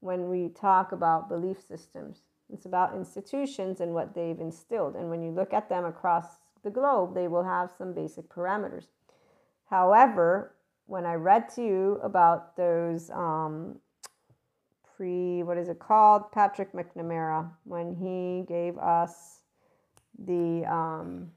when 0.01 0.27
we 0.27 0.49
talk 0.49 0.91
about 0.91 1.29
belief 1.29 1.61
systems. 1.65 2.19
It's 2.51 2.65
about 2.65 2.93
institutions 2.93 3.79
and 3.79 3.93
what 3.93 4.13
they've 4.13 4.41
instilled. 4.41 4.95
And 4.95 5.09
when 5.09 5.23
you 5.23 5.31
look 5.31 5.53
at 5.53 5.69
them 5.69 5.85
across 5.85 6.25
the 6.63 6.69
globe, 6.69 7.13
they 7.13 7.27
will 7.27 7.43
have 7.43 7.71
some 7.77 7.93
basic 7.93 8.29
parameters. 8.29 8.87
However, 9.69 10.55
when 10.85 11.05
I 11.05 11.13
read 11.13 11.49
to 11.55 11.61
you 11.61 11.99
about 12.03 12.55
those 12.55 13.09
um, 13.11 13.79
pre, 14.95 15.43
what 15.43 15.57
is 15.57 15.69
it 15.69 15.79
called? 15.79 16.31
Patrick 16.31 16.73
McNamara, 16.73 17.49
when 17.63 17.95
he 17.95 18.45
gave 18.47 18.77
us 18.77 19.41
the 20.17 20.65
um, 20.65 21.31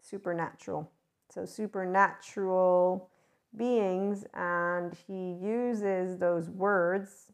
supernatural. 0.00 0.90
So, 1.30 1.44
supernatural 1.44 3.10
beings, 3.56 4.24
and 4.34 4.92
he 5.06 5.32
uses 5.42 6.18
those 6.18 6.48
words 6.48 7.32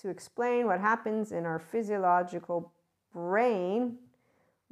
to 0.00 0.08
explain 0.08 0.66
what 0.66 0.80
happens 0.80 1.32
in 1.32 1.44
our 1.44 1.58
physiological 1.58 2.72
brain 3.12 3.98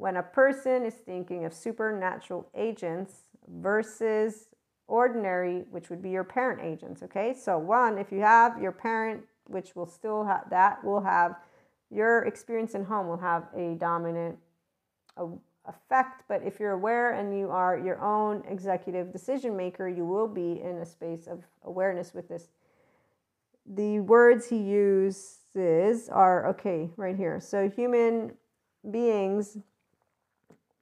when 0.01 0.17
a 0.17 0.23
person 0.23 0.87
is 0.87 0.95
thinking 0.95 1.45
of 1.45 1.53
supernatural 1.53 2.49
agents 2.55 3.25
versus 3.61 4.49
ordinary, 4.89 5.65
which 5.71 5.91
would 5.91 6.01
be 6.01 6.09
your 6.09 6.25
parent 6.25 6.59
agents. 6.63 7.03
Okay, 7.03 7.35
so 7.35 7.59
one, 7.59 7.99
if 7.99 8.11
you 8.11 8.21
have 8.21 8.61
your 8.63 8.73
parent, 8.73 9.23
which 9.45 9.77
will 9.77 9.87
still 9.87 10.25
have 10.25 10.49
that, 10.49 10.83
will 10.83 11.03
have 11.03 11.37
your 11.91 12.21
experience 12.21 12.75
in 12.75 12.83
home 12.83 13.09
will 13.09 13.19
have 13.19 13.49
a 13.55 13.75
dominant 13.75 14.39
effect. 15.67 16.23
But 16.29 16.43
if 16.47 16.59
you're 16.59 16.73
aware 16.73 17.13
and 17.13 17.39
you 17.39 17.51
are 17.51 17.79
your 17.79 18.01
own 18.01 18.43
executive 18.49 19.13
decision 19.13 19.55
maker, 19.55 19.87
you 19.87 20.07
will 20.07 20.29
be 20.29 20.63
in 20.63 20.79
a 20.79 20.87
space 20.87 21.27
of 21.27 21.45
awareness 21.65 22.15
with 22.15 22.27
this. 22.27 22.49
The 23.67 24.01
words 24.01 24.49
he 24.49 24.57
uses 24.57 26.09
are 26.09 26.49
okay, 26.49 26.89
right 26.97 27.17
here. 27.17 27.39
So 27.39 27.69
human 27.69 28.33
beings 28.91 29.59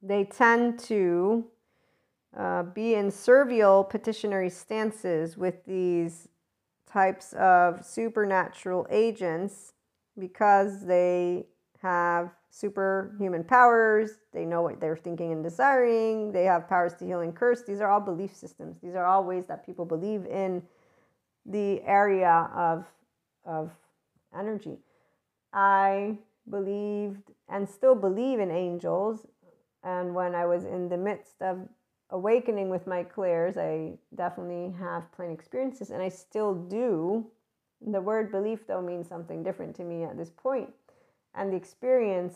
they 0.01 0.23
tend 0.23 0.79
to 0.79 1.45
uh, 2.37 2.63
be 2.63 2.95
in 2.95 3.11
servile 3.11 3.83
petitionary 3.83 4.49
stances 4.49 5.37
with 5.37 5.65
these 5.65 6.27
types 6.91 7.33
of 7.33 7.85
supernatural 7.85 8.87
agents 8.89 9.73
because 10.17 10.85
they 10.85 11.45
have 11.81 12.31
superhuman 12.49 13.43
powers. 13.43 14.11
They 14.33 14.45
know 14.45 14.61
what 14.61 14.79
they're 14.79 14.97
thinking 14.97 15.31
and 15.31 15.43
desiring. 15.43 16.31
They 16.31 16.43
have 16.45 16.67
powers 16.67 16.93
to 16.95 17.05
heal 17.05 17.21
and 17.21 17.35
curse. 17.35 17.63
These 17.63 17.79
are 17.81 17.89
all 17.89 17.99
belief 17.99 18.35
systems. 18.35 18.77
These 18.81 18.95
are 18.95 19.05
all 19.05 19.23
ways 19.23 19.45
that 19.45 19.65
people 19.65 19.85
believe 19.85 20.25
in 20.25 20.61
the 21.45 21.81
area 21.83 22.49
of, 22.53 22.85
of 23.45 23.71
energy. 24.37 24.77
I 25.53 26.17
believed 26.49 27.31
and 27.47 27.67
still 27.67 27.95
believe 27.95 28.39
in 28.39 28.51
angels 28.51 29.25
and 29.83 30.13
when 30.13 30.35
I 30.35 30.45
was 30.45 30.65
in 30.65 30.89
the 30.89 30.97
midst 30.97 31.41
of 31.41 31.67
awakening 32.09 32.69
with 32.69 32.87
my 32.87 33.03
clairs, 33.03 33.57
I 33.57 33.93
definitely 34.15 34.73
have 34.79 35.11
plain 35.11 35.31
experiences, 35.31 35.91
and 35.91 36.01
I 36.01 36.09
still 36.09 36.53
do. 36.53 37.25
The 37.85 38.01
word 38.01 38.31
belief, 38.31 38.67
though, 38.67 38.81
means 38.81 39.07
something 39.07 39.43
different 39.43 39.75
to 39.77 39.83
me 39.83 40.03
at 40.03 40.17
this 40.17 40.31
point. 40.31 40.69
And 41.35 41.53
the 41.53 41.57
experience 41.57 42.35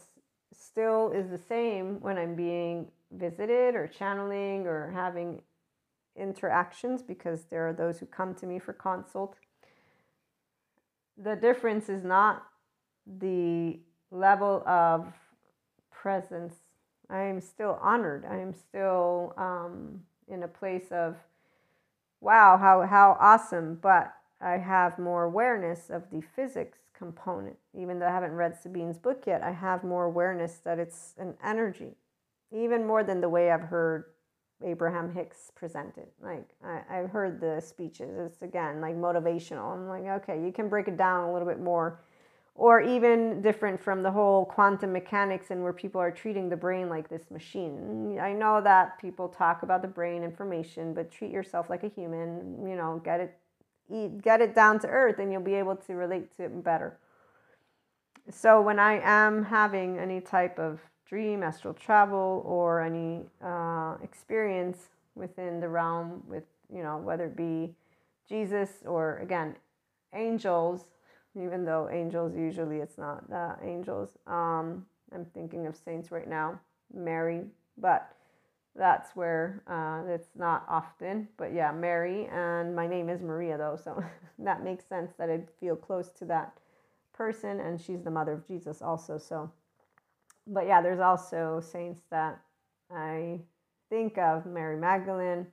still 0.53 1.11
is 1.11 1.29
the 1.29 1.37
same 1.37 1.99
when 1.99 2.17
I'm 2.17 2.35
being 2.35 2.87
visited 3.11 3.75
or 3.75 3.87
channeling 3.87 4.67
or 4.67 4.91
having 4.91 5.41
interactions 6.15 7.01
because 7.01 7.45
there 7.45 7.67
are 7.67 7.73
those 7.73 7.99
who 7.99 8.05
come 8.05 8.35
to 8.35 8.45
me 8.45 8.59
for 8.59 8.73
consult. 8.73 9.35
The 11.17 11.35
difference 11.35 11.89
is 11.89 12.03
not 12.03 12.43
the 13.05 13.79
level 14.11 14.63
of 14.67 15.11
presence 15.91 16.55
I 17.09 17.23
am 17.23 17.41
still 17.41 17.79
honored. 17.81 18.25
I 18.29 18.37
am 18.37 18.53
still 18.53 19.33
um, 19.37 20.01
in 20.27 20.43
a 20.43 20.47
place 20.47 20.91
of, 20.91 21.15
wow, 22.21 22.57
how, 22.57 22.81
how 22.87 23.17
awesome. 23.19 23.79
But 23.81 24.13
I 24.41 24.57
have 24.57 24.99
more 24.99 25.23
awareness 25.23 25.89
of 25.89 26.09
the 26.11 26.21
physics 26.21 26.79
component. 26.97 27.57
Even 27.77 27.99
though 27.99 28.07
I 28.07 28.11
haven't 28.11 28.33
read 28.33 28.55
Sabine's 28.55 28.97
book 28.97 29.23
yet, 29.25 29.41
I 29.41 29.51
have 29.51 29.83
more 29.83 30.05
awareness 30.05 30.59
that 30.63 30.79
it's 30.79 31.15
an 31.17 31.35
energy, 31.43 31.95
even 32.51 32.85
more 32.85 33.03
than 33.03 33.21
the 33.21 33.29
way 33.29 33.51
I've 33.51 33.61
heard 33.61 34.05
Abraham 34.63 35.13
Hicks 35.13 35.51
presented. 35.55 36.07
Like 36.21 36.49
I, 36.63 36.81
I've 36.89 37.09
heard 37.09 37.39
the 37.39 37.61
speeches. 37.61 38.17
It's 38.17 38.41
again 38.41 38.81
like 38.81 38.95
motivational. 38.95 39.73
I'm 39.73 39.87
like, 39.87 40.05
okay, 40.23 40.43
you 40.43 40.51
can 40.51 40.69
break 40.69 40.87
it 40.87 40.97
down 40.97 41.29
a 41.29 41.33
little 41.33 41.47
bit 41.47 41.59
more 41.59 41.99
or 42.55 42.81
even 42.81 43.41
different 43.41 43.81
from 43.81 44.03
the 44.03 44.11
whole 44.11 44.45
quantum 44.45 44.93
mechanics 44.93 45.49
and 45.49 45.63
where 45.63 45.73
people 45.73 45.99
are 45.99 46.11
treating 46.11 46.49
the 46.49 46.55
brain 46.55 46.87
like 46.87 47.09
this 47.09 47.31
machine. 47.31 48.19
I 48.21 48.33
know 48.33 48.61
that 48.61 48.99
people 48.99 49.27
talk 49.27 49.63
about 49.63 49.81
the 49.81 49.87
brain 49.87 50.23
information, 50.23 50.93
but 50.93 51.11
treat 51.11 51.31
yourself 51.31 51.69
like 51.69 51.83
a 51.83 51.89
human, 51.89 52.67
you 52.67 52.75
know, 52.75 53.01
get 53.03 53.19
it 53.19 53.37
eat, 53.91 54.21
get 54.21 54.39
it 54.39 54.53
down 54.53 54.79
to 54.79 54.87
earth 54.87 55.19
and 55.19 55.31
you'll 55.31 55.41
be 55.41 55.55
able 55.55 55.75
to 55.75 55.93
relate 55.95 56.35
to 56.37 56.43
it 56.43 56.63
better. 56.63 56.97
So 58.29 58.61
when 58.61 58.79
I 58.79 59.01
am 59.03 59.43
having 59.43 59.97
any 59.97 60.21
type 60.21 60.59
of 60.59 60.79
dream, 61.05 61.43
astral 61.43 61.73
travel, 61.73 62.43
or 62.45 62.81
any 62.81 63.21
uh, 63.43 63.95
experience 64.01 64.89
within 65.15 65.59
the 65.59 65.67
realm 65.67 66.23
with, 66.27 66.43
you 66.73 66.83
know, 66.83 66.97
whether 66.97 67.25
it 67.25 67.35
be 67.35 67.75
Jesus 68.27 68.69
or 68.85 69.17
again, 69.17 69.55
angels, 70.13 70.85
even 71.35 71.65
though 71.65 71.89
angels 71.91 72.35
usually 72.35 72.77
it's 72.77 72.97
not 72.97 73.23
uh, 73.31 73.55
angels. 73.63 74.09
Um, 74.27 74.85
I'm 75.13 75.25
thinking 75.33 75.67
of 75.67 75.75
saints 75.75 76.11
right 76.11 76.27
now, 76.27 76.59
Mary, 76.93 77.45
but 77.77 78.15
that's 78.75 79.15
where 79.15 79.63
uh, 79.67 80.03
it's 80.11 80.29
not 80.35 80.65
often. 80.67 81.27
But 81.37 81.53
yeah, 81.53 81.71
Mary, 81.71 82.27
and 82.31 82.75
my 82.75 82.87
name 82.87 83.09
is 83.09 83.21
Maria 83.21 83.57
though, 83.57 83.77
so 83.81 84.03
that 84.39 84.63
makes 84.63 84.85
sense 84.85 85.11
that 85.17 85.29
I'd 85.29 85.47
feel 85.59 85.75
close 85.75 86.09
to 86.13 86.25
that 86.25 86.57
person, 87.13 87.59
and 87.59 87.79
she's 87.79 88.01
the 88.01 88.11
mother 88.11 88.33
of 88.33 88.47
Jesus 88.47 88.81
also. 88.81 89.17
So, 89.17 89.51
but 90.47 90.65
yeah, 90.65 90.81
there's 90.81 90.99
also 90.99 91.61
saints 91.61 92.01
that 92.09 92.39
I 92.91 93.41
think 93.89 94.17
of 94.17 94.45
Mary 94.45 94.77
Magdalene 94.77 95.47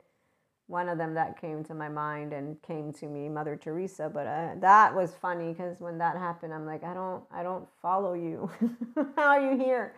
one 0.70 0.88
of 0.88 0.98
them 0.98 1.14
that 1.14 1.40
came 1.40 1.64
to 1.64 1.74
my 1.74 1.88
mind 1.88 2.32
and 2.32 2.62
came 2.62 2.92
to 2.92 3.06
me 3.06 3.28
mother 3.28 3.56
teresa 3.56 4.08
but 4.08 4.24
uh, 4.26 4.50
that 4.60 4.94
was 4.94 5.14
funny 5.20 5.52
because 5.52 5.80
when 5.80 5.98
that 5.98 6.16
happened 6.16 6.54
i'm 6.54 6.64
like 6.64 6.84
i 6.84 6.94
don't 6.94 7.24
i 7.32 7.42
don't 7.42 7.66
follow 7.82 8.14
you. 8.14 8.48
How 9.16 9.30
are 9.30 9.52
you 9.52 9.58
here? 9.58 9.96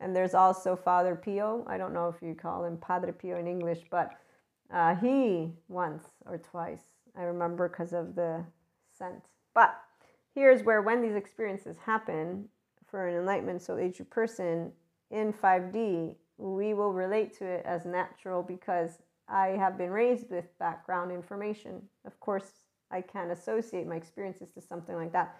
And 0.00 0.14
there's 0.14 0.34
also 0.34 0.76
father 0.76 1.14
pio. 1.14 1.64
I 1.68 1.78
don't 1.78 1.94
know 1.94 2.08
if 2.08 2.20
you 2.20 2.34
call 2.34 2.64
him 2.64 2.76
padre 2.78 3.12
pio 3.12 3.38
in 3.38 3.46
english 3.46 3.78
but 3.90 4.10
uh, 4.74 4.96
he 4.96 5.52
once 5.68 6.02
or 6.26 6.36
twice 6.36 6.82
i 7.16 7.22
remember 7.22 7.68
because 7.68 7.92
of 7.92 8.16
the 8.16 8.44
scent. 8.92 9.22
But 9.54 9.78
here's 10.34 10.64
where 10.64 10.82
when 10.82 11.00
these 11.00 11.14
experiences 11.14 11.76
happen 11.86 12.48
for 12.90 13.06
an 13.06 13.14
enlightenment 13.14 13.62
soul 13.62 13.78
age 13.78 14.02
person 14.10 14.72
in 15.12 15.32
5d 15.32 16.16
we 16.38 16.74
will 16.74 16.92
relate 16.92 17.36
to 17.38 17.44
it 17.44 17.64
as 17.64 17.84
natural 17.84 18.42
because 18.42 18.98
I 19.28 19.48
have 19.48 19.76
been 19.76 19.90
raised 19.90 20.30
with 20.30 20.46
background 20.58 21.12
information. 21.12 21.82
Of 22.06 22.18
course, 22.20 22.50
I 22.90 23.02
can 23.02 23.30
associate 23.30 23.86
my 23.86 23.96
experiences 23.96 24.50
to 24.54 24.60
something 24.60 24.94
like 24.94 25.12
that. 25.12 25.36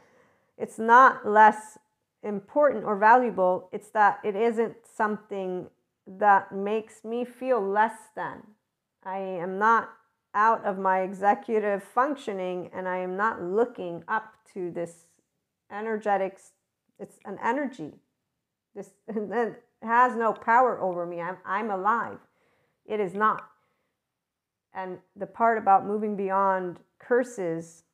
It's 0.59 0.79
not 0.79 1.27
less 1.27 1.79
important 2.23 2.85
or 2.85 2.97
valuable, 2.97 3.69
it's 3.73 3.91
that 3.91 4.19
it 4.25 4.35
isn't 4.35 4.75
something 4.97 5.69
that 6.07 6.53
makes 6.53 7.05
me 7.05 7.25
feel 7.25 7.61
less 7.61 7.97
than. 8.17 8.43
I 9.05 9.19
am 9.19 9.59
not 9.59 9.91
out 10.35 10.65
of 10.65 10.79
my 10.79 11.01
executive 11.01 11.83
functioning 11.83 12.71
and 12.75 12.89
I 12.89 12.99
am 12.99 13.17
not 13.17 13.43
looking 13.43 14.05
up 14.09 14.35
to 14.55 14.71
this 14.71 15.07
energetics. 15.71 16.53
It's 16.99 17.19
an 17.25 17.39
energy. 17.43 17.93
This 18.75 18.91
has 19.83 20.17
no 20.17 20.33
power 20.33 20.81
over 20.81 21.07
me. 21.07 21.21
I'm, 21.21 21.37
I'm 21.45 21.71
alive. 21.71 22.19
It 22.85 23.01
is 23.01 23.15
not. 23.15 23.49
And 24.75 24.99
the 25.17 25.27
part 25.27 25.59
about 25.59 25.87
moving 25.87 26.17
beyond 26.17 26.79
curses, 26.99 27.85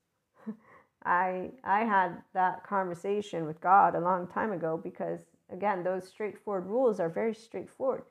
I, 1.05 1.51
I 1.63 1.81
had 1.81 2.23
that 2.35 2.67
conversation 2.67 3.47
with 3.47 3.61
God 3.61 3.95
a 3.95 4.01
long 4.01 4.27
time 4.27 4.53
ago 4.53 4.81
because, 4.83 5.21
again, 5.51 5.83
those 5.83 6.09
straightforward 6.09 6.67
rules 6.67 7.01
are 7.01 7.09
very 7.09 7.35
straightforward. 7.35 8.03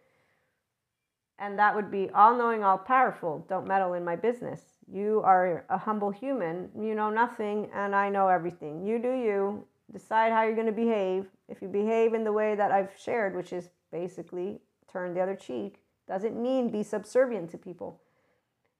And 1.39 1.57
that 1.59 1.75
would 1.75 1.91
be 1.91 2.09
all 2.11 2.37
knowing, 2.37 2.63
all 2.63 2.77
powerful. 2.77 3.45
Don't 3.49 3.67
meddle 3.67 3.93
in 3.93 4.05
my 4.05 4.15
business. 4.15 4.61
You 4.91 5.21
are 5.25 5.65
a 5.69 5.77
humble 5.77 6.11
human. 6.11 6.69
You 6.79 6.95
know 6.95 7.09
nothing, 7.09 7.69
and 7.73 7.95
I 7.95 8.09
know 8.09 8.27
everything. 8.27 8.85
You 8.85 8.99
do 8.99 9.11
you. 9.11 9.65
Decide 9.91 10.31
how 10.31 10.43
you're 10.43 10.55
going 10.55 10.67
to 10.67 10.71
behave. 10.71 11.25
If 11.49 11.61
you 11.61 11.67
behave 11.67 12.13
in 12.13 12.23
the 12.23 12.31
way 12.31 12.55
that 12.55 12.71
I've 12.71 12.91
shared, 12.97 13.35
which 13.35 13.51
is 13.51 13.69
basically 13.91 14.59
turn 14.91 15.13
the 15.13 15.21
other 15.21 15.35
cheek, 15.35 15.79
doesn't 16.07 16.41
mean 16.41 16.69
be 16.69 16.83
subservient 16.83 17.49
to 17.51 17.57
people. 17.57 18.01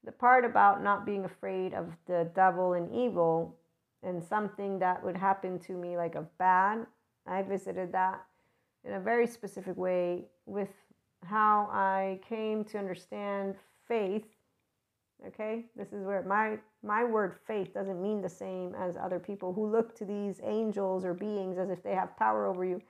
The 0.04 0.12
part 0.12 0.44
about 0.44 0.84
not 0.84 1.06
being 1.06 1.26
afraid 1.26 1.74
of 1.74 1.92
the 2.08 2.30
devil 2.36 2.74
and 2.74 2.94
evil 2.94 3.56
and 4.04 4.22
something 4.24 4.80
that 4.80 5.04
would 5.04 5.16
happen 5.16 5.60
to 5.60 5.74
me 5.74 5.96
like 5.96 6.16
a 6.16 6.28
bad, 6.38 6.86
I 7.26 7.42
visited 7.42 7.92
that 7.94 8.26
in 8.84 8.94
a 8.94 9.00
very 9.00 9.26
specific 9.28 9.78
way 9.78 10.26
with 10.46 10.70
how 11.24 11.70
I 11.72 12.20
came 12.28 12.66
to 12.66 12.78
understand 12.78 13.56
faith. 13.88 14.26
Okay, 15.26 15.66
this 15.78 15.94
is 15.94 16.04
where 16.04 16.22
my 16.24 16.58
my 16.84 17.06
word 17.06 17.36
faith 17.48 17.74
doesn't 17.74 18.02
mean 18.02 18.22
the 18.22 18.28
same 18.28 18.76
as 18.76 18.98
other 18.98 19.20
people 19.20 19.54
who 19.54 19.66
look 19.66 19.96
to 19.96 20.04
these 20.04 20.42
angels 20.44 21.06
or 21.06 21.14
beings 21.14 21.58
as 21.58 21.70
if 21.70 21.82
they 21.82 21.96
have 21.96 22.18
power 22.18 22.46
over 22.46 22.66
you 22.66 22.82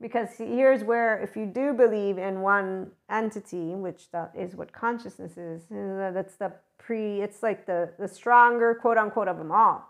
because 0.00 0.30
here's 0.38 0.82
where 0.82 1.20
if 1.20 1.36
you 1.36 1.46
do 1.46 1.72
believe 1.72 2.18
in 2.18 2.40
one 2.40 2.90
entity 3.10 3.74
which 3.74 4.10
that 4.12 4.32
is 4.36 4.54
what 4.56 4.72
consciousness 4.72 5.36
is 5.36 5.62
uh, 5.70 6.10
that's 6.12 6.36
the 6.36 6.52
pre 6.78 7.20
it's 7.20 7.42
like 7.42 7.66
the 7.66 7.90
the 7.98 8.08
stronger 8.08 8.74
quote 8.74 8.98
unquote 8.98 9.28
of 9.28 9.38
them 9.38 9.52
all. 9.52 9.86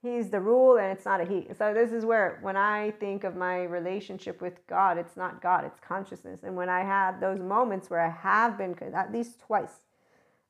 He's 0.00 0.30
the 0.30 0.40
rule 0.40 0.76
and 0.78 0.92
it's 0.96 1.04
not 1.04 1.20
a 1.20 1.24
he. 1.24 1.48
So 1.58 1.74
this 1.74 1.90
is 1.90 2.04
where 2.04 2.38
when 2.40 2.56
i 2.56 2.92
think 2.92 3.24
of 3.24 3.34
my 3.34 3.64
relationship 3.64 4.40
with 4.40 4.64
god 4.66 4.96
it's 4.96 5.16
not 5.16 5.42
god 5.42 5.64
it's 5.64 5.80
consciousness. 5.80 6.40
And 6.44 6.54
when 6.56 6.68
i 6.68 6.80
had 6.80 7.20
those 7.20 7.40
moments 7.40 7.90
where 7.90 8.00
i 8.00 8.10
have 8.10 8.56
been 8.56 8.76
at 8.94 9.12
least 9.12 9.40
twice 9.40 9.86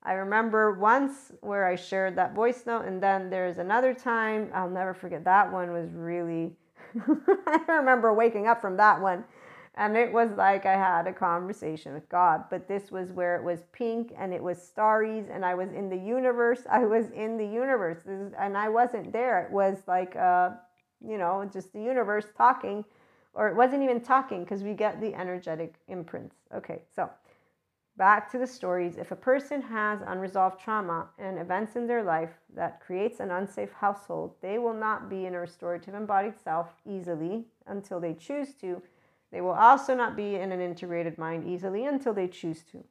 i 0.03 0.13
remember 0.13 0.73
once 0.73 1.31
where 1.41 1.65
i 1.65 1.75
shared 1.75 2.15
that 2.15 2.35
voice 2.35 2.65
note 2.65 2.85
and 2.85 3.01
then 3.01 3.29
there's 3.29 3.57
another 3.57 3.93
time 3.93 4.49
i'll 4.53 4.69
never 4.69 4.93
forget 4.93 5.25
that 5.25 5.51
one 5.51 5.73
was 5.73 5.89
really 5.91 6.55
I 7.47 7.61
remember 7.67 8.13
waking 8.13 8.47
up 8.47 8.61
from 8.61 8.77
that 8.77 9.01
one 9.01 9.23
and 9.79 9.95
it 9.95 10.11
was 10.11 10.31
like 10.31 10.65
I 10.65 10.73
had 10.73 11.07
a 11.07 11.13
conversation 11.13 11.93
with 11.93 12.07
God. 12.09 12.43
But 12.49 12.67
this 12.67 12.91
was 12.91 13.13
where 13.13 13.37
it 13.37 13.43
was 13.43 13.61
pink 13.71 14.11
and 14.17 14.33
it 14.33 14.43
was 14.43 14.57
starries 14.57 15.33
and 15.33 15.45
I 15.45 15.55
was 15.55 15.71
in 15.71 15.89
the 15.89 15.97
universe. 15.97 16.63
I 16.69 16.79
was 16.79 17.09
in 17.11 17.37
the 17.37 17.45
universe 17.45 17.99
and 18.05 18.57
I 18.57 18.67
wasn't 18.67 19.13
there. 19.13 19.45
It 19.45 19.51
was 19.51 19.77
like, 19.87 20.15
uh, 20.17 20.51
you 21.05 21.17
know, 21.17 21.49
just 21.51 21.71
the 21.71 21.81
universe 21.81 22.25
talking, 22.37 22.83
or 23.33 23.47
it 23.47 23.55
wasn't 23.55 23.83
even 23.83 24.01
talking 24.01 24.43
because 24.43 24.63
we 24.63 24.73
get 24.73 24.99
the 24.99 25.13
energetic 25.15 25.75
imprints. 25.87 26.35
Okay, 26.53 26.81
so 26.93 27.09
back 27.99 28.31
to 28.31 28.37
the 28.37 28.47
stories. 28.47 28.95
If 28.97 29.11
a 29.11 29.15
person 29.15 29.61
has 29.61 29.99
unresolved 30.07 30.59
trauma 30.59 31.09
and 31.19 31.37
events 31.37 31.75
in 31.75 31.85
their 31.85 32.01
life 32.01 32.31
that 32.55 32.79
creates 32.79 33.19
an 33.19 33.29
unsafe 33.29 33.73
household, 33.73 34.35
they 34.41 34.57
will 34.57 34.73
not 34.73 35.09
be 35.09 35.25
in 35.25 35.35
a 35.35 35.39
restorative 35.39 35.93
embodied 35.93 36.39
self 36.41 36.69
easily 36.87 37.45
until 37.67 37.99
they 37.99 38.13
choose 38.13 38.55
to. 38.61 38.81
They 39.31 39.41
will 39.41 39.51
also 39.51 39.93
not 39.93 40.15
be 40.15 40.35
in 40.35 40.53
an 40.53 40.61
integrated 40.61 41.17
mind 41.17 41.45
easily 41.45 41.85
until 41.85 42.13
they 42.13 42.29
choose 42.29 42.63
to. 42.71 42.83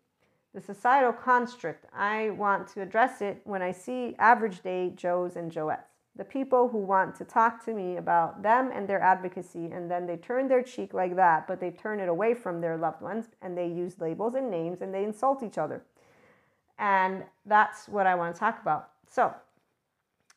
The 0.55 0.61
societal 0.61 1.15
construct, 1.15 1.87
I 1.97 2.31
want 2.31 2.69
to 2.69 2.83
address 2.83 3.23
it 3.23 3.41
when 3.45 3.63
I 3.63 3.73
see 3.73 4.15
average 4.19 4.61
day 4.61 4.93
Joes 4.95 5.37
and 5.37 5.51
Joettes 5.51 5.98
the 6.19 6.25
people 6.25 6.69
who 6.69 6.79
want 6.79 7.14
to 7.14 7.25
talk 7.25 7.64
to 7.64 7.73
me 7.73 7.97
about 7.97 8.43
them 8.43 8.73
and 8.75 8.89
their 8.89 9.01
advocacy, 9.01 9.66
and 9.66 9.89
then 9.89 10.05
they 10.05 10.16
turn 10.16 10.49
their 10.49 10.64
cheek 10.64 10.93
like 10.93 11.14
that, 11.14 11.47
but 11.47 11.61
they 11.61 11.71
turn 11.71 12.01
it 12.01 12.09
away 12.09 12.35
from 12.35 12.61
their 12.61 12.77
loved 12.77 13.01
ones 13.01 13.27
and 13.41 13.57
they 13.57 13.69
use 13.69 14.01
labels 14.01 14.35
and 14.35 14.51
names 14.51 14.83
and 14.83 14.93
they 14.93 15.05
insult 15.05 15.45
each 15.45 15.59
other. 15.59 15.85
And 16.77 17.23
that's 17.47 17.89
what 17.89 18.07
I 18.07 18.16
want 18.16 18.35
to 18.35 18.39
talk 18.39 18.61
about. 18.61 18.91
So, 19.09 19.33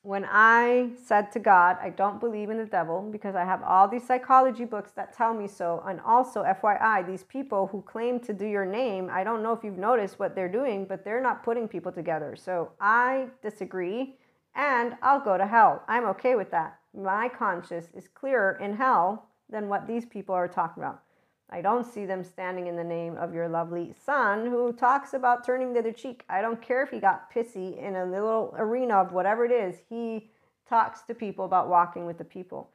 when 0.04 0.26
I 0.28 0.90
said 1.04 1.32
to 1.34 1.40
God, 1.40 1.78
I 1.80 1.90
don't 1.92 2.20
believe 2.20 2.50
in 2.50 2.58
the 2.58 2.66
devil 2.66 3.08
because 3.12 3.36
I 3.36 3.44
have 3.44 3.62
all 3.62 3.88
these 3.88 4.06
psychology 4.06 4.66
books 4.66 4.92
that 4.96 5.16
tell 5.16 5.32
me 5.32 5.48
so. 5.48 5.84
And 5.86 6.00
also, 6.02 6.44
FYI, 6.44 7.06
these 7.06 7.24
people 7.24 7.68
who 7.68 7.84
claim 7.84 8.20
to 8.22 8.34
do 8.34 8.46
your 8.48 8.66
name, 8.66 9.10
I 9.12 9.24
don't 9.24 9.44
know 9.44 9.54
if 9.54 9.64
you've 9.64 9.78
noticed 9.78 10.18
what 10.18 10.34
they're 10.34 10.50
doing, 10.50 10.86
but 10.86 11.06
they're 11.06 11.22
not 11.22 11.44
putting 11.44 11.68
people 11.68 11.92
together. 11.92 12.36
So 12.36 12.72
I 12.80 13.28
disagree 13.44 14.16
and 14.56 14.96
I'll 15.02 15.20
go 15.20 15.38
to 15.38 15.48
hell. 15.48 15.84
I'm 15.88 16.06
okay 16.10 16.36
with 16.36 16.52
that. 16.52 16.80
My 16.94 17.30
conscience 17.30 17.88
is 17.94 18.08
clearer 18.08 18.58
in 18.62 18.76
hell 18.76 19.30
than 19.50 19.70
what 19.70 19.88
these 19.88 20.06
people 20.06 20.36
are 20.36 20.48
talking 20.48 20.84
about. 20.84 21.04
I 21.50 21.62
don't 21.62 21.86
see 21.86 22.06
them 22.06 22.24
standing 22.24 22.68
in 22.68 22.78
the 22.78 22.84
name 22.84 23.18
of 23.18 23.34
your 23.34 23.50
lovely 23.50 23.94
son 24.06 24.46
who 24.46 24.72
talks 24.72 25.14
about 25.14 25.46
turning 25.46 25.74
the 25.74 25.80
other 25.80 25.92
cheek. 25.92 26.24
I 26.30 26.42
don't 26.42 26.62
care 26.62 26.82
if 26.82 26.92
he 26.92 27.00
got 27.00 27.32
pissy 27.34 27.78
in 27.78 27.98
a 27.98 28.06
little 28.06 28.56
arena 28.58 28.96
of 28.96 29.12
whatever 29.12 29.46
it 29.46 29.52
is. 29.52 29.76
He 29.90 30.30
talks 30.68 31.02
to 31.04 31.14
people 31.14 31.44
about 31.44 31.68
walking 31.68 32.06
with 32.06 32.18
the 32.18 32.24
people 32.24 32.70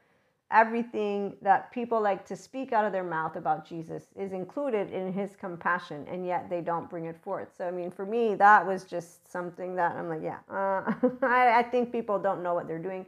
everything 0.51 1.37
that 1.43 1.73
people 1.73 2.01
like 2.01 2.25
to 2.27 2.37
speak 2.37 2.73
out 2.73 2.85
of 2.85 2.93
their 2.93 3.05
mouth 3.05 3.37
about 3.37 3.67
Jesus 3.67 4.05
is 4.15 4.33
included 4.33 4.93
in 4.93 5.13
his 5.13 5.35
compassion, 5.35 6.07
and 6.09 6.25
yet 6.25 6.49
they 6.49 6.61
don't 6.61 6.89
bring 6.89 7.07
it 7.07 7.21
forth. 7.21 7.49
So, 7.57 7.67
I 7.67 7.71
mean, 7.71 7.91
for 7.91 8.07
me, 8.07 8.35
that 8.37 8.65
was 8.65 8.85
just 8.85 9.31
something 9.31 9.75
that 9.77 9.97
I'm 9.97 10.09
like, 10.09 10.23
yeah, 10.23 10.39
uh, 10.49 10.93
I, 11.23 11.59
I 11.59 11.63
think 11.63 11.91
people 11.91 12.19
don't 12.19 12.43
know 12.43 12.55
what 12.55 12.69
they're 12.69 12.79
doing, 12.79 13.07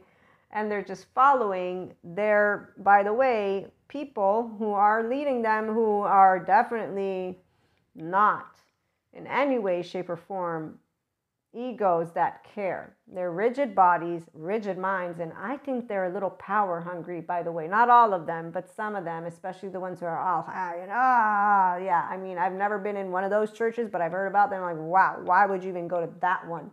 and 0.51 0.69
they're 0.69 0.83
just 0.83 1.05
following 1.15 1.93
their, 2.03 2.73
by 2.79 3.03
the 3.03 3.13
way, 3.13 3.67
people 3.87 4.53
who 4.59 4.71
are 4.71 5.07
leading 5.07 5.41
them 5.41 5.67
who 5.67 6.01
are 6.01 6.39
definitely 6.39 7.37
not 7.95 8.57
in 9.13 9.25
any 9.27 9.59
way, 9.59 9.81
shape, 9.81 10.09
or 10.09 10.17
form 10.17 10.77
egos 11.53 12.11
that 12.13 12.43
care. 12.43 12.95
They're 13.07 13.31
rigid 13.31 13.73
bodies, 13.73 14.23
rigid 14.33 14.77
minds, 14.77 15.19
and 15.19 15.31
I 15.39 15.57
think 15.57 15.87
they're 15.87 16.05
a 16.05 16.13
little 16.13 16.29
power 16.31 16.79
hungry, 16.79 17.21
by 17.21 17.41
the 17.41 17.51
way. 17.51 17.67
Not 17.67 17.89
all 17.89 18.13
of 18.13 18.27
them, 18.27 18.51
but 18.51 18.69
some 18.69 18.95
of 18.95 19.03
them, 19.03 19.25
especially 19.25 19.69
the 19.69 19.79
ones 19.79 19.99
who 19.99 20.05
are 20.05 20.19
all, 20.19 20.45
ah, 20.47 20.73
ah, 20.91 21.77
yeah. 21.77 22.07
I 22.09 22.17
mean, 22.17 22.37
I've 22.37 22.53
never 22.53 22.77
been 22.77 22.97
in 22.97 23.11
one 23.11 23.23
of 23.23 23.31
those 23.31 23.51
churches, 23.51 23.89
but 23.91 24.01
I've 24.01 24.11
heard 24.11 24.27
about 24.27 24.51
them. 24.51 24.63
I'm 24.63 24.77
like, 24.77 24.87
wow, 24.87 25.19
why 25.23 25.45
would 25.45 25.63
you 25.63 25.69
even 25.69 25.87
go 25.87 26.01
to 26.01 26.09
that 26.21 26.47
one? 26.47 26.69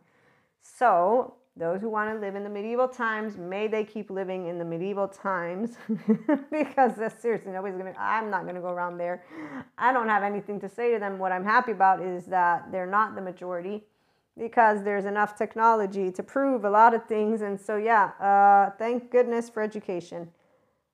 So, 0.61 1.35
those 1.59 1.81
who 1.81 1.89
want 1.89 2.13
to 2.13 2.21
live 2.21 2.35
in 2.35 2.45
the 2.45 2.51
medieval 2.51 2.87
times, 2.87 3.39
may 3.39 3.67
they 3.67 3.83
keep 3.83 4.11
living 4.11 4.47
in 4.47 4.59
the 4.59 4.65
medieval 4.65 5.09
times 5.09 5.79
because 6.51 6.93
seriously, 7.19 7.51
nobody's 7.51 7.79
going 7.79 7.95
to, 7.95 7.99
I'm 7.99 8.31
not 8.31 8.43
going 8.43 8.57
to 8.57 8.61
go 8.61 8.69
around 8.69 8.99
there. 8.99 9.25
I 9.79 9.91
don't 9.95 10.09
have 10.09 10.23
anything 10.23 10.61
to 10.61 10.69
say 10.69 10.93
to 10.93 10.99
them. 10.99 11.19
What 11.19 11.33
I'm 11.33 11.45
happy 11.45 11.73
about 11.73 12.03
is 12.03 12.27
that 12.27 12.71
they're 12.71 12.87
not 12.87 13.15
the 13.15 13.23
majority 13.23 13.85
because 14.39 14.83
there's 14.83 15.07
enough 15.07 15.37
technology 15.37 16.11
to 16.11 16.23
prove 16.23 16.65
a 16.65 16.71
lot 16.71 16.95
of 16.95 17.07
things. 17.07 17.41
And 17.41 17.61
so, 17.61 17.77
yeah, 17.77 18.13
uh, 18.21 18.71
thank 18.79 19.11
goodness 19.11 19.49
for 19.49 19.63
education. 19.63 20.29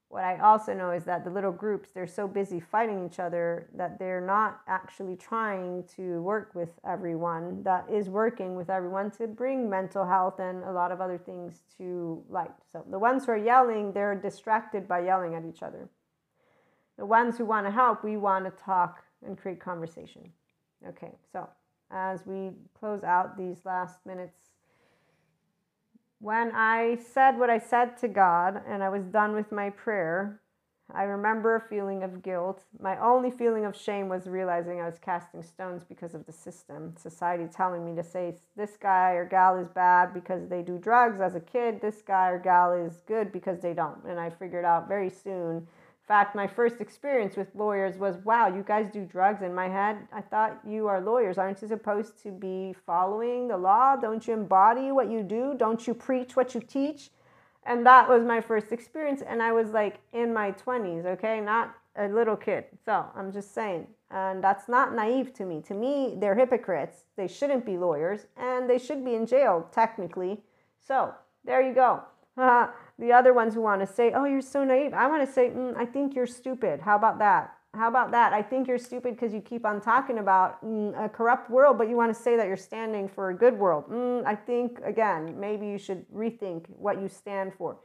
What 0.08 0.24
I 0.24 0.36
also 0.40 0.74
know 0.74 0.90
is 0.90 1.04
that 1.04 1.24
the 1.24 1.30
little 1.30 1.50
groups, 1.50 1.90
they're 1.90 2.06
so 2.06 2.28
busy 2.28 2.60
fighting 2.60 3.04
each 3.06 3.18
other 3.18 3.70
that 3.74 3.98
they're 3.98 4.20
not 4.20 4.60
actually 4.68 5.16
trying 5.16 5.84
to 5.96 6.20
work 6.20 6.54
with 6.54 6.68
everyone 6.86 7.62
that 7.62 7.86
is 7.90 8.10
working 8.10 8.54
with 8.54 8.68
everyone 8.68 9.10
to 9.12 9.26
bring 9.26 9.70
mental 9.70 10.06
health 10.06 10.38
and 10.38 10.64
a 10.64 10.70
lot 10.70 10.92
of 10.92 11.00
other 11.00 11.16
things 11.16 11.62
to 11.78 12.22
light. 12.28 12.52
So 12.70 12.84
the 12.90 12.98
ones 12.98 13.24
who 13.24 13.32
are 13.32 13.38
yelling, 13.38 13.92
they're 13.92 14.14
distracted 14.14 14.86
by 14.86 15.00
yelling 15.00 15.34
at 15.34 15.46
each 15.46 15.62
other. 15.62 15.88
The 16.98 17.06
ones 17.06 17.38
who 17.38 17.46
want 17.46 17.66
to 17.66 17.72
help, 17.72 18.04
we 18.04 18.18
want 18.18 18.44
to 18.44 18.62
talk 18.62 19.02
and 19.24 19.38
create 19.38 19.60
conversation. 19.60 20.30
Okay, 20.86 21.12
so 21.32 21.48
as 21.92 22.26
we 22.26 22.50
close 22.78 23.04
out 23.04 23.36
these 23.36 23.64
last 23.64 24.04
minutes. 24.06 24.38
When 26.18 26.52
I 26.54 26.98
said 27.12 27.38
what 27.38 27.50
I 27.50 27.58
said 27.58 27.96
to 27.98 28.08
God 28.08 28.62
and 28.66 28.82
I 28.82 28.88
was 28.88 29.04
done 29.04 29.34
with 29.34 29.50
my 29.50 29.70
prayer, 29.70 30.40
I 30.94 31.04
remember 31.04 31.56
a 31.56 31.60
feeling 31.60 32.02
of 32.02 32.22
guilt. 32.22 32.64
My 32.78 32.98
only 33.00 33.30
feeling 33.30 33.64
of 33.64 33.74
shame 33.74 34.08
was 34.08 34.26
realizing 34.26 34.80
I 34.80 34.86
was 34.86 34.98
casting 34.98 35.42
stones 35.42 35.84
because 35.84 36.14
of 36.14 36.26
the 36.26 36.32
system, 36.32 36.94
society 36.98 37.46
telling 37.46 37.84
me 37.84 37.96
to 37.96 38.04
say 38.04 38.36
this 38.56 38.76
guy 38.76 39.12
or 39.12 39.24
gal 39.24 39.56
is 39.56 39.68
bad 39.68 40.12
because 40.12 40.48
they 40.48 40.62
do 40.62 40.78
drugs 40.78 41.20
as 41.20 41.34
a 41.34 41.40
kid, 41.40 41.80
this 41.80 42.02
guy 42.02 42.28
or 42.28 42.38
gal 42.38 42.72
is 42.72 43.02
good 43.06 43.32
because 43.32 43.60
they 43.60 43.72
don't. 43.72 44.04
And 44.04 44.20
I 44.20 44.30
figured 44.30 44.64
out 44.64 44.86
very 44.86 45.10
soon 45.10 45.66
fact, 46.06 46.34
my 46.34 46.46
first 46.46 46.80
experience 46.80 47.36
with 47.36 47.48
lawyers 47.54 47.96
was 47.96 48.16
wow, 48.24 48.48
you 48.48 48.62
guys 48.66 48.90
do 48.92 49.04
drugs. 49.04 49.42
In 49.42 49.54
my 49.54 49.68
head, 49.68 49.98
I 50.12 50.20
thought 50.20 50.60
you 50.66 50.88
are 50.88 51.00
lawyers. 51.00 51.38
Aren't 51.38 51.62
you 51.62 51.68
supposed 51.68 52.22
to 52.22 52.30
be 52.30 52.74
following 52.86 53.48
the 53.48 53.56
law? 53.56 53.96
Don't 53.96 54.26
you 54.26 54.34
embody 54.34 54.92
what 54.92 55.10
you 55.10 55.22
do? 55.22 55.54
Don't 55.56 55.86
you 55.86 55.94
preach 55.94 56.36
what 56.36 56.54
you 56.54 56.60
teach? 56.60 57.10
And 57.64 57.86
that 57.86 58.08
was 58.08 58.24
my 58.24 58.40
first 58.40 58.72
experience. 58.72 59.22
And 59.22 59.42
I 59.42 59.52
was 59.52 59.70
like 59.70 60.00
in 60.12 60.34
my 60.34 60.52
20s, 60.52 61.06
okay? 61.06 61.40
Not 61.40 61.74
a 61.96 62.08
little 62.08 62.36
kid. 62.36 62.64
So 62.84 63.06
I'm 63.14 63.32
just 63.32 63.54
saying. 63.54 63.86
And 64.10 64.42
that's 64.42 64.68
not 64.68 64.94
naive 64.94 65.32
to 65.34 65.44
me. 65.44 65.62
To 65.62 65.74
me, 65.74 66.16
they're 66.18 66.34
hypocrites. 66.34 67.04
They 67.16 67.28
shouldn't 67.28 67.64
be 67.64 67.78
lawyers 67.78 68.26
and 68.36 68.68
they 68.68 68.78
should 68.78 69.04
be 69.04 69.14
in 69.14 69.26
jail, 69.26 69.68
technically. 69.72 70.42
So 70.78 71.14
there 71.44 71.62
you 71.62 71.74
go. 71.74 72.02
the 73.02 73.12
other 73.12 73.34
ones 73.34 73.52
who 73.54 73.60
want 73.60 73.80
to 73.80 73.86
say, 73.86 74.12
oh, 74.14 74.24
you're 74.24 74.40
so 74.40 74.62
naive. 74.62 74.94
I 74.94 75.08
want 75.08 75.26
to 75.26 75.32
say, 75.32 75.50
mm, 75.50 75.76
I 75.76 75.84
think 75.84 76.14
you're 76.14 76.26
stupid. 76.26 76.80
How 76.80 76.94
about 76.94 77.18
that? 77.18 77.52
How 77.74 77.88
about 77.88 78.12
that? 78.12 78.32
I 78.32 78.42
think 78.42 78.68
you're 78.68 78.78
stupid 78.78 79.16
because 79.16 79.34
you 79.34 79.40
keep 79.40 79.66
on 79.66 79.80
talking 79.80 80.18
about 80.18 80.64
mm, 80.64 81.04
a 81.04 81.08
corrupt 81.08 81.50
world, 81.50 81.78
but 81.78 81.88
you 81.88 81.96
want 81.96 82.14
to 82.14 82.22
say 82.22 82.36
that 82.36 82.46
you're 82.46 82.56
standing 82.56 83.08
for 83.08 83.30
a 83.30 83.34
good 83.34 83.58
world. 83.58 83.90
Mm, 83.90 84.24
I 84.24 84.36
think, 84.36 84.78
again, 84.84 85.34
maybe 85.40 85.66
you 85.66 85.78
should 85.78 86.08
rethink 86.14 86.66
what 86.68 87.00
you 87.00 87.08
stand 87.08 87.52
for. 87.58 87.78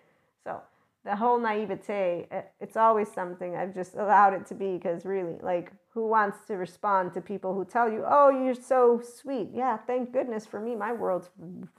So, 0.43 0.61
the 1.03 1.15
whole 1.15 1.39
naivete, 1.39 2.27
it's 2.59 2.77
always 2.77 3.09
something. 3.11 3.55
I've 3.55 3.73
just 3.73 3.95
allowed 3.95 4.33
it 4.33 4.45
to 4.47 4.55
be 4.55 4.73
because 4.73 5.03
really, 5.03 5.37
like, 5.41 5.71
who 5.97 6.05
wants 6.05 6.45
to 6.45 6.53
respond 6.57 7.11
to 7.11 7.19
people 7.19 7.55
who 7.55 7.65
tell 7.65 7.91
you, 7.91 8.03
oh, 8.07 8.29
you're 8.29 8.53
so 8.53 9.01
sweet? 9.01 9.49
Yeah, 9.51 9.77
thank 9.77 10.13
goodness 10.13 10.45
for 10.45 10.59
me. 10.59 10.75
My 10.75 10.93
world's 10.93 11.31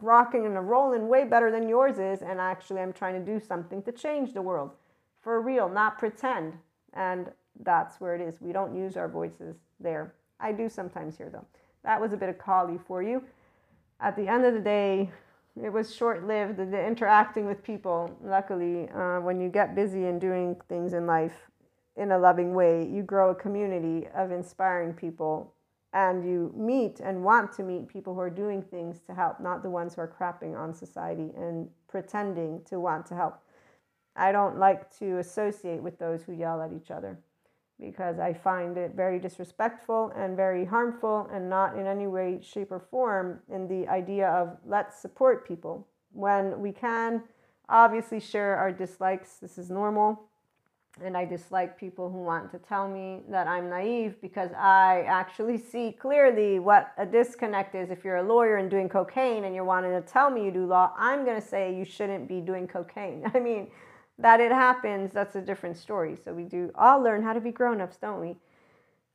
rocking 0.03 0.45
and 0.45 0.69
rolling 0.69 1.07
way 1.07 1.23
better 1.23 1.53
than 1.53 1.69
yours 1.69 2.01
is. 2.01 2.23
And 2.23 2.41
actually, 2.41 2.81
I'm 2.81 2.93
trying 2.93 3.15
to 3.15 3.25
do 3.25 3.39
something 3.39 3.81
to 3.83 3.93
change 3.93 4.35
the 4.35 4.43
world 4.43 4.73
for 5.23 5.41
real, 5.41 5.69
not 5.69 5.99
pretend. 5.99 6.55
And 6.95 7.31
that's 7.63 8.01
where 8.01 8.17
it 8.17 8.21
is. 8.21 8.41
We 8.41 8.51
don't 8.51 8.75
use 8.75 8.97
our 8.97 9.09
voices 9.09 9.55
there. 9.79 10.15
I 10.41 10.51
do 10.51 10.69
sometimes 10.69 11.17
here 11.17 11.31
though. 11.31 11.47
That 11.85 12.01
was 12.01 12.13
a 12.13 12.17
bit 12.17 12.29
of 12.29 12.39
Kali 12.39 12.81
for 12.89 13.05
you. 13.05 13.23
At 14.01 14.17
the 14.17 14.27
end 14.27 14.45
of 14.45 14.53
the 14.53 14.59
day, 14.59 15.13
it 15.63 15.73
was 15.73 15.95
short 15.95 16.27
lived, 16.27 16.57
the 16.57 16.85
interacting 16.85 17.47
with 17.47 17.63
people. 17.63 18.11
Luckily, 18.25 18.89
uh, 18.89 19.21
when 19.21 19.41
you 19.41 19.49
get 19.49 19.77
busy 19.77 20.07
and 20.07 20.21
doing 20.21 20.57
things 20.69 20.93
in 20.93 21.07
life 21.07 21.48
in 21.99 22.13
a 22.13 22.19
loving 22.19 22.55
way, 22.55 22.87
you 22.87 23.03
grow 23.03 23.31
a 23.31 23.35
community 23.35 24.07
of 24.15 24.31
inspiring 24.31 24.93
people 24.93 25.55
and 25.93 26.25
you 26.25 26.53
meet 26.57 27.01
and 27.01 27.25
want 27.25 27.53
to 27.53 27.63
meet 27.63 27.89
people 27.89 28.15
who 28.15 28.21
are 28.21 28.31
doing 28.31 28.63
things 28.63 29.01
to 29.07 29.15
help, 29.15 29.41
not 29.41 29.63
the 29.63 29.71
ones 29.71 29.95
who 29.95 30.03
are 30.03 30.15
crapping 30.19 30.57
on 30.57 30.75
society 30.75 31.31
and 31.37 31.69
pretending 31.89 32.63
to 32.65 32.79
want 32.79 33.07
to 33.07 33.15
help. 33.15 33.41
I 34.15 34.33
don't 34.33 34.59
like 34.59 34.97
to 34.99 35.19
associate 35.19 35.83
with 35.83 35.99
those 35.99 36.23
who 36.23 36.33
yell 36.33 36.61
at 36.61 36.73
each 36.73 36.91
other 36.91 37.19
because 37.81 38.19
I 38.19 38.33
find 38.33 38.77
it 38.77 38.93
very 38.95 39.19
disrespectful 39.19 40.13
and 40.17 40.37
very 40.37 40.65
harmful 40.65 41.29
and 41.33 41.49
not 41.49 41.79
in 41.79 41.87
any 41.87 42.07
way, 42.07 42.41
shape, 42.43 42.73
or 42.73 42.81
form 42.81 43.41
in 43.53 43.69
the 43.69 43.89
idea 43.89 44.29
of 44.29 44.57
let's 44.67 45.01
support 45.01 45.47
people. 45.47 45.87
When 46.13 46.61
we 46.61 46.73
can 46.73 47.23
obviously 47.69 48.19
share 48.19 48.57
our 48.57 48.73
dislikes, 48.73 49.37
this 49.37 49.59
is 49.59 49.71
normal. 49.71 50.28
And 51.05 51.17
I 51.17 51.25
dislike 51.25 51.79
people 51.79 52.11
who 52.11 52.19
want 52.19 52.51
to 52.53 52.59
tell 52.59 52.89
me 52.89 53.21
that 53.29 53.47
I'm 53.47 53.69
naive 53.69 54.21
because 54.21 54.51
I 54.53 55.05
actually 55.07 55.59
see 55.59 55.93
clearly 55.93 56.59
what 56.59 56.93
a 56.99 57.07
disconnect 57.07 57.75
is. 57.75 57.91
If 57.91 58.05
you're 58.05 58.17
a 58.17 58.23
lawyer 58.23 58.57
and 58.57 58.71
doing 58.71 58.89
cocaine 58.89 59.45
and 59.45 59.55
you're 59.55 59.65
wanting 59.65 59.93
to 59.93 60.01
tell 60.01 60.31
me 60.31 60.45
you 60.45 60.51
do 60.51 60.67
law, 60.67 60.93
I'm 60.97 61.25
going 61.25 61.41
to 61.41 61.47
say 61.47 61.75
you 61.75 61.85
shouldn't 61.85 62.29
be 62.29 62.41
doing 62.41 62.67
cocaine. 62.67 63.31
I 63.35 63.41
mean, 63.41 63.69
that 64.19 64.41
it 64.41 64.51
happens, 64.51 65.13
that's 65.13 65.37
a 65.37 65.41
different 65.41 65.77
story. 65.77 66.17
So 66.23 66.33
we 66.33 66.43
do 66.43 66.71
all 66.75 67.01
learn 67.01 67.23
how 67.23 67.33
to 67.33 67.41
be 67.41 67.53
grown 67.53 67.81
ups, 67.81 67.97
don't 67.97 68.21
we? 68.21 68.37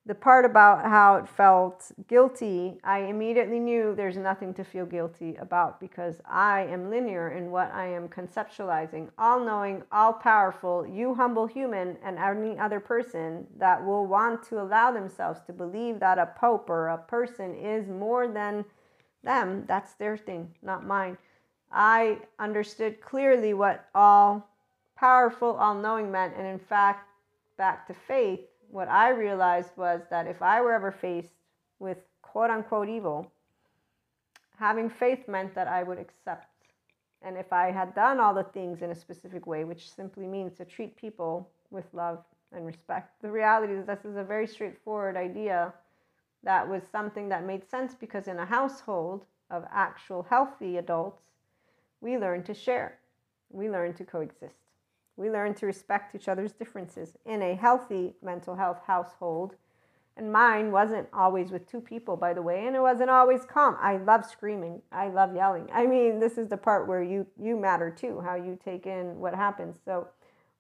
The 0.06 0.16
part 0.16 0.44
about 0.44 0.84
how 0.84 1.16
it 1.16 1.30
felt 1.30 1.90
guilty, 2.10 2.78
I 2.84 3.04
immediately 3.04 3.58
knew 3.58 3.96
there's 3.96 4.18
nothing 4.18 4.54
to 4.56 4.64
feel 4.66 4.86
guilty 4.86 5.38
about 5.38 5.80
because 5.80 6.20
I 6.26 6.66
am 6.66 6.90
linear 6.90 7.30
in 7.30 7.52
what 7.52 7.72
I 7.72 7.88
am 7.88 8.10
conceptualizing. 8.10 9.12
All 9.18 9.40
knowing, 9.40 9.82
all 9.94 10.12
powerful, 10.12 10.86
you 10.86 11.16
humble 11.16 11.48
human, 11.48 11.96
and 12.04 12.20
any 12.20 12.60
other 12.60 12.82
person 12.82 13.48
that 13.58 13.86
will 13.86 14.06
want 14.06 14.44
to 14.50 14.62
allow 14.62 14.92
themselves 14.92 15.40
to 15.48 15.54
believe 15.54 16.02
that 16.02 16.20
a 16.20 16.34
pope 16.38 16.70
or 16.70 16.90
a 16.90 16.98
person 16.98 17.56
is 17.56 17.88
more 17.88 18.28
than 18.28 18.66
them, 19.24 19.64
that's 19.68 19.94
their 19.94 20.18
thing, 20.18 20.54
not 20.62 20.86
mine. 20.86 21.18
I 21.72 22.20
understood 22.40 23.00
clearly 23.00 23.54
what 23.54 23.86
all 23.96 24.50
powerful, 24.98 25.56
all 25.56 25.76
knowing 25.76 26.12
meant. 26.12 26.36
And 26.36 26.46
in 26.46 26.60
fact, 26.60 27.08
back 27.58 27.88
to 27.88 27.94
faith, 27.94 28.42
what 28.74 28.90
I 28.90 29.10
realized 29.10 29.70
was 29.78 30.02
that 30.10 30.26
if 30.26 30.42
I 30.42 30.60
were 30.60 30.74
ever 30.74 30.92
faced 30.92 31.36
with 31.78 32.00
quote 32.24 32.50
unquote 32.50 32.90
evil, 32.90 33.32
having 34.58 34.90
faith 34.90 35.28
meant 35.28 35.54
that 35.54 35.68
I 35.68 35.84
would 35.84 36.00
accept. 36.00 36.48
And 37.22 37.38
if 37.38 37.54
I 37.54 37.70
had 37.70 37.94
done 37.94 38.20
all 38.20 38.34
the 38.34 38.44
things 38.44 38.82
in 38.82 38.90
a 38.90 38.96
specific 38.96 39.46
way, 39.46 39.64
which 39.64 39.92
simply 39.92 40.26
means 40.26 40.56
to 40.56 40.66
treat 40.66 40.98
people 40.98 41.48
with 41.70 41.86
love 41.94 42.24
and 42.52 42.66
respect, 42.66 43.22
the 43.22 43.30
reality 43.30 43.74
is 43.74 43.86
this 43.86 44.06
is 44.06 44.18
a 44.18 44.24
very 44.24 44.48
straightforward 44.48 45.18
idea 45.18 45.72
that 46.42 46.68
was 46.68 46.82
something 46.92 47.30
that 47.30 47.46
made 47.46 47.70
sense 47.70 47.94
because 47.94 48.28
in 48.28 48.40
a 48.40 48.46
household 48.46 49.24
of 49.52 49.66
actual 49.72 50.24
healthy 50.24 50.78
adults, 50.78 51.22
we 52.02 52.18
learn 52.18 52.42
to 52.44 52.56
share, 52.56 52.98
we 53.52 53.70
learn 53.70 53.94
to 53.94 54.04
coexist. 54.04 54.63
We 55.16 55.30
learn 55.30 55.54
to 55.56 55.66
respect 55.66 56.16
each 56.16 56.28
other's 56.28 56.54
differences 56.54 57.18
in 57.26 57.42
a 57.42 57.56
healthy 57.56 58.16
mental 58.22 58.56
health 58.56 58.82
household. 58.88 59.56
And 60.16 60.32
mine 60.32 60.72
wasn't 60.72 61.08
always 61.12 61.52
with 61.52 61.68
two 61.68 61.82
people, 61.82 62.16
by 62.16 62.34
the 62.34 62.42
way, 62.42 62.68
and 62.68 62.76
it 62.76 62.82
wasn't 62.82 63.10
always 63.10 63.46
calm. 63.46 63.76
I 63.82 63.98
love 63.98 64.26
screaming. 64.26 64.82
I 64.92 65.08
love 65.08 65.36
yelling. 65.36 65.70
I 65.74 65.88
mean, 65.88 66.20
this 66.20 66.38
is 66.38 66.50
the 66.50 66.58
part 66.58 66.88
where 66.88 67.02
you 67.02 67.26
you 67.42 67.58
matter 67.58 67.90
too, 67.90 68.22
how 68.22 68.36
you 68.36 68.58
take 68.64 68.86
in 68.86 69.20
what 69.20 69.34
happens. 69.34 69.78
So, 69.84 70.08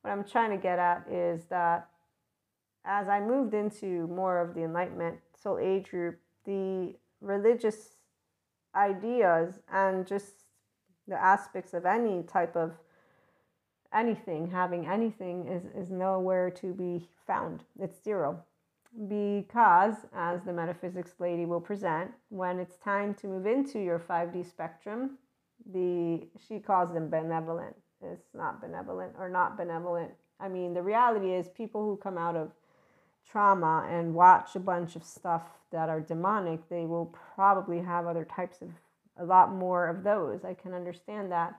what 0.01 0.09
I'm 0.09 0.23
trying 0.23 0.49
to 0.49 0.57
get 0.57 0.79
at 0.79 1.05
is 1.07 1.45
that 1.45 1.87
as 2.83 3.07
I 3.07 3.19
moved 3.19 3.53
into 3.53 4.07
more 4.07 4.39
of 4.39 4.55
the 4.55 4.63
enlightenment 4.63 5.17
soul 5.41 5.59
age 5.59 5.89
group, 5.89 6.19
the 6.45 6.95
religious 7.21 7.95
ideas 8.75 9.59
and 9.71 10.05
just 10.05 10.45
the 11.07 11.15
aspects 11.15 11.73
of 11.73 11.85
any 11.85 12.23
type 12.23 12.55
of 12.55 12.71
anything, 13.93 14.49
having 14.49 14.87
anything 14.87 15.47
is, 15.47 15.63
is 15.75 15.91
nowhere 15.91 16.49
to 16.51 16.73
be 16.73 17.07
found. 17.25 17.63
It's 17.79 18.03
zero. 18.03 18.43
Because, 19.07 19.95
as 20.15 20.41
the 20.43 20.53
metaphysics 20.53 21.13
lady 21.19 21.45
will 21.45 21.61
present, 21.61 22.11
when 22.29 22.59
it's 22.59 22.77
time 22.77 23.15
to 23.15 23.27
move 23.27 23.45
into 23.45 23.79
your 23.79 23.99
5D 23.99 24.47
spectrum, 24.47 25.17
the 25.71 26.27
she 26.47 26.59
calls 26.59 26.93
them 26.93 27.09
benevolent. 27.09 27.75
It's 28.01 28.33
not 28.33 28.61
benevolent 28.61 29.13
or 29.17 29.29
not 29.29 29.57
benevolent. 29.57 30.11
I 30.39 30.49
mean, 30.49 30.73
the 30.73 30.81
reality 30.81 31.33
is 31.33 31.47
people 31.47 31.83
who 31.83 31.97
come 31.97 32.17
out 32.17 32.35
of 32.35 32.51
trauma 33.29 33.87
and 33.89 34.13
watch 34.13 34.55
a 34.55 34.59
bunch 34.59 34.95
of 34.95 35.03
stuff 35.03 35.43
that 35.71 35.89
are 35.89 36.01
demonic, 36.01 36.69
they 36.69 36.85
will 36.85 37.15
probably 37.35 37.79
have 37.79 38.05
other 38.05 38.25
types 38.25 38.61
of 38.61 38.69
a 39.17 39.25
lot 39.25 39.53
more 39.53 39.87
of 39.87 40.03
those. 40.03 40.43
I 40.43 40.53
can 40.53 40.73
understand 40.73 41.31
that. 41.31 41.55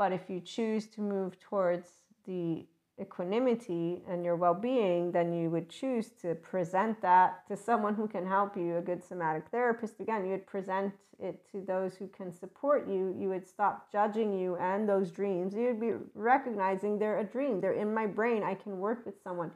But 0.00 0.14
if 0.14 0.30
you 0.30 0.40
choose 0.40 0.86
to 0.94 1.02
move 1.02 1.38
towards 1.38 1.90
the 2.26 2.64
equanimity 2.98 4.00
and 4.08 4.24
your 4.24 4.34
well 4.34 4.54
being, 4.54 5.12
then 5.12 5.30
you 5.34 5.50
would 5.50 5.68
choose 5.68 6.08
to 6.22 6.36
present 6.36 7.02
that 7.02 7.46
to 7.48 7.54
someone 7.54 7.94
who 7.94 8.08
can 8.08 8.26
help 8.26 8.56
you, 8.56 8.78
a 8.78 8.80
good 8.80 9.04
somatic 9.04 9.48
therapist. 9.50 10.00
Again, 10.00 10.24
you 10.24 10.30
would 10.30 10.46
present 10.46 10.94
it 11.18 11.46
to 11.52 11.60
those 11.60 11.96
who 11.96 12.08
can 12.08 12.32
support 12.32 12.88
you. 12.88 13.14
You 13.20 13.28
would 13.28 13.46
stop 13.46 13.92
judging 13.92 14.32
you 14.32 14.56
and 14.56 14.88
those 14.88 15.10
dreams. 15.10 15.52
You 15.54 15.66
would 15.66 15.80
be 15.80 15.92
recognizing 16.14 16.98
they're 16.98 17.18
a 17.18 17.24
dream, 17.24 17.60
they're 17.60 17.74
in 17.74 17.92
my 17.92 18.06
brain. 18.06 18.42
I 18.42 18.54
can 18.54 18.78
work 18.78 19.04
with 19.04 19.22
someone. 19.22 19.50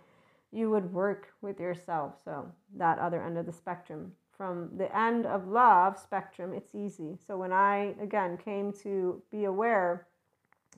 You 0.53 0.69
would 0.69 0.93
work 0.93 1.29
with 1.41 1.59
yourself. 1.59 2.17
So, 2.23 2.53
that 2.77 2.99
other 2.99 3.25
end 3.25 3.39
of 3.39 3.47
the 3.47 3.53
spectrum. 3.53 4.13
From 4.37 4.69
the 4.77 4.95
end 4.95 5.25
of 5.25 5.49
love 5.49 5.99
spectrum, 5.99 6.53
it's 6.53 6.75
easy. 6.75 7.17
So, 7.27 7.39
when 7.39 7.51
I 7.51 7.95
again 7.99 8.37
came 8.37 8.75
to 8.83 9.23
be 9.31 9.45
aware, 9.45 10.07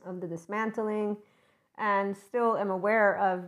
of 0.06 0.20
the 0.20 0.26
dismantling 0.26 1.16
and 1.78 2.16
still 2.16 2.56
am 2.56 2.70
aware 2.70 3.18
of 3.18 3.44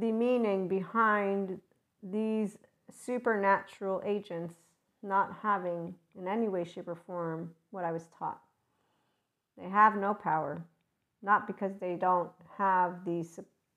the 0.00 0.12
meaning 0.12 0.68
behind 0.68 1.60
these 2.02 2.58
supernatural 2.90 4.02
agents 4.04 4.54
not 5.02 5.36
having 5.42 5.94
in 6.18 6.26
any 6.26 6.48
way, 6.48 6.64
shape, 6.64 6.88
or 6.88 6.94
form 6.94 7.52
what 7.70 7.84
I 7.84 7.92
was 7.92 8.08
taught. 8.18 8.40
They 9.58 9.68
have 9.68 9.96
no 9.96 10.14
power, 10.14 10.64
not 11.22 11.46
because 11.46 11.72
they 11.80 11.94
don't 11.94 12.30
have 12.58 13.04
the, 13.04 13.26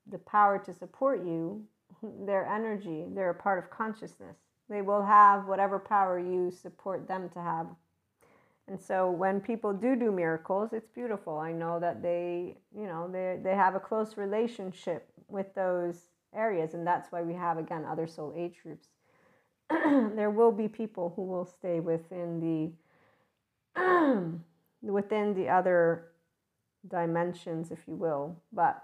the 0.10 0.18
power 0.20 0.60
to 0.60 0.74
support 0.74 1.24
you, 1.24 1.64
their 2.26 2.46
energy, 2.48 3.06
they're 3.14 3.30
a 3.30 3.36
part 3.36 3.64
of 3.64 3.70
consciousness. 3.70 4.38
They 4.70 4.82
will 4.82 5.04
have 5.04 5.48
whatever 5.48 5.80
power 5.80 6.20
you 6.20 6.52
support 6.52 7.08
them 7.08 7.30
to 7.30 7.42
have 7.42 7.68
and 8.70 8.80
so 8.80 9.10
when 9.10 9.42
people 9.42 9.74
do 9.74 9.96
do 9.96 10.12
miracles, 10.12 10.70
it's 10.74 10.90
beautiful. 10.90 11.40
I 11.40 11.52
know 11.52 11.80
that 11.80 12.04
they, 12.04 12.58
you 12.76 12.86
know, 12.86 13.10
they, 13.12 13.40
they 13.44 13.56
have 13.56 13.74
a 13.74 13.80
close 13.80 14.16
relationship 14.16 15.10
with 15.28 15.56
those 15.56 16.10
areas. 16.36 16.76
And 16.76 16.86
that's 16.86 17.12
why 17.12 17.24
we 17.24 17.34
have, 17.34 17.58
again, 17.58 17.84
other 17.84 18.06
soul 18.06 18.32
age 18.38 18.58
groups. 18.62 18.90
there 20.16 20.30
will 20.30 20.52
be 20.52 20.68
people 20.68 21.14
who 21.16 21.24
will 21.24 21.46
stay 21.46 21.80
within 21.80 22.72
the, 23.76 24.40
within 24.84 25.34
the 25.34 25.50
other 25.50 26.10
dimensions, 26.88 27.72
if 27.72 27.80
you 27.88 27.96
will. 27.96 28.38
But 28.54 28.84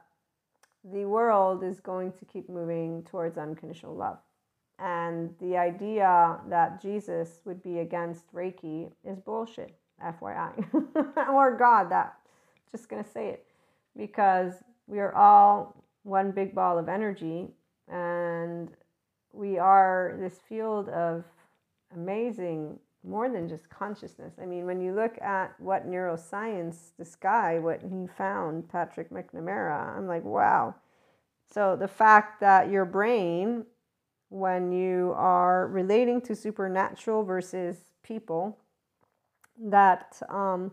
the 0.84 1.06
world 1.06 1.64
is 1.64 1.80
going 1.80 2.12
to 2.14 2.26
keep 2.26 2.50
moving 2.50 3.04
towards 3.04 3.38
unconditional 3.38 3.96
love. 3.96 4.18
And 4.80 5.34
the 5.40 5.58
idea 5.58 6.40
that 6.50 6.82
Jesus 6.82 7.40
would 7.46 7.64
be 7.64 7.80
against 7.80 8.32
Reiki 8.34 8.92
is 9.04 9.20
bullshit, 9.20 9.74
FYI. 10.04 10.54
or 11.34 11.58
God, 11.58 11.90
that 11.92 12.18
just 12.72 12.90
to 12.90 13.04
say 13.10 13.30
it. 13.30 13.46
Because 13.96 14.54
we 14.88 15.00
are 15.00 15.16
all 15.16 15.84
one 16.04 16.32
big 16.32 16.54
ball 16.54 16.78
of 16.78 16.90
energy 16.90 17.48
and 17.88 18.70
we 19.32 19.58
are 19.58 20.18
this 20.20 20.40
field 20.48 20.90
of 20.90 21.24
amazing 21.94 22.80
more 23.08 23.30
than 23.30 23.48
just 23.48 23.70
consciousness. 23.70 24.34
I 24.42 24.46
mean, 24.46 24.66
when 24.66 24.82
you 24.82 24.94
look 24.94 25.22
at 25.22 25.60
what 25.60 25.88
neuroscience, 25.88 26.92
this 26.98 27.16
guy, 27.16 27.60
what 27.60 27.82
he 27.82 28.08
found, 28.18 28.70
Patrick 28.70 29.12
McNamara, 29.12 29.96
I'm 29.96 30.08
like, 30.08 30.24
wow. 30.24 30.76
So 31.54 31.76
the 31.76 31.88
fact 31.88 32.42
that 32.42 32.72
your 32.72 32.86
brain, 32.86 33.66
when 34.30 34.72
you 34.72 35.14
are 35.16 35.68
relating 35.68 36.22
to 36.22 36.36
supernatural 36.36 37.24
versus 37.24 37.78
people, 38.04 38.58
that 39.60 40.22
um, 40.30 40.72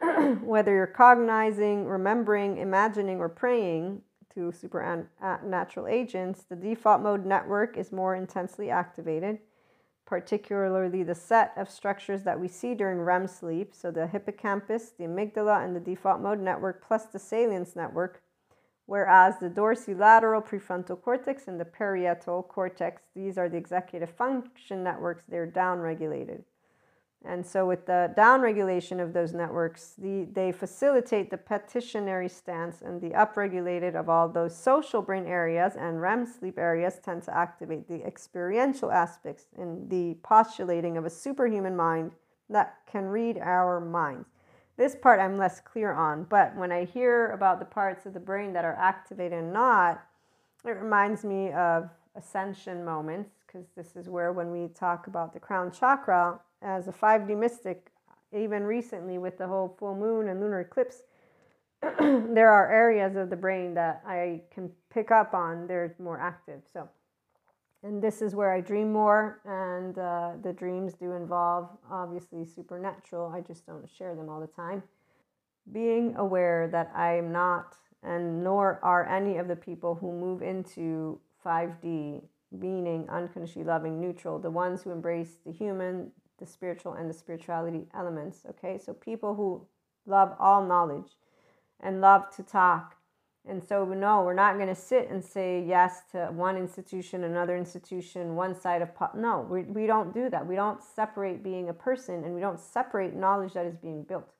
whether 0.42 0.72
you're 0.72 0.86
cognizing, 0.86 1.86
remembering, 1.86 2.58
imagining, 2.58 3.18
or 3.18 3.28
praying 3.28 4.02
to 4.34 4.52
supernatural 4.52 5.86
agents, 5.86 6.44
the 6.48 6.56
default 6.56 7.02
mode 7.02 7.26
network 7.26 7.76
is 7.76 7.92
more 7.92 8.14
intensely 8.14 8.70
activated 8.70 9.38
particularly 10.06 11.02
the 11.02 11.14
set 11.14 11.52
of 11.56 11.70
structures 11.70 12.22
that 12.22 12.38
we 12.38 12.48
see 12.48 12.74
during 12.74 13.00
REM 13.00 13.26
sleep, 13.26 13.74
so 13.74 13.90
the 13.90 14.06
hippocampus, 14.06 14.90
the 14.98 15.04
amygdala, 15.04 15.64
and 15.64 15.74
the 15.74 15.80
default 15.80 16.20
mode 16.20 16.40
network, 16.40 16.86
plus 16.86 17.06
the 17.06 17.18
salience 17.18 17.74
network, 17.76 18.21
whereas 18.92 19.38
the 19.38 19.48
dorsolateral 19.48 20.46
prefrontal 20.46 21.00
cortex 21.00 21.48
and 21.48 21.58
the 21.58 21.64
parietal 21.64 22.42
cortex, 22.42 23.00
these 23.16 23.38
are 23.38 23.48
the 23.48 23.56
executive 23.56 24.10
function 24.10 24.84
networks, 24.84 25.24
they're 25.24 25.46
downregulated. 25.46 26.42
And 27.24 27.46
so, 27.46 27.64
with 27.64 27.86
the 27.86 28.12
downregulation 28.18 29.02
of 29.02 29.14
those 29.14 29.32
networks, 29.32 29.94
the, 29.96 30.28
they 30.30 30.52
facilitate 30.52 31.30
the 31.30 31.38
petitionary 31.38 32.28
stance, 32.28 32.82
and 32.82 33.00
the 33.00 33.16
upregulated 33.16 33.94
of 33.94 34.10
all 34.10 34.28
those 34.28 34.54
social 34.54 35.00
brain 35.00 35.24
areas 35.24 35.72
and 35.74 36.02
REM 36.02 36.26
sleep 36.26 36.58
areas 36.58 37.00
tend 37.02 37.22
to 37.22 37.34
activate 37.34 37.88
the 37.88 38.04
experiential 38.04 38.92
aspects 38.92 39.46
in 39.56 39.88
the 39.88 40.18
postulating 40.22 40.98
of 40.98 41.06
a 41.06 41.10
superhuman 41.10 41.74
mind 41.74 42.10
that 42.50 42.74
can 42.84 43.06
read 43.06 43.38
our 43.38 43.80
minds. 43.80 44.28
This 44.76 44.94
part 44.94 45.20
I'm 45.20 45.36
less 45.36 45.60
clear 45.60 45.92
on, 45.92 46.24
but 46.24 46.56
when 46.56 46.72
I 46.72 46.84
hear 46.84 47.30
about 47.32 47.58
the 47.58 47.64
parts 47.64 48.06
of 48.06 48.14
the 48.14 48.20
brain 48.20 48.52
that 48.54 48.64
are 48.64 48.76
activated 48.76 49.38
and 49.38 49.52
not, 49.52 50.02
it 50.64 50.70
reminds 50.70 51.24
me 51.24 51.52
of 51.52 51.90
ascension 52.16 52.84
moments, 52.84 53.30
because 53.46 53.66
this 53.76 53.96
is 53.96 54.08
where, 54.08 54.32
when 54.32 54.50
we 54.50 54.68
talk 54.68 55.06
about 55.06 55.34
the 55.34 55.40
crown 55.40 55.70
chakra, 55.70 56.40
as 56.62 56.88
a 56.88 56.92
5D 56.92 57.38
mystic, 57.38 57.90
even 58.32 58.62
recently 58.64 59.18
with 59.18 59.36
the 59.36 59.46
whole 59.46 59.76
full 59.78 59.94
moon 59.94 60.28
and 60.28 60.40
lunar 60.40 60.60
eclipse, 60.60 61.02
there 61.98 62.48
are 62.48 62.70
areas 62.70 63.16
of 63.16 63.28
the 63.28 63.36
brain 63.36 63.74
that 63.74 64.02
I 64.06 64.42
can 64.54 64.70
pick 64.90 65.10
up 65.10 65.34
on. 65.34 65.66
They're 65.66 65.94
more 65.98 66.18
active. 66.18 66.62
So, 66.72 66.88
and 67.82 68.02
this 68.02 68.22
is 68.22 68.34
where 68.34 68.52
I 68.52 68.60
dream 68.60 68.92
more, 68.92 69.40
and 69.44 69.98
uh, 69.98 70.32
the 70.42 70.52
dreams 70.52 70.94
do 70.94 71.12
involve 71.12 71.68
obviously 71.90 72.44
supernatural. 72.44 73.32
I 73.34 73.40
just 73.40 73.66
don't 73.66 73.88
share 73.90 74.14
them 74.14 74.28
all 74.28 74.40
the 74.40 74.46
time. 74.46 74.82
Being 75.72 76.14
aware 76.16 76.68
that 76.68 76.92
I 76.94 77.16
am 77.16 77.32
not, 77.32 77.76
and 78.02 78.44
nor 78.44 78.78
are 78.82 79.08
any 79.08 79.36
of 79.36 79.48
the 79.48 79.56
people 79.56 79.96
who 79.96 80.12
move 80.12 80.42
into 80.42 81.18
5D, 81.44 82.22
meaning 82.52 83.08
unconditionally 83.08 83.66
loving, 83.66 84.00
neutral, 84.00 84.38
the 84.38 84.50
ones 84.50 84.82
who 84.82 84.90
embrace 84.90 85.38
the 85.44 85.52
human, 85.52 86.12
the 86.38 86.46
spiritual 86.46 86.94
and 86.94 87.10
the 87.10 87.14
spirituality 87.14 87.86
elements. 87.94 88.40
Okay, 88.48 88.78
so 88.78 88.92
people 88.92 89.34
who 89.34 89.66
love 90.06 90.34
all 90.38 90.64
knowledge 90.64 91.16
and 91.80 92.00
love 92.00 92.34
to 92.36 92.42
talk. 92.42 92.96
And 93.48 93.62
so, 93.62 93.84
no, 93.84 94.22
we're 94.22 94.34
not 94.34 94.54
going 94.56 94.68
to 94.68 94.74
sit 94.74 95.10
and 95.10 95.24
say 95.24 95.64
yes 95.66 96.02
to 96.12 96.26
one 96.32 96.56
institution, 96.56 97.24
another 97.24 97.56
institution, 97.56 98.36
one 98.36 98.54
side 98.54 98.82
of 98.82 98.94
pop. 98.94 99.16
No, 99.16 99.46
we, 99.50 99.62
we 99.62 99.86
don't 99.86 100.14
do 100.14 100.30
that. 100.30 100.46
We 100.46 100.54
don't 100.54 100.80
separate 100.82 101.42
being 101.42 101.68
a 101.68 101.74
person 101.74 102.22
and 102.22 102.34
we 102.34 102.40
don't 102.40 102.60
separate 102.60 103.14
knowledge 103.14 103.54
that 103.54 103.66
is 103.66 103.76
being 103.76 104.04
built. 104.04 104.32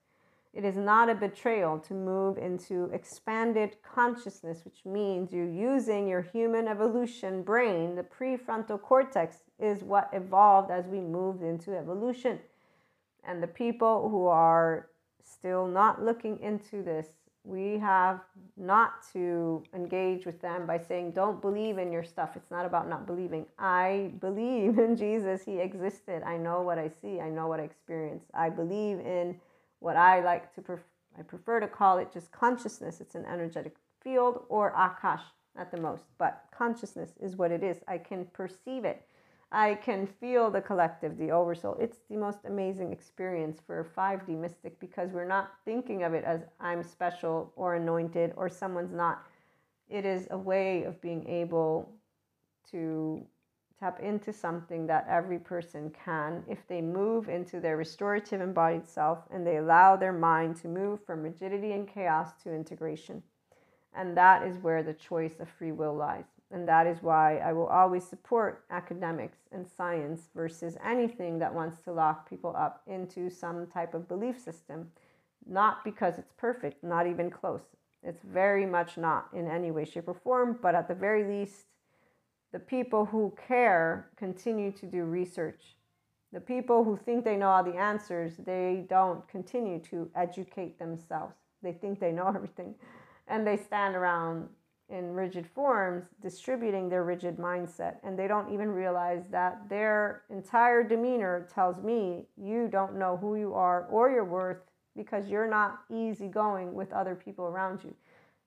It 0.54 0.64
is 0.64 0.76
not 0.76 1.08
a 1.08 1.14
betrayal 1.14 1.78
to 1.80 1.94
move 1.94 2.36
into 2.36 2.90
expanded 2.92 3.76
consciousness, 3.82 4.64
which 4.64 4.84
means 4.84 5.32
you're 5.32 5.48
using 5.48 6.06
your 6.06 6.20
human 6.20 6.68
evolution 6.68 7.42
brain. 7.42 7.96
The 7.96 8.02
prefrontal 8.02 8.80
cortex 8.80 9.38
is 9.58 9.82
what 9.82 10.10
evolved 10.12 10.70
as 10.70 10.86
we 10.86 11.00
moved 11.00 11.42
into 11.42 11.76
evolution. 11.76 12.38
And 13.24 13.42
the 13.42 13.48
people 13.48 14.10
who 14.10 14.26
are 14.26 14.90
still 15.22 15.66
not 15.66 16.04
looking 16.04 16.38
into 16.40 16.82
this, 16.82 17.06
we 17.44 17.78
have 17.78 18.20
not 18.56 18.94
to 19.12 19.62
engage 19.74 20.26
with 20.26 20.40
them 20.40 20.66
by 20.66 20.78
saying, 20.78 21.12
Don't 21.12 21.40
believe 21.40 21.78
in 21.78 21.90
your 21.90 22.04
stuff. 22.04 22.36
It's 22.36 22.50
not 22.50 22.64
about 22.64 22.88
not 22.88 23.06
believing. 23.06 23.46
I 23.58 24.12
believe 24.20 24.78
in 24.78 24.96
Jesus. 24.96 25.42
He 25.44 25.58
existed. 25.58 26.22
I 26.22 26.36
know 26.36 26.62
what 26.62 26.78
I 26.78 26.88
see. 26.88 27.20
I 27.20 27.28
know 27.28 27.48
what 27.48 27.60
I 27.60 27.64
experience. 27.64 28.24
I 28.34 28.48
believe 28.48 29.00
in 29.00 29.36
what 29.80 29.96
I 29.96 30.20
like 30.22 30.54
to 30.54 30.62
pref- 30.62 30.80
I 31.18 31.22
prefer 31.22 31.60
to 31.60 31.68
call 31.68 31.98
it 31.98 32.12
just 32.12 32.30
consciousness. 32.32 33.00
It's 33.00 33.14
an 33.14 33.26
energetic 33.26 33.76
field 34.00 34.44
or 34.48 34.72
akash 34.72 35.22
at 35.56 35.70
the 35.70 35.80
most, 35.80 36.04
but 36.18 36.44
consciousness 36.56 37.10
is 37.20 37.36
what 37.36 37.50
it 37.50 37.62
is. 37.62 37.78
I 37.88 37.98
can 37.98 38.24
perceive 38.32 38.84
it. 38.84 39.02
I 39.54 39.74
can 39.74 40.06
feel 40.06 40.50
the 40.50 40.62
collective, 40.62 41.18
the 41.18 41.30
oversoul. 41.30 41.76
It's 41.78 41.98
the 42.08 42.16
most 42.16 42.38
amazing 42.46 42.90
experience 42.90 43.60
for 43.60 43.80
a 43.80 43.84
5D 43.84 44.30
mystic 44.30 44.80
because 44.80 45.10
we're 45.12 45.26
not 45.26 45.50
thinking 45.66 46.04
of 46.04 46.14
it 46.14 46.24
as 46.24 46.40
I'm 46.58 46.82
special 46.82 47.52
or 47.54 47.74
anointed 47.74 48.32
or 48.36 48.48
someone's 48.48 48.94
not. 48.94 49.26
It 49.90 50.06
is 50.06 50.26
a 50.30 50.38
way 50.38 50.84
of 50.84 51.02
being 51.02 51.28
able 51.28 51.92
to 52.70 53.26
tap 53.78 54.00
into 54.00 54.32
something 54.32 54.86
that 54.86 55.06
every 55.06 55.38
person 55.38 55.90
can 55.90 56.42
if 56.48 56.66
they 56.66 56.80
move 56.80 57.28
into 57.28 57.60
their 57.60 57.76
restorative 57.76 58.40
embodied 58.40 58.88
self 58.88 59.18
and 59.30 59.46
they 59.46 59.58
allow 59.58 59.96
their 59.96 60.14
mind 60.14 60.56
to 60.56 60.68
move 60.68 61.04
from 61.04 61.22
rigidity 61.22 61.72
and 61.72 61.86
chaos 61.86 62.32
to 62.42 62.54
integration. 62.54 63.22
And 63.94 64.16
that 64.16 64.44
is 64.46 64.56
where 64.58 64.82
the 64.82 64.94
choice 64.94 65.40
of 65.40 65.48
free 65.50 65.72
will 65.72 65.94
lies. 65.94 66.24
And 66.52 66.68
that 66.68 66.86
is 66.86 67.02
why 67.02 67.38
I 67.38 67.54
will 67.54 67.66
always 67.66 68.04
support 68.04 68.64
academics 68.70 69.38
and 69.52 69.66
science 69.66 70.28
versus 70.34 70.76
anything 70.84 71.38
that 71.38 71.54
wants 71.54 71.80
to 71.80 71.92
lock 71.92 72.28
people 72.28 72.54
up 72.56 72.82
into 72.86 73.30
some 73.30 73.66
type 73.66 73.94
of 73.94 74.06
belief 74.06 74.38
system. 74.38 74.90
Not 75.48 75.82
because 75.82 76.18
it's 76.18 76.34
perfect, 76.36 76.84
not 76.84 77.06
even 77.06 77.30
close. 77.30 77.62
It's 78.02 78.22
very 78.22 78.66
much 78.66 78.98
not 78.98 79.28
in 79.32 79.48
any 79.48 79.70
way, 79.70 79.86
shape, 79.86 80.08
or 80.08 80.14
form, 80.14 80.58
but 80.60 80.74
at 80.74 80.88
the 80.88 80.94
very 80.94 81.24
least, 81.24 81.66
the 82.52 82.58
people 82.58 83.06
who 83.06 83.32
care 83.48 84.10
continue 84.16 84.72
to 84.72 84.86
do 84.86 85.04
research. 85.04 85.76
The 86.32 86.40
people 86.40 86.84
who 86.84 86.96
think 86.96 87.24
they 87.24 87.36
know 87.36 87.48
all 87.48 87.64
the 87.64 87.76
answers, 87.76 88.34
they 88.36 88.84
don't 88.88 89.26
continue 89.28 89.78
to 89.90 90.10
educate 90.14 90.78
themselves. 90.78 91.36
They 91.62 91.72
think 91.72 91.98
they 91.98 92.12
know 92.12 92.26
everything. 92.34 92.74
And 93.26 93.46
they 93.46 93.56
stand 93.56 93.96
around 93.96 94.48
in 94.92 95.14
rigid 95.14 95.46
forms, 95.46 96.04
distributing 96.20 96.88
their 96.88 97.02
rigid 97.02 97.38
mindset. 97.38 97.96
And 98.04 98.16
they 98.16 98.28
don't 98.28 98.52
even 98.52 98.70
realize 98.70 99.24
that 99.30 99.68
their 99.68 100.22
entire 100.30 100.84
demeanor 100.84 101.48
tells 101.52 101.82
me 101.82 102.26
you 102.36 102.68
don't 102.70 102.98
know 102.98 103.16
who 103.16 103.36
you 103.36 103.54
are 103.54 103.86
or 103.90 104.10
your 104.10 104.24
worth 104.24 104.58
because 104.94 105.28
you're 105.28 105.48
not 105.48 105.80
easygoing 105.90 106.74
with 106.74 106.92
other 106.92 107.14
people 107.14 107.46
around 107.46 107.82
you. 107.82 107.94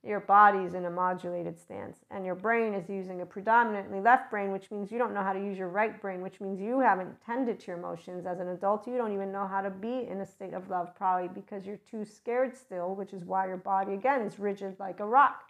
Your 0.04 0.20
body's 0.20 0.76
in 0.76 0.86
a 0.86 0.90
modulated 0.92 1.58
stance 1.58 2.06
and 2.12 2.24
your 2.24 2.36
brain 2.36 2.76
is 2.76 2.88
using 2.88 3.22
a 3.22 3.26
predominantly 3.26 4.00
left 4.00 4.30
brain 4.30 4.52
which 4.52 4.70
means 4.70 4.92
you 4.92 5.00
don't 5.00 5.16
know 5.16 5.24
how 5.24 5.34
to 5.34 5.40
use 5.40 5.58
your 5.58 5.70
right 5.70 6.00
brain 6.00 6.22
which 6.22 6.40
means 6.40 6.62
you 6.62 6.80
haven't 6.80 7.20
tended 7.26 7.60
to 7.62 7.68
your 7.72 7.78
emotions. 7.80 8.28
As 8.28 8.40
an 8.40 8.50
adult 8.50 8.86
you 8.86 8.98
don't 8.98 9.14
even 9.14 9.32
know 9.32 9.48
how 9.48 9.62
to 9.62 9.72
be 9.72 10.06
in 10.08 10.22
a 10.22 10.26
state 10.26 10.54
of 10.54 10.70
love 10.70 10.96
probably 10.96 11.28
because 11.28 11.66
you're 11.66 11.80
too 11.90 12.06
scared 12.06 12.56
still 12.56 12.94
which 12.94 13.14
is 13.14 13.26
why 13.26 13.48
your 13.48 13.58
body 13.58 13.94
again 13.96 14.22
is 14.22 14.38
rigid 14.38 14.76
like 14.80 15.00
a 15.00 15.06
rock 15.06 15.50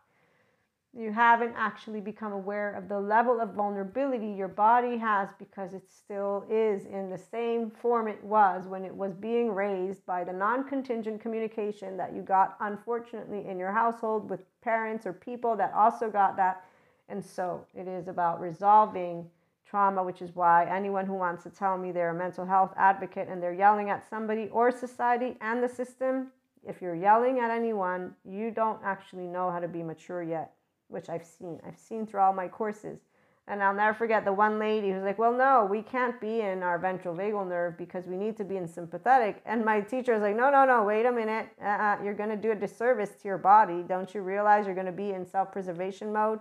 you 0.97 1.11
haven't 1.11 1.53
actually 1.57 1.99
become 1.99 2.31
aware 2.31 2.73
of 2.73 2.87
the 2.87 2.97
level 2.97 3.41
of 3.41 3.53
vulnerability 3.53 4.27
your 4.27 4.47
body 4.47 4.97
has 4.97 5.27
because 5.37 5.73
it 5.73 5.83
still 5.89 6.45
is 6.49 6.85
in 6.85 7.09
the 7.09 7.17
same 7.17 7.69
form 7.69 8.07
it 8.07 8.23
was 8.23 8.65
when 8.65 8.85
it 8.85 8.95
was 8.95 9.13
being 9.13 9.53
raised 9.53 10.05
by 10.05 10.23
the 10.23 10.31
non 10.31 10.63
contingent 10.63 11.19
communication 11.19 11.97
that 11.97 12.15
you 12.15 12.21
got, 12.21 12.55
unfortunately, 12.61 13.45
in 13.45 13.59
your 13.59 13.73
household 13.73 14.29
with 14.29 14.39
parents 14.61 15.05
or 15.05 15.11
people 15.11 15.55
that 15.57 15.73
also 15.73 16.09
got 16.09 16.37
that. 16.37 16.63
And 17.09 17.23
so 17.23 17.65
it 17.75 17.89
is 17.89 18.07
about 18.07 18.39
resolving 18.39 19.29
trauma, 19.69 20.01
which 20.01 20.21
is 20.21 20.33
why 20.33 20.65
anyone 20.65 21.05
who 21.05 21.15
wants 21.15 21.43
to 21.43 21.49
tell 21.49 21.77
me 21.77 21.91
they're 21.91 22.11
a 22.11 22.17
mental 22.17 22.45
health 22.45 22.73
advocate 22.77 23.27
and 23.27 23.43
they're 23.43 23.53
yelling 23.53 23.89
at 23.89 24.09
somebody 24.09 24.47
or 24.49 24.71
society 24.71 25.35
and 25.41 25.61
the 25.61 25.67
system, 25.67 26.27
if 26.65 26.81
you're 26.81 26.95
yelling 26.95 27.39
at 27.39 27.51
anyone, 27.51 28.15
you 28.23 28.49
don't 28.49 28.79
actually 28.83 29.27
know 29.27 29.51
how 29.51 29.59
to 29.59 29.67
be 29.67 29.83
mature 29.83 30.23
yet 30.23 30.54
which 30.87 31.09
I've 31.09 31.25
seen. 31.25 31.59
I've 31.65 31.77
seen 31.77 32.05
through 32.05 32.21
all 32.21 32.33
my 32.33 32.47
courses. 32.47 32.99
And 33.47 33.61
I'll 33.61 33.75
never 33.75 33.93
forget 33.93 34.25
the 34.25 34.33
one 34.33 34.57
lady 34.57 34.91
who's 34.91 35.03
like, 35.03 35.19
Well, 35.19 35.33
no, 35.33 35.67
we 35.69 35.83
can't 35.83 36.19
be 36.19 36.41
in 36.41 36.63
our 36.63 36.79
ventral 36.79 37.15
vagal 37.15 37.47
nerve 37.47 37.77
because 37.77 38.07
we 38.07 38.17
need 38.17 38.35
to 38.37 38.43
be 38.43 38.57
in 38.57 38.67
sympathetic. 38.67 39.41
And 39.45 39.63
my 39.63 39.81
teacher 39.81 40.13
was 40.13 40.21
like, 40.21 40.35
No, 40.35 40.49
no, 40.49 40.65
no, 40.65 40.83
wait 40.83 41.05
a 41.05 41.11
minute. 41.11 41.49
Uh-uh, 41.63 41.97
you're 42.03 42.15
going 42.15 42.29
to 42.29 42.35
do 42.35 42.51
a 42.51 42.55
disservice 42.55 43.11
to 43.21 43.27
your 43.27 43.37
body. 43.37 43.83
Don't 43.87 44.13
you 44.15 44.21
realize 44.21 44.65
you're 44.65 44.73
going 44.73 44.87
to 44.87 44.91
be 44.91 45.11
in 45.11 45.25
self 45.25 45.51
preservation 45.51 46.11
mode? 46.11 46.39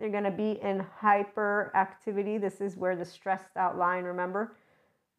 You're 0.00 0.10
going 0.10 0.24
to 0.24 0.30
be 0.30 0.52
in 0.62 0.84
hyperactivity. 1.00 2.40
This 2.40 2.60
is 2.60 2.76
where 2.76 2.96
the 2.96 3.04
stressed 3.04 3.56
out 3.56 3.78
line, 3.78 4.04
remember? 4.04 4.56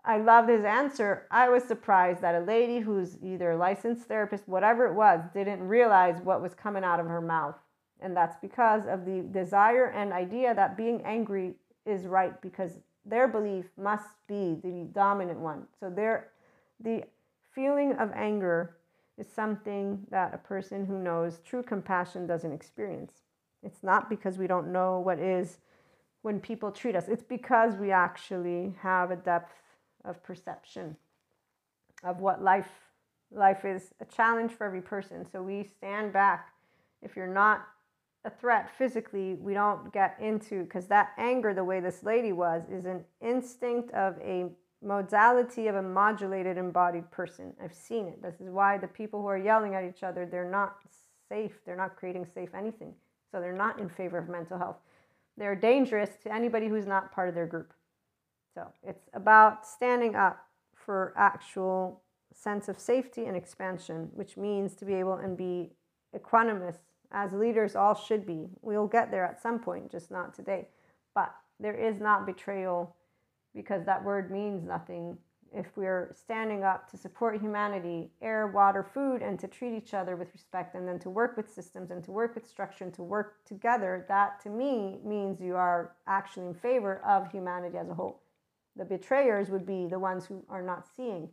I 0.03 0.17
loved 0.17 0.49
his 0.49 0.65
answer. 0.65 1.27
I 1.29 1.49
was 1.49 1.63
surprised 1.63 2.21
that 2.21 2.33
a 2.35 2.39
lady 2.39 2.79
who's 2.79 3.17
either 3.21 3.51
a 3.51 3.57
licensed 3.57 4.07
therapist, 4.07 4.47
whatever 4.47 4.87
it 4.87 4.95
was, 4.95 5.21
didn't 5.33 5.65
realize 5.65 6.19
what 6.23 6.41
was 6.41 6.55
coming 6.55 6.83
out 6.83 6.99
of 6.99 7.05
her 7.05 7.21
mouth. 7.21 7.55
And 8.01 8.15
that's 8.15 8.35
because 8.41 8.87
of 8.87 9.05
the 9.05 9.21
desire 9.31 9.85
and 9.85 10.11
idea 10.11 10.55
that 10.55 10.75
being 10.75 11.01
angry 11.03 11.53
is 11.85 12.05
right 12.05 12.39
because 12.41 12.79
their 13.05 13.27
belief 13.27 13.65
must 13.77 14.09
be 14.27 14.57
the 14.63 14.87
dominant 14.93 15.39
one. 15.39 15.67
So 15.79 15.89
their 15.89 16.29
the 16.79 17.03
feeling 17.53 17.93
of 17.93 18.11
anger 18.15 18.77
is 19.17 19.27
something 19.27 19.99
that 20.09 20.33
a 20.33 20.37
person 20.37 20.85
who 20.85 20.97
knows 20.97 21.39
true 21.45 21.61
compassion 21.61 22.25
doesn't 22.25 22.51
experience. 22.51 23.13
It's 23.63 23.83
not 23.83 24.09
because 24.09 24.37
we 24.37 24.47
don't 24.47 24.71
know 24.71 24.99
what 24.99 25.19
is 25.19 25.57
when 26.23 26.39
people 26.39 26.71
treat 26.71 26.95
us. 26.95 27.07
It's 27.07 27.23
because 27.23 27.75
we 27.75 27.91
actually 27.91 28.75
have 28.81 29.11
a 29.11 29.15
depth 29.15 29.53
of 30.03 30.23
perception 30.23 30.95
of 32.03 32.19
what 32.19 32.41
life 32.41 32.69
life 33.33 33.63
is 33.63 33.93
a 34.01 34.05
challenge 34.05 34.51
for 34.51 34.65
every 34.65 34.81
person. 34.81 35.25
So 35.31 35.41
we 35.41 35.69
stand 35.77 36.11
back. 36.11 36.49
If 37.01 37.15
you're 37.15 37.27
not 37.27 37.65
a 38.23 38.29
threat 38.29 38.69
physically, 38.77 39.35
we 39.35 39.53
don't 39.53 39.91
get 39.91 40.15
into 40.19 40.63
because 40.63 40.87
that 40.87 41.11
anger, 41.17 41.53
the 41.53 41.63
way 41.63 41.79
this 41.79 42.03
lady 42.03 42.31
was, 42.31 42.63
is 42.71 42.85
an 42.85 43.03
instinct 43.21 43.91
of 43.93 44.15
a 44.21 44.45
modality 44.83 45.67
of 45.67 45.75
a 45.75 45.81
modulated 45.81 46.57
embodied 46.57 47.09
person. 47.11 47.53
I've 47.63 47.73
seen 47.73 48.07
it. 48.07 48.21
This 48.21 48.39
is 48.41 48.49
why 48.49 48.77
the 48.77 48.87
people 48.87 49.21
who 49.21 49.27
are 49.27 49.37
yelling 49.37 49.75
at 49.75 49.83
each 49.83 50.03
other, 50.03 50.25
they're 50.25 50.49
not 50.49 50.77
safe. 51.29 51.59
They're 51.65 51.75
not 51.75 51.95
creating 51.95 52.25
safe 52.25 52.49
anything. 52.55 52.93
So 53.31 53.39
they're 53.39 53.53
not 53.53 53.79
in 53.79 53.89
favor 53.89 54.17
of 54.17 54.29
mental 54.29 54.57
health. 54.57 54.77
They're 55.37 55.55
dangerous 55.55 56.09
to 56.23 56.33
anybody 56.33 56.67
who's 56.67 56.87
not 56.87 57.11
part 57.11 57.29
of 57.29 57.35
their 57.35 57.47
group. 57.47 57.73
So 58.53 58.67
it's 58.83 59.07
about 59.13 59.65
standing 59.65 60.15
up 60.15 60.45
for 60.75 61.13
actual 61.15 62.01
sense 62.33 62.67
of 62.67 62.77
safety 62.79 63.25
and 63.25 63.37
expansion, 63.37 64.09
which 64.13 64.35
means 64.35 64.75
to 64.75 64.85
be 64.85 64.93
able 64.95 65.15
and 65.15 65.37
be 65.37 65.71
equanimous 66.15 66.77
as 67.11 67.31
leaders 67.33 67.75
all 67.75 67.95
should 67.95 68.25
be. 68.25 68.47
We'll 68.61 68.87
get 68.87 69.11
there 69.11 69.25
at 69.25 69.41
some 69.41 69.59
point, 69.59 69.91
just 69.91 70.11
not 70.11 70.33
today. 70.33 70.67
But 71.13 71.33
there 71.59 71.75
is 71.75 71.99
not 71.99 72.25
betrayal 72.25 72.95
because 73.53 73.85
that 73.85 74.03
word 74.03 74.31
means 74.31 74.63
nothing 74.63 75.17
if 75.53 75.65
we're 75.75 76.15
standing 76.17 76.63
up 76.63 76.89
to 76.89 76.97
support 76.97 77.41
humanity, 77.41 78.09
air, 78.21 78.47
water, 78.47 78.83
food, 78.83 79.21
and 79.21 79.37
to 79.39 79.47
treat 79.47 79.73
each 79.73 79.93
other 79.93 80.15
with 80.15 80.31
respect, 80.33 80.75
and 80.75 80.87
then 80.87 80.97
to 80.99 81.09
work 81.09 81.35
with 81.35 81.51
systems 81.51 81.91
and 81.91 82.03
to 82.05 82.11
work 82.11 82.35
with 82.35 82.47
structure 82.47 82.85
and 82.85 82.93
to 82.93 83.03
work 83.03 83.43
together, 83.45 84.05
that 84.07 84.39
to 84.41 84.49
me 84.49 84.99
means 85.03 85.41
you 85.41 85.55
are 85.55 85.95
actually 86.07 86.45
in 86.45 86.53
favor 86.53 87.03
of 87.05 87.29
humanity 87.29 87.77
as 87.77 87.89
a 87.89 87.93
whole. 87.93 88.21
The 88.77 88.85
betrayers 88.85 89.49
would 89.49 89.65
be 89.65 89.87
the 89.87 89.99
ones 89.99 90.25
who 90.25 90.45
are 90.47 90.61
not 90.61 90.87
seeing 90.95 91.29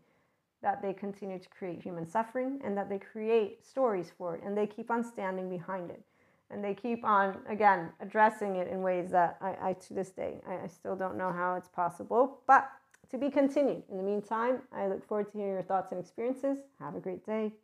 that 0.62 0.82
they 0.82 0.92
continue 0.92 1.38
to 1.38 1.48
create 1.48 1.82
human 1.82 2.06
suffering 2.06 2.60
and 2.64 2.76
that 2.76 2.88
they 2.88 2.98
create 2.98 3.64
stories 3.64 4.12
for 4.16 4.36
it 4.36 4.42
and 4.44 4.56
they 4.56 4.66
keep 4.66 4.90
on 4.90 5.04
standing 5.04 5.48
behind 5.48 5.90
it. 5.90 6.02
And 6.50 6.64
they 6.64 6.74
keep 6.74 7.04
on 7.04 7.38
again 7.48 7.90
addressing 8.00 8.56
it 8.56 8.68
in 8.68 8.82
ways 8.82 9.10
that 9.10 9.36
I, 9.40 9.56
I 9.60 9.72
to 9.74 9.94
this 9.94 10.10
day 10.10 10.40
I, 10.48 10.64
I 10.64 10.66
still 10.66 10.96
don't 10.96 11.16
know 11.16 11.32
how 11.32 11.54
it's 11.56 11.68
possible 11.68 12.40
but 12.46 12.70
to 13.10 13.18
be 13.18 13.30
continued. 13.30 13.82
In 13.90 13.96
the 13.96 14.02
meantime 14.02 14.62
i 14.72 14.86
look 14.86 15.06
forward 15.06 15.30
to 15.32 15.38
hearing 15.38 15.54
your 15.54 15.62
thoughts 15.62 15.92
and 15.92 16.00
experiences. 16.00 16.58
Have 16.80 16.94
a 16.94 17.00
great 17.00 17.24
day 17.24 17.52